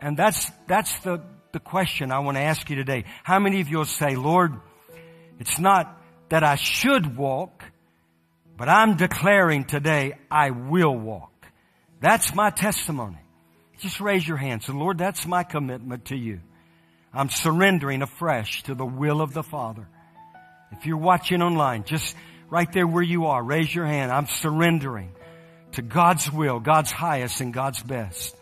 And 0.00 0.16
that's, 0.16 0.50
that's 0.66 0.98
the, 1.00 1.22
the 1.52 1.60
question 1.60 2.10
I 2.10 2.20
want 2.20 2.36
to 2.36 2.42
ask 2.42 2.68
you 2.70 2.76
today. 2.76 3.04
How 3.24 3.38
many 3.38 3.60
of 3.60 3.68
you 3.68 3.78
will 3.78 3.84
say, 3.84 4.16
Lord, 4.16 4.54
it's 5.38 5.58
not 5.58 6.00
that 6.30 6.44
I 6.44 6.56
should 6.56 7.16
walk, 7.16 7.64
but 8.58 8.68
I'm 8.68 8.96
declaring 8.96 9.64
today, 9.64 10.18
I 10.28 10.50
will 10.50 10.94
walk. 10.94 11.32
That's 12.00 12.34
my 12.34 12.50
testimony. 12.50 13.20
Just 13.78 14.00
raise 14.00 14.26
your 14.26 14.36
hands. 14.36 14.68
And 14.68 14.80
Lord, 14.80 14.98
that's 14.98 15.26
my 15.28 15.44
commitment 15.44 16.06
to 16.06 16.16
you. 16.16 16.40
I'm 17.14 17.30
surrendering 17.30 18.02
afresh 18.02 18.64
to 18.64 18.74
the 18.74 18.84
will 18.84 19.20
of 19.20 19.32
the 19.32 19.44
Father. 19.44 19.86
If 20.72 20.86
you're 20.86 20.96
watching 20.96 21.40
online, 21.40 21.84
just 21.84 22.16
right 22.50 22.70
there 22.72 22.86
where 22.86 23.02
you 23.02 23.26
are, 23.26 23.42
raise 23.42 23.72
your 23.72 23.86
hand. 23.86 24.10
I'm 24.10 24.26
surrendering 24.26 25.12
to 25.72 25.82
God's 25.82 26.30
will, 26.30 26.58
God's 26.58 26.90
highest 26.90 27.40
and 27.40 27.54
God's 27.54 27.82
best. 27.82 28.36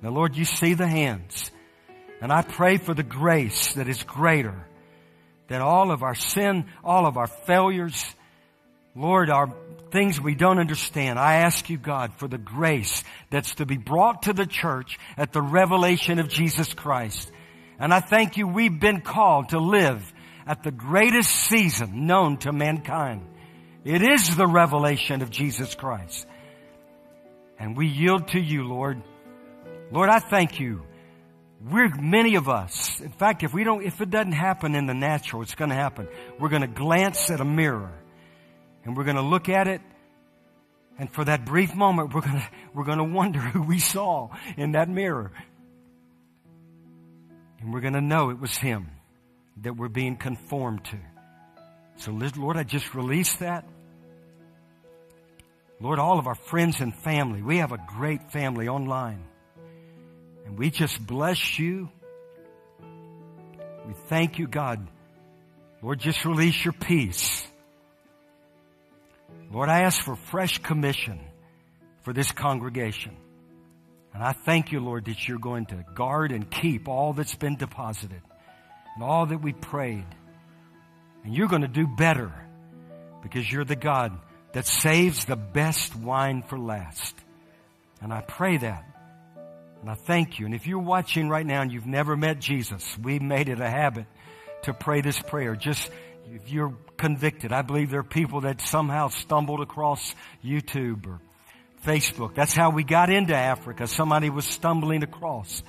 Now 0.00 0.10
Lord, 0.10 0.36
you 0.36 0.44
see 0.44 0.74
the 0.74 0.86
hands. 0.86 1.50
And 2.20 2.32
I 2.32 2.42
pray 2.42 2.76
for 2.76 2.94
the 2.94 3.02
grace 3.02 3.74
that 3.74 3.88
is 3.88 4.04
greater 4.04 4.64
than 5.48 5.60
all 5.60 5.90
of 5.90 6.04
our 6.04 6.14
sin, 6.14 6.66
all 6.84 7.06
of 7.06 7.16
our 7.16 7.26
failures, 7.26 8.04
Lord, 8.94 9.30
our 9.30 9.54
things 9.90 10.20
we 10.20 10.34
don't 10.34 10.58
understand. 10.58 11.18
I 11.18 11.36
ask 11.36 11.68
you, 11.70 11.78
God, 11.78 12.12
for 12.16 12.28
the 12.28 12.38
grace 12.38 13.04
that's 13.30 13.56
to 13.56 13.66
be 13.66 13.76
brought 13.76 14.22
to 14.24 14.32
the 14.32 14.46
church 14.46 14.98
at 15.16 15.32
the 15.32 15.42
revelation 15.42 16.18
of 16.18 16.28
Jesus 16.28 16.74
Christ. 16.74 17.30
And 17.78 17.94
I 17.94 18.00
thank 18.00 18.36
you 18.36 18.46
we've 18.46 18.80
been 18.80 19.00
called 19.00 19.50
to 19.50 19.58
live 19.58 20.12
at 20.46 20.62
the 20.62 20.70
greatest 20.70 21.30
season 21.30 22.06
known 22.06 22.38
to 22.38 22.52
mankind. 22.52 23.26
It 23.84 24.02
is 24.02 24.36
the 24.36 24.46
revelation 24.46 25.22
of 25.22 25.30
Jesus 25.30 25.74
Christ. 25.74 26.26
And 27.58 27.76
we 27.76 27.86
yield 27.86 28.28
to 28.28 28.40
you, 28.40 28.64
Lord. 28.64 29.02
Lord, 29.92 30.08
I 30.08 30.18
thank 30.18 30.60
you. 30.60 30.82
We're 31.70 31.94
many 31.94 32.36
of 32.36 32.48
us. 32.48 33.00
In 33.00 33.12
fact, 33.12 33.42
if 33.42 33.52
we 33.52 33.64
don't, 33.64 33.84
if 33.84 34.00
it 34.00 34.10
doesn't 34.10 34.32
happen 34.32 34.74
in 34.74 34.86
the 34.86 34.94
natural, 34.94 35.42
it's 35.42 35.54
going 35.54 35.68
to 35.68 35.76
happen. 35.76 36.08
We're 36.38 36.48
going 36.48 36.62
to 36.62 36.68
glance 36.68 37.30
at 37.30 37.40
a 37.40 37.44
mirror 37.44 37.92
and 38.84 38.96
we're 38.96 39.04
going 39.04 39.16
to 39.16 39.22
look 39.22 39.48
at 39.48 39.68
it. 39.68 39.80
And 40.98 41.10
for 41.10 41.24
that 41.24 41.44
brief 41.44 41.74
moment 41.74 42.14
we're 42.14 42.20
going 42.20 42.36
to 42.36 42.48
we're 42.74 42.84
going 42.84 42.98
to 42.98 43.04
wonder 43.04 43.38
who 43.38 43.62
we 43.62 43.78
saw 43.78 44.30
in 44.56 44.72
that 44.72 44.88
mirror. 44.88 45.32
And 47.60 47.72
we're 47.72 47.80
going 47.80 47.94
to 47.94 48.00
know 48.00 48.30
it 48.30 48.40
was 48.40 48.56
him 48.56 48.90
that 49.62 49.76
we're 49.76 49.88
being 49.88 50.16
conformed 50.16 50.84
to. 50.86 50.98
So 51.96 52.12
lord 52.12 52.56
i 52.56 52.62
just 52.62 52.94
release 52.94 53.34
that. 53.36 53.66
Lord 55.80 55.98
all 55.98 56.18
of 56.18 56.26
our 56.26 56.34
friends 56.34 56.80
and 56.80 56.94
family 56.94 57.42
we 57.42 57.58
have 57.58 57.72
a 57.72 57.78
great 57.78 58.30
family 58.30 58.68
online. 58.68 59.24
And 60.46 60.58
we 60.58 60.70
just 60.70 61.06
bless 61.06 61.58
you. 61.58 61.90
We 63.86 63.94
thank 64.08 64.38
you 64.38 64.46
god. 64.46 64.86
Lord 65.82 65.98
just 65.98 66.26
release 66.26 66.62
your 66.62 66.74
peace 66.74 67.46
Lord, 69.50 69.68
I 69.68 69.80
ask 69.82 70.02
for 70.02 70.16
fresh 70.16 70.58
commission 70.58 71.20
for 72.02 72.12
this 72.12 72.30
congregation. 72.30 73.16
And 74.14 74.22
I 74.22 74.32
thank 74.32 74.72
you, 74.72 74.80
Lord, 74.80 75.06
that 75.06 75.26
you're 75.26 75.38
going 75.38 75.66
to 75.66 75.84
guard 75.94 76.32
and 76.32 76.50
keep 76.50 76.88
all 76.88 77.12
that's 77.12 77.34
been 77.34 77.56
deposited 77.56 78.22
and 78.94 79.04
all 79.04 79.26
that 79.26 79.42
we 79.42 79.52
prayed. 79.52 80.06
And 81.24 81.34
you're 81.34 81.48
going 81.48 81.62
to 81.62 81.68
do 81.68 81.86
better 81.86 82.32
because 83.22 83.50
you're 83.50 83.64
the 83.64 83.76
God 83.76 84.18
that 84.52 84.66
saves 84.66 85.24
the 85.24 85.36
best 85.36 85.94
wine 85.94 86.42
for 86.42 86.58
last. 86.58 87.14
And 88.00 88.12
I 88.12 88.22
pray 88.22 88.56
that. 88.56 88.84
And 89.80 89.90
I 89.90 89.94
thank 89.94 90.38
you. 90.38 90.46
And 90.46 90.54
if 90.54 90.66
you're 90.66 90.78
watching 90.78 91.28
right 91.28 91.46
now 91.46 91.62
and 91.62 91.72
you've 91.72 91.86
never 91.86 92.16
met 92.16 92.38
Jesus, 92.38 92.96
we 93.02 93.18
made 93.18 93.48
it 93.48 93.60
a 93.60 93.70
habit 93.70 94.06
to 94.62 94.74
pray 94.74 95.00
this 95.00 95.18
prayer. 95.18 95.56
Just 95.56 95.90
if 96.32 96.50
you're 96.50 96.74
convicted, 97.00 97.52
I 97.52 97.62
believe 97.62 97.90
there 97.90 98.00
are 98.00 98.04
people 98.04 98.42
that 98.42 98.60
somehow 98.60 99.08
stumbled 99.08 99.60
across 99.60 100.14
YouTube 100.44 101.06
or 101.06 101.18
Facebook. 101.84 102.34
That's 102.34 102.54
how 102.54 102.70
we 102.70 102.84
got 102.84 103.10
into 103.10 103.34
Africa. 103.34 103.86
Somebody 103.86 104.30
was 104.30 104.44
stumbling 104.44 105.02
across. 105.02 105.62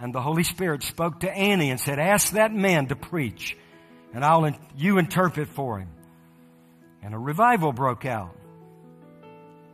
And 0.00 0.14
the 0.14 0.20
Holy 0.20 0.42
Spirit 0.42 0.82
spoke 0.82 1.20
to 1.20 1.30
Annie 1.30 1.70
and 1.70 1.78
said, 1.78 1.98
ask 1.98 2.32
that 2.32 2.52
man 2.52 2.86
to 2.88 2.96
preach 2.96 3.56
and 4.12 4.24
I'll, 4.24 4.50
you 4.76 4.98
interpret 4.98 5.48
for 5.48 5.78
him. 5.78 5.88
And 7.02 7.14
a 7.14 7.18
revival 7.18 7.72
broke 7.72 8.04
out. 8.04 8.36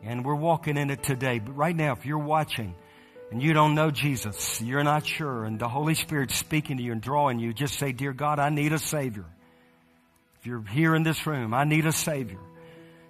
And 0.02 0.24
we're 0.24 0.34
walking 0.34 0.76
in 0.76 0.90
it 0.90 1.02
today. 1.02 1.40
But 1.40 1.56
right 1.56 1.74
now, 1.74 1.92
if 1.92 2.06
you're 2.06 2.18
watching 2.18 2.74
and 3.30 3.42
you 3.42 3.52
don't 3.52 3.74
know 3.74 3.90
Jesus, 3.90 4.60
you're 4.62 4.84
not 4.84 5.04
sure, 5.04 5.44
and 5.44 5.58
the 5.58 5.68
Holy 5.68 5.94
Spirit's 5.94 6.36
speaking 6.36 6.78
to 6.78 6.82
you 6.82 6.92
and 6.92 7.00
drawing 7.02 7.40
you, 7.40 7.52
just 7.52 7.78
say, 7.78 7.92
Dear 7.92 8.12
God, 8.12 8.38
I 8.38 8.48
need 8.48 8.72
a 8.72 8.78
Savior. 8.78 9.26
If 10.40 10.46
you're 10.46 10.62
here 10.62 10.94
in 10.94 11.02
this 11.02 11.26
room, 11.26 11.52
I 11.52 11.64
need 11.64 11.86
a 11.86 11.92
Savior. 11.92 12.38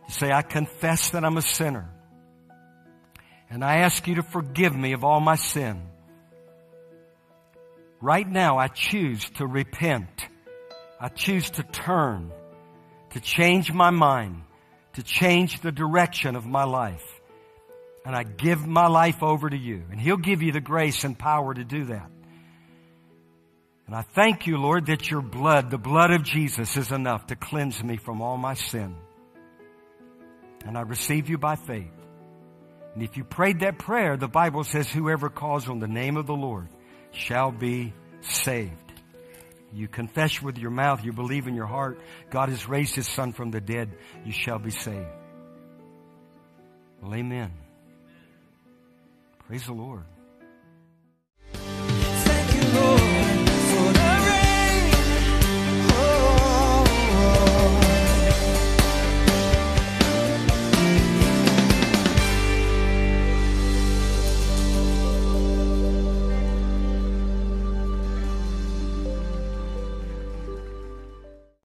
Just 0.06 0.18
say, 0.18 0.32
I 0.32 0.42
confess 0.42 1.10
that 1.10 1.24
I'm 1.24 1.36
a 1.36 1.42
sinner. 1.42 1.88
And 3.50 3.64
I 3.64 3.78
ask 3.78 4.06
you 4.06 4.16
to 4.16 4.22
forgive 4.22 4.74
me 4.74 4.92
of 4.92 5.04
all 5.04 5.20
my 5.20 5.36
sin. 5.36 5.82
Right 8.00 8.28
now, 8.28 8.58
I 8.58 8.68
choose 8.68 9.28
to 9.36 9.46
repent. 9.46 10.28
I 11.00 11.08
choose 11.08 11.50
to 11.50 11.62
turn, 11.62 12.32
to 13.10 13.20
change 13.20 13.72
my 13.72 13.90
mind, 13.90 14.42
to 14.94 15.02
change 15.02 15.60
the 15.60 15.72
direction 15.72 16.36
of 16.36 16.46
my 16.46 16.64
life. 16.64 17.04
And 18.04 18.16
I 18.16 18.22
give 18.22 18.66
my 18.66 18.86
life 18.86 19.22
over 19.22 19.50
to 19.50 19.56
you. 19.56 19.82
And 19.90 20.00
He'll 20.00 20.16
give 20.16 20.42
you 20.42 20.52
the 20.52 20.60
grace 20.60 21.04
and 21.04 21.18
power 21.18 21.52
to 21.52 21.64
do 21.64 21.86
that. 21.86 22.10
And 23.88 23.96
I 23.96 24.02
thank 24.02 24.46
you, 24.46 24.58
Lord, 24.58 24.86
that 24.86 25.10
your 25.10 25.22
blood, 25.22 25.70
the 25.70 25.78
blood 25.78 26.10
of 26.10 26.22
Jesus, 26.22 26.76
is 26.76 26.92
enough 26.92 27.28
to 27.28 27.36
cleanse 27.36 27.82
me 27.82 27.96
from 27.96 28.20
all 28.20 28.36
my 28.36 28.52
sin. 28.52 28.94
And 30.66 30.76
I 30.76 30.82
receive 30.82 31.30
you 31.30 31.38
by 31.38 31.56
faith. 31.56 31.90
And 32.92 33.02
if 33.02 33.16
you 33.16 33.24
prayed 33.24 33.60
that 33.60 33.78
prayer, 33.78 34.18
the 34.18 34.28
Bible 34.28 34.62
says 34.62 34.90
whoever 34.90 35.30
calls 35.30 35.70
on 35.70 35.78
the 35.78 35.88
name 35.88 36.18
of 36.18 36.26
the 36.26 36.34
Lord 36.34 36.68
shall 37.12 37.50
be 37.50 37.94
saved. 38.20 38.74
You 39.72 39.88
confess 39.88 40.42
with 40.42 40.58
your 40.58 40.70
mouth, 40.70 41.02
you 41.02 41.14
believe 41.14 41.46
in 41.46 41.54
your 41.54 41.66
heart, 41.66 41.98
God 42.28 42.50
has 42.50 42.68
raised 42.68 42.94
his 42.94 43.08
son 43.08 43.32
from 43.32 43.50
the 43.50 43.60
dead, 43.60 43.96
you 44.22 44.32
shall 44.32 44.58
be 44.58 44.70
saved. 44.70 45.08
Well, 47.00 47.14
amen. 47.14 47.52
Praise 49.46 49.64
the 49.64 49.72
Lord. 49.72 50.04